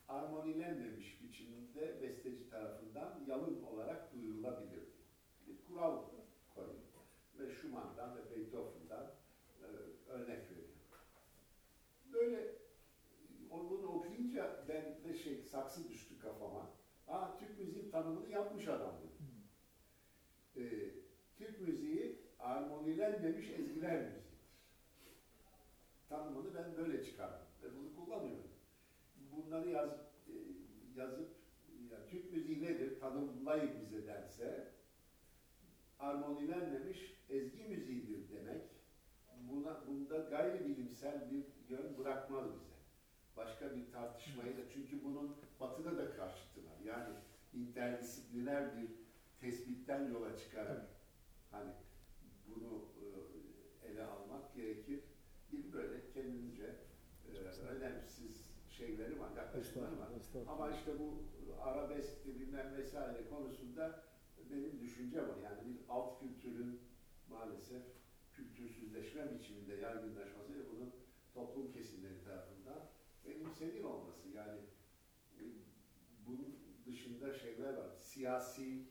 [0.07, 4.84] armonilenmemiş biçimde besteci tarafından yalın olarak duyurulabilir.
[5.47, 6.03] Bir kural
[7.72, 9.11] Schumann'dan ve Beethoven'dan
[9.61, 9.68] e,
[10.11, 10.68] örnek veriyor.
[12.14, 12.56] Böyle
[13.49, 16.69] onu okuyunca ben de şey saksı düştü kafama.
[17.07, 19.22] Aa Türk müziğin tanımını yapmış adam dedi.
[20.57, 20.89] Ee,
[21.38, 24.22] Türk müziği armonilenmemiş ezgiler müziğidir.
[26.10, 28.52] Tanımını ben böyle çıkardım ve bunu kullanıyorum.
[29.31, 29.89] Bunları yaz,
[30.27, 30.34] e,
[30.95, 31.30] yazıp
[31.91, 34.72] ya Türk müziği nedir tanımlayıp bize derse
[35.99, 38.61] armonilenmemiş ezgi müziğidir demek.
[40.12, 42.76] Buna, bunda gayri bilimsel bir yön bırakmaz bize.
[43.38, 46.80] Başka bir tartışmayı da çünkü bunun batıda da karşıtı var.
[46.86, 47.16] Yani
[47.54, 48.90] interdisipliner bir
[49.40, 50.86] tespitten yola çıkarak
[51.52, 51.72] hani
[52.48, 55.04] bunu e, ele almak gerekir
[55.52, 56.76] gibi böyle kendince
[57.28, 60.10] e, önemsiz şeyleri var, yaklaşımları var.
[60.48, 61.24] Ama işte bu
[61.62, 64.04] arabesk bilmem vesaire konusunda
[64.52, 65.42] benim düşüncem o.
[65.44, 66.80] Yani bir alt kültürün
[67.30, 68.01] maalesef
[68.41, 70.93] kültürsüzleşme biçiminde yaygınlaşması ve bunun
[71.34, 72.89] toplum kesimleri tarafından
[73.26, 74.30] benimseniyor olması.
[74.30, 74.59] Yani
[75.39, 75.43] e,
[76.27, 76.55] bunun
[76.85, 77.89] dışında şeyler var.
[77.99, 78.85] Siyasi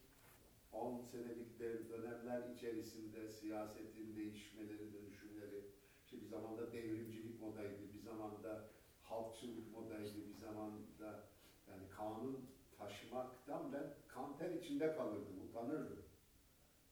[0.72, 5.64] 10 senelik dönemler içerisinde siyasetin değişmeleri, dönüşümleri,
[6.04, 8.68] işte bir zamanda devrimcilik modaydı, bir zamanda
[9.02, 11.28] halkçılık modaydı, bir zamanda
[11.68, 16.02] yani kanun taşımaktan ben kanter içinde kalırdım, utanırdım.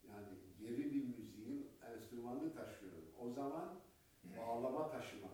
[0.08, 0.28] Yani
[0.58, 1.17] geri bir
[2.08, 3.04] enstrümanını taşıyorum.
[3.20, 3.80] O zaman
[4.38, 5.30] bağlama taşımak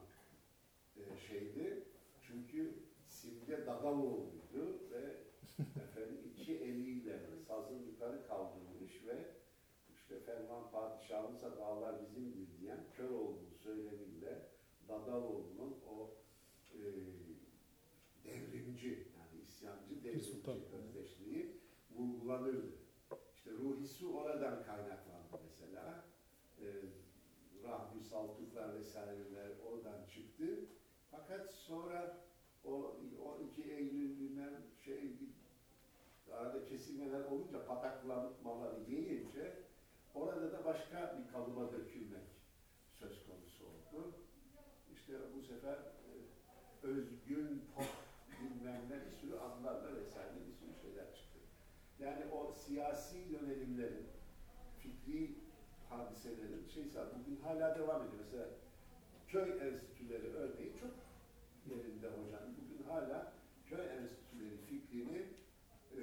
[0.96, 1.84] e, şeydi.
[2.22, 2.74] Çünkü
[3.06, 5.16] Simge Dadaloğlu'ydu ve
[5.82, 9.34] efendim iki eliyle sazın yukarı kaldırmış ve
[9.94, 14.48] işte Ferman Padişahımıza dağlar bizimdir diyen Köroğlu'nun söylemiyle
[14.88, 16.10] Dadaloğlu'nun o
[16.74, 16.80] e,
[18.24, 21.60] devrimci yani isyancı devrimci özdeşliği
[21.90, 22.72] vurgulanırdı.
[23.34, 26.04] İşte Ruhisi oradan kaynaklandı mesela.
[26.60, 26.66] E,
[27.64, 30.44] Rahmi Saltuklar vesaireler oradan çıktı.
[31.10, 32.16] Fakat sonra
[32.64, 34.14] o 12 Eylül
[34.84, 35.14] şey
[36.32, 39.52] arada kesilmeler olunca pataklanmaları yiyince
[40.14, 42.28] orada da başka bir kalıba dökülmek
[42.98, 44.12] söz konusu oldu.
[44.92, 46.12] İşte bu sefer e,
[46.82, 47.86] özgün pop
[48.40, 51.38] bilmem ne bir sürü adlarla vesaire bir sürü şeyler çıktı.
[51.98, 54.06] Yani o siyasi yönelimlerin,
[54.78, 55.34] fikri
[55.88, 58.22] hadiselerin şeysi bugün hala devam ediyor.
[58.24, 58.46] Mesela
[59.34, 60.90] köy enstitüleri örneği çok
[61.70, 62.42] yerinde hocam.
[62.58, 63.32] Bugün hala
[63.66, 65.22] köy enstitüleri fikrini
[65.96, 66.00] e,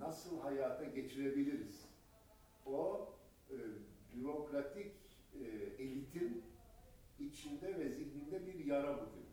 [0.00, 1.88] nasıl hayata geçirebiliriz?
[2.66, 3.08] O
[3.50, 3.56] e,
[4.14, 4.92] bürokratik
[5.34, 5.44] e,
[5.82, 6.42] elitin
[7.20, 9.26] içinde ve zihninde bir yara bugün.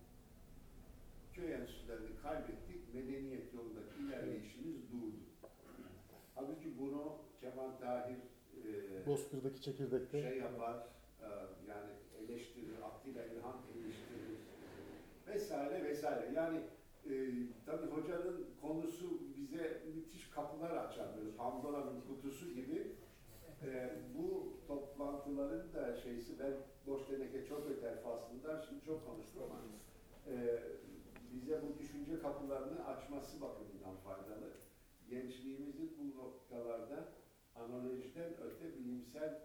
[1.33, 5.19] Köy enstitülerini kaybettik, medeniyet yolundaki ilerleyişimiz durdu.
[6.35, 8.17] Halbuki bunu Kemal Tahir
[8.65, 10.87] e, Bozkır'daki çekirdekte şey yapar,
[13.05, 14.37] aklıyla ilham eleştirir
[15.27, 16.33] vesaire vesaire.
[16.35, 16.57] Yani
[17.05, 17.13] e,
[17.65, 21.17] tabii hocanın konusu bize müthiş kapılar açar.
[21.17, 22.91] Böyle Pandora'nın kutusu gibi.
[23.63, 26.53] E, bu toplantıların da şeysi, ben
[26.87, 29.59] boş teneke çok öter faslından şimdi çok konuştum ama
[30.27, 30.63] e,
[31.33, 34.51] bize bu düşünce kapılarını açması bakımından faydalı.
[35.09, 37.07] Gençliğimizin bu noktalarda
[37.55, 39.41] analojiden öte bilimsel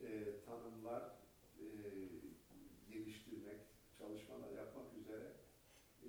[0.00, 0.08] e,
[0.46, 1.02] tanımlar
[1.60, 1.64] e,
[4.04, 5.32] çalışmalar yapmak üzere
[6.02, 6.08] e,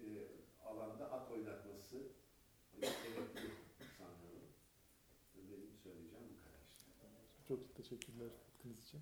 [0.66, 1.98] alanda at oynatması
[2.82, 3.52] gerekli
[3.98, 4.50] sanıyorum.
[5.36, 7.48] Benim söyleyeceğim bu kadar işte.
[7.48, 9.02] çok teşekkürler katkınız için.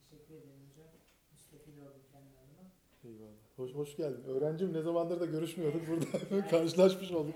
[0.00, 0.92] Teşekkür ederim hocam.
[1.32, 2.70] Müstefil oldum kendi adıma.
[3.04, 3.40] Eyvallah.
[3.56, 4.24] Hoş, hoş geldin.
[4.24, 6.48] Öğrencim ne zamandır da görüşmüyorduk burada.
[6.48, 7.34] Karşılaşmış olduk.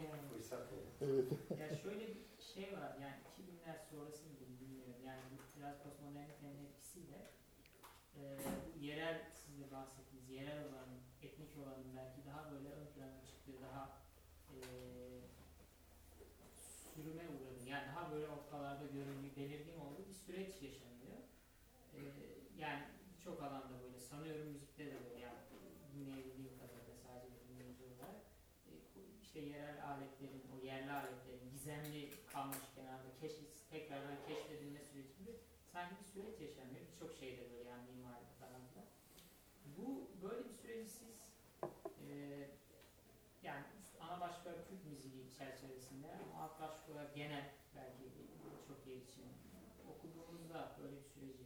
[1.00, 1.32] Evet.
[1.60, 2.24] ya şöyle bir
[2.54, 5.02] şey var yani 2000'ler sonrası mı bunu bilmiyorum.
[5.06, 7.30] Yani bu biraz postmodernitenin etkisiyle
[8.16, 8.20] e,
[8.74, 13.62] bu yerel siz de bahsettiğiniz yerel olanın, etnik olanın belki daha böyle ön plana çıktığı,
[13.62, 13.82] daha
[14.50, 14.56] e,
[16.94, 17.68] sürüme uğradı.
[17.68, 21.18] Yani daha böyle ortalarda göründüğü, belirgin olduğu bir süreç yaşanıyor.
[21.94, 22.00] E,
[22.58, 22.82] yani
[23.16, 25.38] birçok alanda böyle sanıyorum müzikte de böyle yani
[25.94, 28.16] dinleyebildiğim kadarıyla sadece dinleyici olarak
[28.68, 28.72] e,
[29.22, 33.38] işte yerel aletlerin, o yerli aletlerin gizemli kalmış kenarda keşf,
[33.70, 35.30] tekrardan keşfedilme sürecinde
[35.72, 36.80] sanki bir süreç yaşanıyor.
[36.92, 38.88] Birçok şeyde böyle yani mimari falan filan.
[39.76, 41.30] Bu böyle bir süreci siz
[42.08, 42.14] e,
[43.42, 43.64] yani
[44.00, 48.04] ana başlık olarak Türk müziği çerçevesinde ama alt başlık olarak genel belki
[48.68, 49.24] çok yer için
[49.90, 51.44] okuduğunuzda böyle bir süreci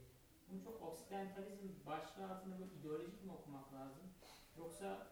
[0.49, 4.03] bunu çok oksidentalizm başlığı altında böyle ideolojik mi okumak lazım?
[4.57, 5.07] Yoksa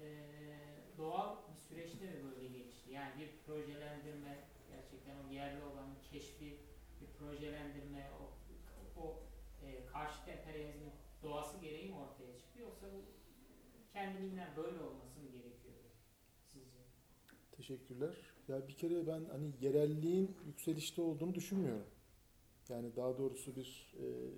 [0.00, 2.92] eee, doğal bir süreçte mi böyle gelişti?
[2.92, 6.58] Yani bir projelendirme, gerçekten o yerli olan keşfi,
[7.00, 8.22] bir projelendirme, o,
[9.02, 9.22] o
[9.62, 10.92] eee karşı emperyalizmin
[11.22, 12.60] doğası gereği mi ortaya çıktı?
[12.60, 13.02] Yoksa bu
[13.92, 15.88] kendiliğinden böyle olması mı gerekiyordu
[16.52, 16.78] sizce?
[17.52, 18.16] Teşekkürler.
[18.48, 21.86] Ya bir kere ben hani yerelliğin yükselişte olduğunu düşünmüyorum.
[22.68, 24.30] Yani daha doğrusu bir e, e,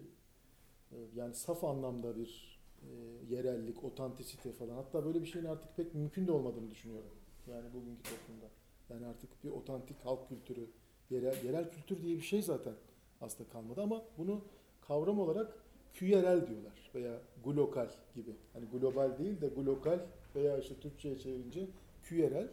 [1.15, 2.89] yani saf anlamda bir e,
[3.35, 4.75] yerellik, otantisite falan.
[4.75, 7.11] Hatta böyle bir şeyin artık pek mümkün de olmadığını düşünüyorum.
[7.51, 8.47] Yani bugünkü toplumda.
[8.91, 10.71] Yani artık bir otantik halk kültürü,
[11.11, 12.75] yerel, yerel kültür diye bir şey zaten
[13.21, 14.41] aslında kalmadı ama bunu
[14.81, 15.65] kavram olarak
[15.95, 18.37] küyerel diyorlar veya glokal gibi.
[18.53, 20.01] Hani global değil de glokal
[20.35, 21.69] veya işte Türkçe'ye çevirince
[22.03, 22.49] küyerel.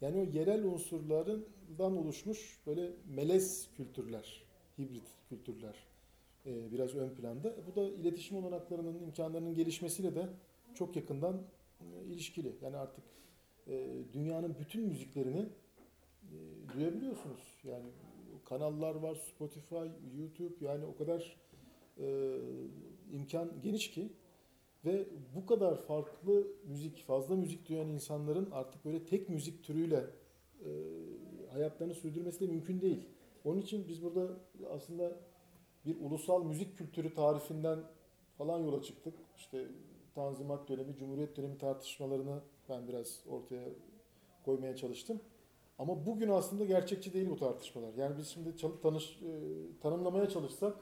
[0.00, 4.42] Yani o yerel unsurlarından oluşmuş böyle melez kültürler,
[4.78, 5.74] hibrit kültürler
[6.46, 7.54] e, biraz ön planda.
[7.66, 10.28] Bu da iletişim olanaklarının, imkanlarının gelişmesiyle de
[10.74, 11.42] çok yakından
[11.80, 12.56] e, ilişkili.
[12.62, 13.04] Yani artık
[13.66, 15.46] e, dünyanın bütün müziklerini
[16.22, 16.36] e,
[16.74, 17.60] duyabiliyorsunuz.
[17.64, 17.86] Yani
[18.44, 19.88] kanallar var, Spotify,
[20.18, 21.36] YouTube yani o kadar
[21.98, 22.36] e,
[23.12, 24.12] imkan geniş ki
[24.84, 30.06] ve bu kadar farklı müzik, fazla müzik duyan insanların artık böyle tek müzik türüyle
[30.64, 30.68] e,
[31.52, 33.00] hayatlarını sürdürmesi de mümkün değil.
[33.44, 34.28] Onun için biz burada
[34.70, 35.16] aslında
[35.88, 37.78] bir ulusal müzik kültürü tarifinden
[38.38, 39.14] falan yola çıktık.
[39.36, 39.66] İşte
[40.14, 43.68] Tanzimat dönemi, Cumhuriyet dönemi tartışmalarını ben biraz ortaya
[44.44, 45.20] koymaya çalıştım.
[45.78, 47.94] Ama bugün aslında gerçekçi değil bu tartışmalar.
[47.94, 49.30] Yani biz şimdi tanış, e,
[49.80, 50.76] tanımlamaya çalışsak,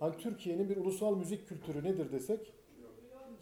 [0.00, 2.52] hani Türkiye'nin bir ulusal müzik kültürü nedir desek,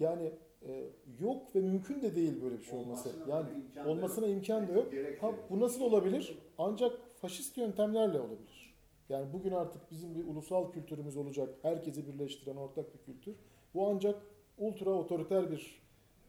[0.01, 0.33] yani
[0.67, 0.85] e,
[1.21, 3.09] yok ve mümkün de değil böyle bir şey olması.
[3.09, 4.93] Olmasına Yani imkan olmasına imkan da yok.
[5.21, 6.39] Ha, bu nasıl olabilir?
[6.59, 8.60] Ancak faşist yöntemlerle olabilir.
[9.11, 11.55] Yani bugün artık bizim bir ulusal kültürümüz olacak.
[11.63, 13.35] Herkesi birleştiren ortak bir kültür.
[13.75, 14.23] Bu ancak
[14.59, 15.81] ultra otoriter bir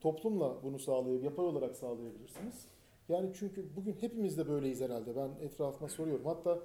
[0.01, 2.65] toplumla bunu sağlayıp yapay olarak sağlayabilirsiniz.
[3.09, 5.15] Yani çünkü bugün hepimiz de böyleyiz herhalde.
[5.15, 6.25] Ben etrafıma soruyorum.
[6.25, 6.59] Hatta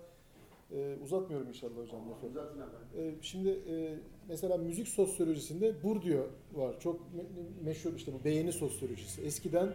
[0.72, 2.26] e, uzatmıyorum inşallah hocam lafı.
[2.98, 3.94] Ee, Şimdi e,
[4.28, 6.80] mesela müzik sosyolojisinde Bourdieu var.
[6.80, 9.22] Çok me- meşhur işte bu beğeni sosyolojisi.
[9.22, 9.74] Eskiden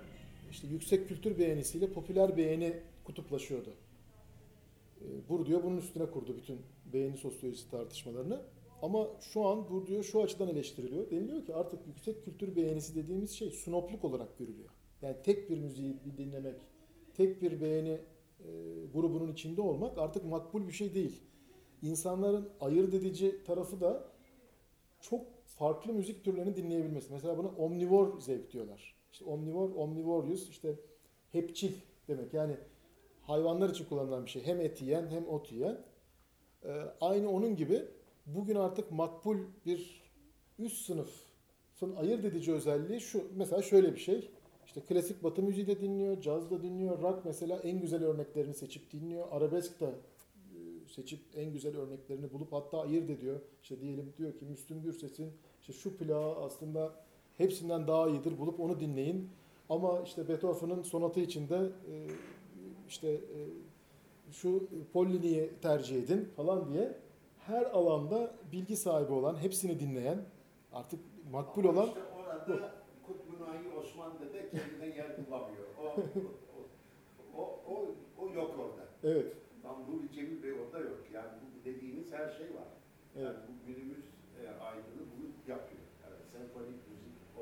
[0.52, 2.74] işte yüksek kültür beğenisiyle popüler beğeni
[3.04, 3.70] kutuplaşıyordu.
[5.02, 6.60] Ee, Bourdieu bunun üstüne kurdu bütün
[6.94, 8.42] beğeni sosyolojisi tartışmalarını.
[8.82, 11.10] Ama şu an Bourdieu şu açıdan eleştiriliyor.
[11.12, 14.70] Deniliyor ki artık yüksek kültür beğenisi dediğimiz şey snopluk olarak görülüyor.
[15.02, 16.56] Yani tek bir müziği dinlemek,
[17.14, 18.00] tek bir beğeni
[18.40, 18.48] e,
[18.94, 21.22] grubunun içinde olmak artık makbul bir şey değil.
[21.82, 24.12] İnsanların ayırt edici tarafı da
[25.02, 27.14] çok farklı müzik türlerini dinleyebilmesi.
[27.14, 28.96] Mesela buna omnivor zevk diyorlar.
[29.12, 30.76] İşte omnivor, omnivorius işte
[31.32, 31.74] hepçil
[32.08, 32.34] demek.
[32.34, 32.58] Yani
[33.22, 34.46] hayvanlar için kullanılan bir şey.
[34.46, 35.82] Hem et yiyen hem ot yiyen.
[36.66, 37.86] Ee, aynı onun gibi
[38.26, 40.02] bugün artık makbul bir
[40.60, 43.24] üst sınıfın ayırt edici özelliği şu.
[43.36, 44.30] Mesela şöyle bir şey.
[44.66, 48.92] İşte klasik batı müziği de dinliyor, caz da dinliyor, rock mesela en güzel örneklerini seçip
[48.92, 49.28] dinliyor.
[49.32, 53.40] Arabesk da e, seçip en güzel örneklerini bulup hatta ayırt ediyor.
[53.64, 55.32] İşte diyelim diyor ki Müslüm Gürses'in
[55.62, 56.96] işte şu plağı aslında
[57.38, 59.30] hepsinden daha iyidir bulup onu dinleyin.
[59.70, 61.56] Ama işte Beethoven'ın sonatı içinde
[61.92, 62.08] e,
[62.92, 63.40] işte e,
[64.32, 66.98] şu Pollini'yi tercih edin falan diye
[67.40, 70.26] her alanda bilgi sahibi olan, hepsini dinleyen,
[70.74, 71.00] artık
[71.32, 72.72] makbul Ama olan işte orada
[73.08, 75.66] Kutbunahi Osman Dede kendine yer bulamıyor.
[75.80, 75.86] O,
[77.38, 77.86] o, o, o,
[78.22, 78.88] o yok orada.
[79.04, 79.34] evet,
[79.90, 81.00] Nuri Cemil Bey orada yok.
[81.14, 82.68] Yani bu dediğiniz her şey var.
[83.16, 83.26] evet.
[83.26, 84.06] Yani bu günümüz
[84.40, 85.82] e, aydını bunu yapıyor.
[86.08, 87.42] Evet, senfonik müzik, o,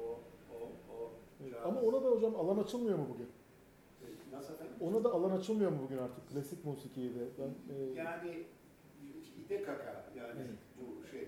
[0.54, 0.58] o,
[0.94, 1.12] o.
[1.44, 1.66] Evet.
[1.66, 3.30] Ama ona da hocam alan açılmıyor mu bugün?
[4.82, 7.28] Ona da alan açılmıyor mu bugün artık klasik musikiyi de?
[7.40, 8.44] Ben, e, Yani
[9.46, 10.50] ide kaka yani Evet.
[10.78, 11.28] bu şey.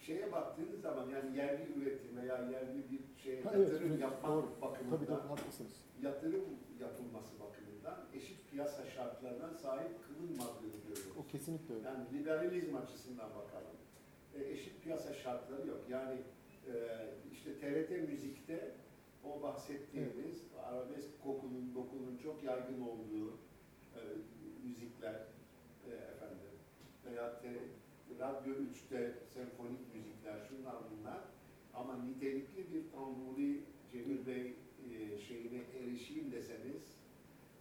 [0.00, 4.32] Şeye baktığınız zaman yani yerli üretim veya yerli bir şey Ha, evet, yatırım üretim, yapmak
[4.32, 4.46] doğru.
[4.62, 5.72] bakımından tabii tabii haklısınız.
[6.02, 6.44] yatırım
[6.80, 11.12] yapılması bakımından eşit piyasa şartlarına sahip kılınmadığını görüyoruz.
[11.24, 11.88] O kesinlikle öyle.
[11.88, 13.76] Yani liberalizm açısından bakalım.
[14.34, 15.80] E, eşit piyasa şartları yok.
[15.90, 16.16] Yani
[16.66, 16.74] e,
[17.32, 18.74] işte TRT müzikte
[19.24, 23.30] o bahsettiğimiz arabesk kokunun, dokunun çok yaygın olduğu
[23.96, 24.00] e,
[24.64, 25.14] müzikler
[25.86, 26.50] e, efendim
[27.06, 27.48] veya te,
[28.20, 31.20] Radyo 3'te senfonik müzikler şunlar bunlar
[31.74, 33.62] ama nitelikli bir Tanruli
[33.92, 34.54] Cemil Bey
[34.90, 36.98] e, şeyine erişeyim deseniz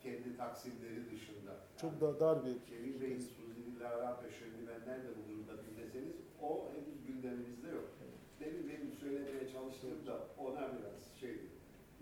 [0.04, 1.56] kendi taksimleri dışında.
[1.82, 6.70] Çok da dar bir Cemil Bey'in Suzi Lara Peşöni ben nerede bulurum da dinleseniz o
[6.74, 7.90] henüz gündemimizde yok.
[8.40, 11.48] Demin benim söylemeye çalıştığım da ona biraz şeydi,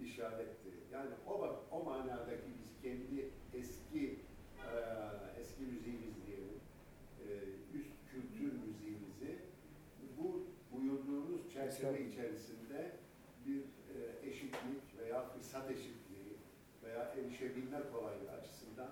[0.04, 0.70] işaretti.
[0.94, 4.20] Yani o bak o manadaki biz kendi eski eee
[5.40, 6.60] eski müziğimiz diyelim,
[7.28, 7.40] eee,
[7.80, 9.40] üst kültür müziğimizi
[10.18, 12.92] bu buyurduğunuz çerçeve içerisinde
[13.46, 16.38] bir eee, eşitlik veya fırsat eşitliği
[16.84, 18.90] veya erişebilme kolaylığı açısından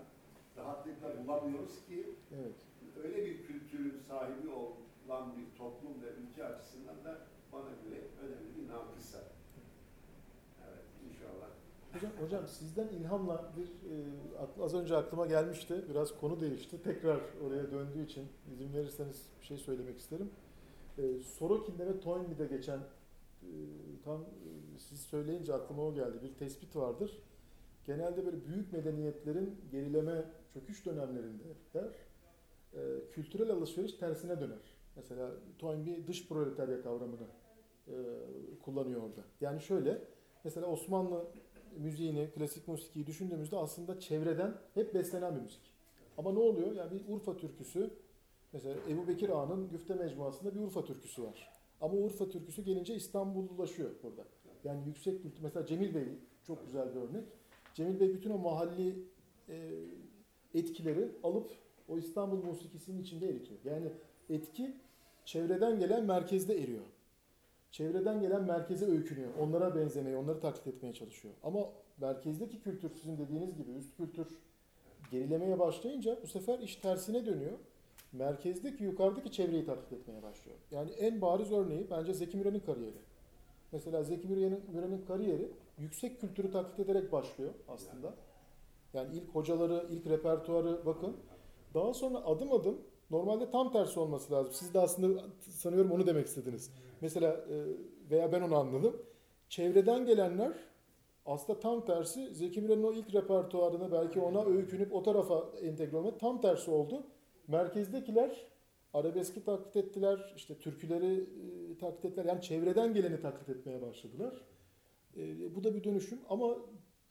[0.57, 2.05] rahatlıkla bulamıyoruz ki
[2.35, 2.55] evet.
[3.03, 7.17] öyle bir kültürün sahibi olan bir toplum ve ülke açısından da
[7.53, 9.17] bana göre önemli bir nakısa.
[10.67, 11.49] Evet inşallah.
[11.93, 15.85] Hocam, hocam sizden ilhamla bir e, az önce aklıma gelmişti.
[15.89, 16.83] Biraz konu değişti.
[16.83, 20.29] Tekrar oraya döndüğü için izin verirseniz bir şey söylemek isterim.
[20.97, 23.51] E, Sorokin'de ve Toynbee'de geçen e,
[24.05, 26.17] tam e, siz söyleyince aklıma o geldi.
[26.23, 27.21] Bir tespit vardır.
[27.85, 31.43] Genelde böyle büyük medeniyetlerin gerileme, çöküş dönemlerinde
[31.73, 31.89] der,
[32.73, 34.73] e, kültürel alışveriş tersine döner.
[34.95, 37.27] Mesela Toynbee dış proletarya kavramını
[37.87, 37.93] e,
[38.61, 39.21] kullanıyor orada.
[39.41, 40.01] Yani şöyle,
[40.43, 41.25] mesela Osmanlı
[41.77, 45.73] müziğini, klasik musikiyi düşündüğümüzde aslında çevreden hep beslenen bir müzik.
[46.17, 46.75] Ama ne oluyor?
[46.75, 47.89] Yani bir Urfa türküsü,
[48.53, 51.51] mesela Ebu Bekir Ağa'nın Güfte Mecmuası'nda bir Urfa türküsü var.
[51.81, 54.25] Ama Urfa türküsü gelince İstanbullulaşıyor burada.
[54.63, 56.07] Yani yüksek kültür, mesela Cemil Bey
[56.47, 57.23] çok güzel bir örnek.
[57.73, 58.95] Cemil Bey bütün o mahalli
[59.49, 59.69] e,
[60.53, 61.49] etkileri alıp
[61.89, 63.59] o İstanbul musikisinin içinde eritiyor.
[63.65, 63.87] Yani
[64.29, 64.75] etki
[65.25, 66.83] çevreden gelen merkezde eriyor.
[67.73, 69.29] Çevreden gelen merkeze öykünüyor.
[69.39, 71.33] Onlara benzemeye, onları taklit etmeye çalışıyor.
[71.43, 74.27] Ama merkezdeki kültür sizin dediğiniz gibi üst kültür
[75.11, 77.57] gerilemeye başlayınca bu sefer iş tersine dönüyor.
[78.11, 80.57] Merkezdeki yukarıdaki çevreyi taklit etmeye başlıyor.
[80.71, 82.97] Yani en bariz örneği bence Zeki Müren'in kariyeri.
[83.71, 88.13] Mesela Zeki Müren'in kariyeri yüksek kültürü taklit ederek başlıyor aslında.
[88.93, 91.17] Yani ilk hocaları, ilk repertuarı bakın.
[91.73, 92.81] Daha sonra adım adım
[93.11, 94.53] normalde tam tersi olması lazım.
[94.53, 96.71] Siz de aslında sanıyorum onu demek istediniz.
[97.01, 97.55] Mesela e,
[98.11, 99.01] veya ben onu anladım.
[99.49, 100.53] Çevreden gelenler
[101.25, 106.19] aslında tam tersi Zeki Müren'in o ilk repertuarına belki ona öykünüp o tarafa entegre olmak
[106.19, 107.03] tam tersi oldu.
[107.47, 108.47] Merkezdekiler
[108.93, 112.25] arabeski taklit ettiler, işte türküleri e, taklit ettiler.
[112.25, 114.33] Yani çevreden geleni taklit etmeye başladılar.
[115.17, 116.57] E, bu da bir dönüşüm ama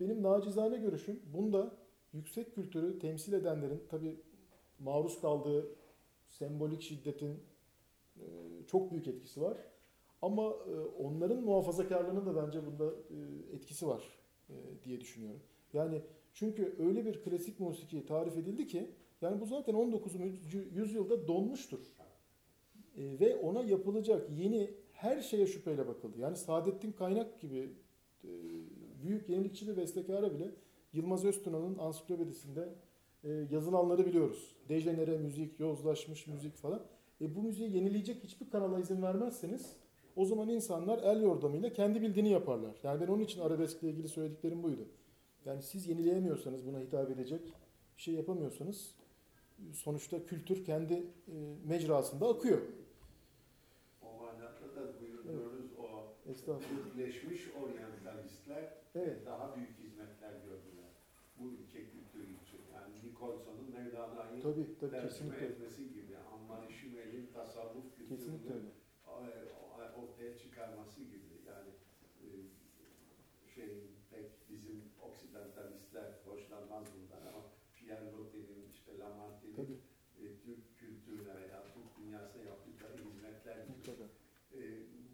[0.01, 1.77] benim nacizane görüşüm bunda
[2.13, 4.21] yüksek kültürü temsil edenlerin tabi
[4.79, 5.67] maruz kaldığı
[6.33, 7.41] sembolik şiddetin
[8.17, 8.25] e,
[8.67, 9.57] çok büyük etkisi var.
[10.23, 14.03] Ama e, onların muhafazakarlığının da bence bunda e, etkisi var
[14.49, 14.55] e,
[14.85, 15.41] diye düşünüyorum.
[15.73, 16.03] Yani
[16.33, 18.91] çünkü öyle bir klasik musiki tarif edildi ki
[19.23, 20.13] yani bu zaten 19.
[20.75, 21.81] yüzyılda donmuştur.
[22.97, 26.19] Ve ona yapılacak yeni her şeye şüpheyle bakıldı.
[26.19, 27.73] Yani Saadettin Kaynak gibi
[29.03, 30.51] büyük yenilikçi bir bestekara bile
[30.93, 32.69] Yılmaz Öztuna'nın ansiklopedisinde
[33.25, 34.57] e, yazılanları biliyoruz.
[34.69, 36.83] Dejenere müzik, yozlaşmış müzik falan.
[37.21, 39.77] E, bu müziği yenileyecek hiçbir kanala izin vermezseniz
[40.17, 42.77] o zaman insanlar el yordamıyla kendi bildiğini yaparlar.
[42.83, 44.89] Yani ben onun için arabeskle ilgili söylediklerim buydu.
[45.45, 47.41] Yani siz yenileyemiyorsanız buna hitap edecek
[47.97, 48.95] bir şey yapamıyorsanız
[49.73, 51.03] sonuçta kültür kendi e,
[51.65, 52.61] mecrasında akıyor.
[54.03, 56.85] O manada da buyurduğunuz o Estağfurullah.
[56.85, 59.27] Türkleşmiş oryantalistler Evet.
[59.27, 60.93] daha büyük hizmetler gördüler.
[61.39, 62.63] Bu ülke kültürü için.
[63.23, 68.71] Nicholson'un Mevlana'yı Tabii tabii tercüme etmesi gibi, Ammar Şimel'in tasavvuf kültürünü
[69.07, 71.33] e, ortaya çıkarması gibi.
[71.47, 71.71] Yani
[72.23, 72.27] e,
[73.55, 77.43] şey pek bizim oksidentalistler hoşlanmaz bundan ama
[77.75, 79.79] Pierre Loti'nin işte Lamartine'in Tabii
[80.21, 84.05] e, Türk kültürüne veya Türk dünyasına yaptıkları hizmetler gibi.
[84.53, 84.61] E,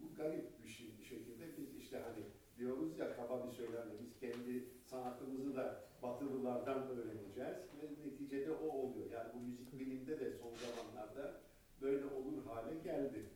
[0.02, 2.24] bu garip bir şey, bir şekilde biz işte hani
[2.58, 9.10] diyoruz ya kaba bir söylemle biz kendi sanatımızı da batılılardan öğreneceğiz ve neticede o oluyor.
[9.10, 11.40] Yani bu müzik bilimde de son zamanlarda
[11.82, 13.26] böyle olur hale geldi.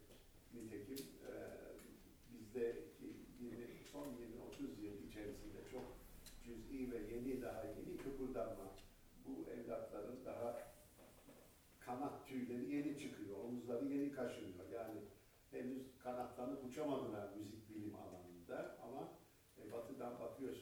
[0.55, 1.33] Nitekim e,
[2.33, 3.07] bizdeki
[3.41, 5.85] yeni, son 20-30 yıl içerisinde çok
[6.45, 8.75] cüz'i ve yeni daha yeni kıpırdanma
[9.27, 10.59] bu evlatların daha
[11.81, 14.69] kanat tüyleri yeni çıkıyor, omuzları yeni kaşınıyor.
[14.75, 15.01] Yani
[15.51, 19.09] henüz kanatlanıp uçamadılar müzik bilim alanında ama
[19.59, 20.62] e, batıdan bakıyorsunuz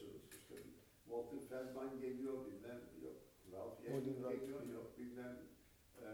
[1.51, 3.15] Feldman geliyor bilmem yok
[3.53, 3.79] Ralph
[4.23, 4.41] rock.
[4.41, 5.37] geliyor yok bilmem
[6.01, 6.07] e,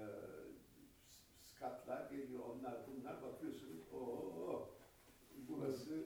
[1.46, 4.70] Scott'lar geliyor onlar bunlar bakıyorsunuz o
[5.50, 6.04] burası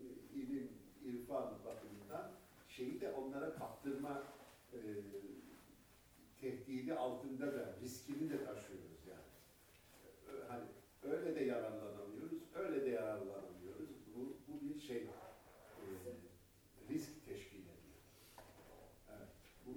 [0.00, 0.04] e,
[0.38, 0.68] ilim
[1.04, 2.32] irfan bakımından
[2.68, 4.22] şeyi de onlara kaptırma
[4.72, 4.78] e,
[6.40, 9.30] tehdidi altında da riskini de taşıyoruz yani.
[10.48, 10.64] Hani
[11.02, 13.90] öyle de yararlanamıyoruz, öyle de yararlanamıyoruz.
[14.16, 15.06] Bu, bu bir şey, e,
[16.90, 18.00] risk teşkil ediyor.
[19.10, 19.28] Evet,
[19.66, 19.72] bu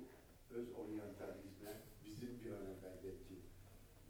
[0.56, 3.36] öz oryantalizme bizim bir an evvel belki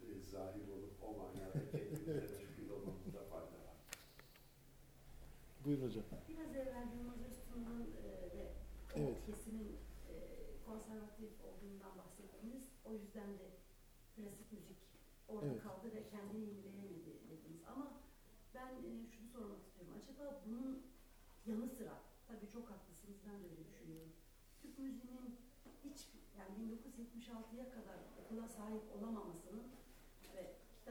[0.02, 3.76] e, zahir olup o manada kendimize teşkil olmamızda fayda var.
[5.64, 6.04] Buyurun hocam.
[6.28, 8.10] Biraz evvel Yılmaz Öztun'un e,
[8.96, 9.26] o Evet.
[9.26, 9.76] kesimin
[10.10, 10.14] e,
[10.66, 12.62] konservatif olduğundan bahsettiniz.
[12.84, 13.48] O yüzden de
[14.16, 14.78] klasik müzik
[15.28, 15.62] orada Evet.
[15.62, 17.62] kaldı ve kendini yenileyemedi dediniz.
[17.72, 17.92] Ama
[18.54, 19.94] ben e, şunu sormak istiyorum.
[20.02, 20.82] Acaba bunun
[21.46, 21.94] yanı sıra,
[22.28, 24.12] tabii çok haklısınız ben de öyle düşünüyorum.
[24.62, 25.36] Türk müziğinin
[25.84, 25.98] hiç
[26.38, 29.49] yani 1976'ya kadar okula sahip olamamasının ve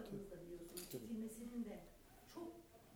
[0.03, 1.03] kitabınızda biliyorsunuz Tabii.
[1.03, 1.79] bitirmesinin de
[2.33, 2.47] çok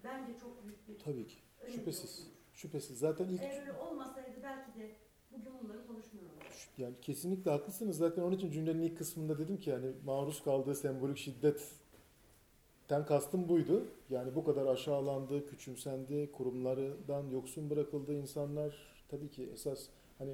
[0.03, 1.35] bence çok büyük bir Tabii ki.
[1.67, 2.19] Şüphesiz.
[2.19, 2.99] olduğunu Şüphesiz.
[2.99, 4.95] Zaten ilk eğer öyle olmasaydı belki de
[5.31, 6.33] bugün bunları konuşmuyorlar.
[6.77, 7.97] Yani kesinlikle haklısınız.
[7.97, 13.85] Zaten onun için cümlenin ilk kısmında dedim ki yani maruz kaldığı sembolik şiddetten kastım buydu.
[14.09, 19.85] Yani bu kadar aşağılandı, küçümsendi, kurumlardan yoksun bırakıldı insanlar tabii ki esas
[20.17, 20.31] hani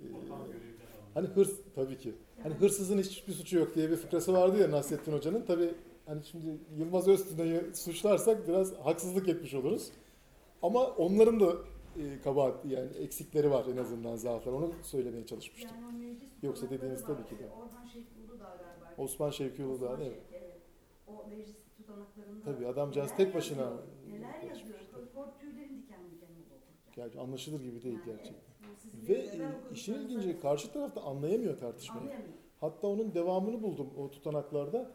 [0.00, 0.04] e,
[1.14, 2.14] hani hırs tabii ki.
[2.42, 5.42] Hani hırsızın hiçbir suçu yok diye bir fıkrası vardı ya Nasrettin Hoca'nın.
[5.46, 5.74] Tabii
[6.08, 9.90] hani şimdi Yılmaz Öztürk'ü suçlarsak biraz haksızlık etmiş oluruz.
[10.62, 11.52] Ama onların da
[11.96, 14.52] e, kabahat yani eksikleri var en azından zaaflar.
[14.52, 15.76] Onu söylemeye çalışmıştım.
[15.82, 17.48] Yani Yoksa dediğiniz tabii ki de.
[17.48, 19.02] Orhan Şevki Uludağ galiba.
[19.02, 20.12] Osman Şevki Uludağ Osman evet.
[20.30, 20.56] Şevki, evet.
[21.06, 23.82] O meclis tutanaklarında Tabii adamcağız tek başına yazıyor,
[24.12, 24.78] Neler yazıyor?
[25.14, 26.28] Kor tüylerin diken diken
[27.06, 28.52] oldu anlaşılır gibi değil Yani gerçekten.
[28.68, 32.02] evet, Ve e, işin ilginci karşı tarafta anlayamıyor tartışmayı.
[32.02, 32.34] Anlayamıyor.
[32.60, 34.90] Hatta onun devamını buldum o tutanaklarda.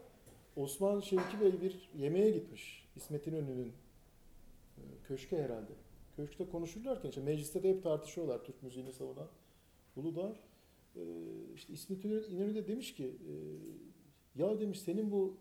[0.56, 2.88] Osman Şevki Bey bir yemeğe gitmiş.
[2.96, 3.72] İsmet İnönü'nün
[4.78, 5.72] e, köşke herhalde.
[6.16, 9.28] Köşkte konuşurlarken işte mecliste de hep tartışıyorlar Türk müziğini savunan
[9.96, 10.36] Uludağ.
[10.96, 11.02] E,
[11.54, 13.32] işte İsmet İnönü de demiş ki e,
[14.42, 15.36] ya demiş senin bu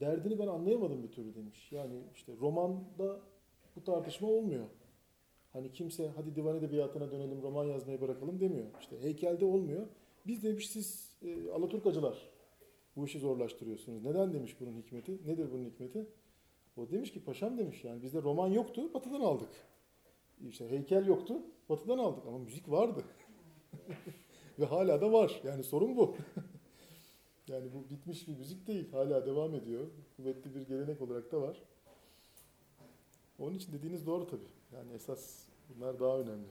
[0.00, 1.72] derdini ben anlayamadım bir türlü demiş.
[1.72, 3.20] Yani işte romanda
[3.76, 4.66] bu tartışma olmuyor.
[5.52, 8.66] Hani kimse hadi divan edebiyatına dönelim roman yazmayı bırakalım demiyor.
[8.80, 9.86] İşte heykelde olmuyor.
[10.26, 12.33] Biz demiş siz e, Alaturkacılar
[12.96, 14.04] bu işi zorlaştırıyorsunuz.
[14.04, 15.12] Neden demiş bunun hikmeti?
[15.26, 16.06] Nedir bunun hikmeti?
[16.76, 19.48] O demiş ki paşam demiş yani bizde roman yoktu batıdan aldık.
[20.48, 23.04] İşte heykel yoktu batıdan aldık ama müzik vardı.
[24.58, 25.40] Ve hala da var.
[25.44, 26.16] Yani sorun bu.
[27.48, 28.92] yani bu bitmiş bir müzik değil.
[28.92, 29.86] Hala devam ediyor.
[30.16, 31.62] Kuvvetli bir gelenek olarak da var.
[33.38, 34.48] Onun için dediğiniz doğru tabii.
[34.72, 36.48] Yani esas bunlar daha önemli.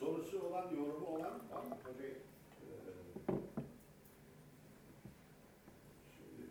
[0.00, 1.76] Sorusu olan, yorumu olan var mı?
[1.84, 2.02] Tabii.
[2.02, 2.92] eee,
[6.16, 6.48] Şimdi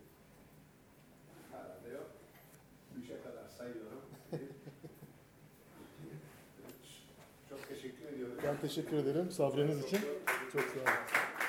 [1.51, 2.11] herhalde yok.
[2.97, 4.01] Üçe kadar sayıyorum.
[7.49, 9.99] Çok teşekkür ederim sabrınız için.
[10.53, 11.40] Çok sağ olun.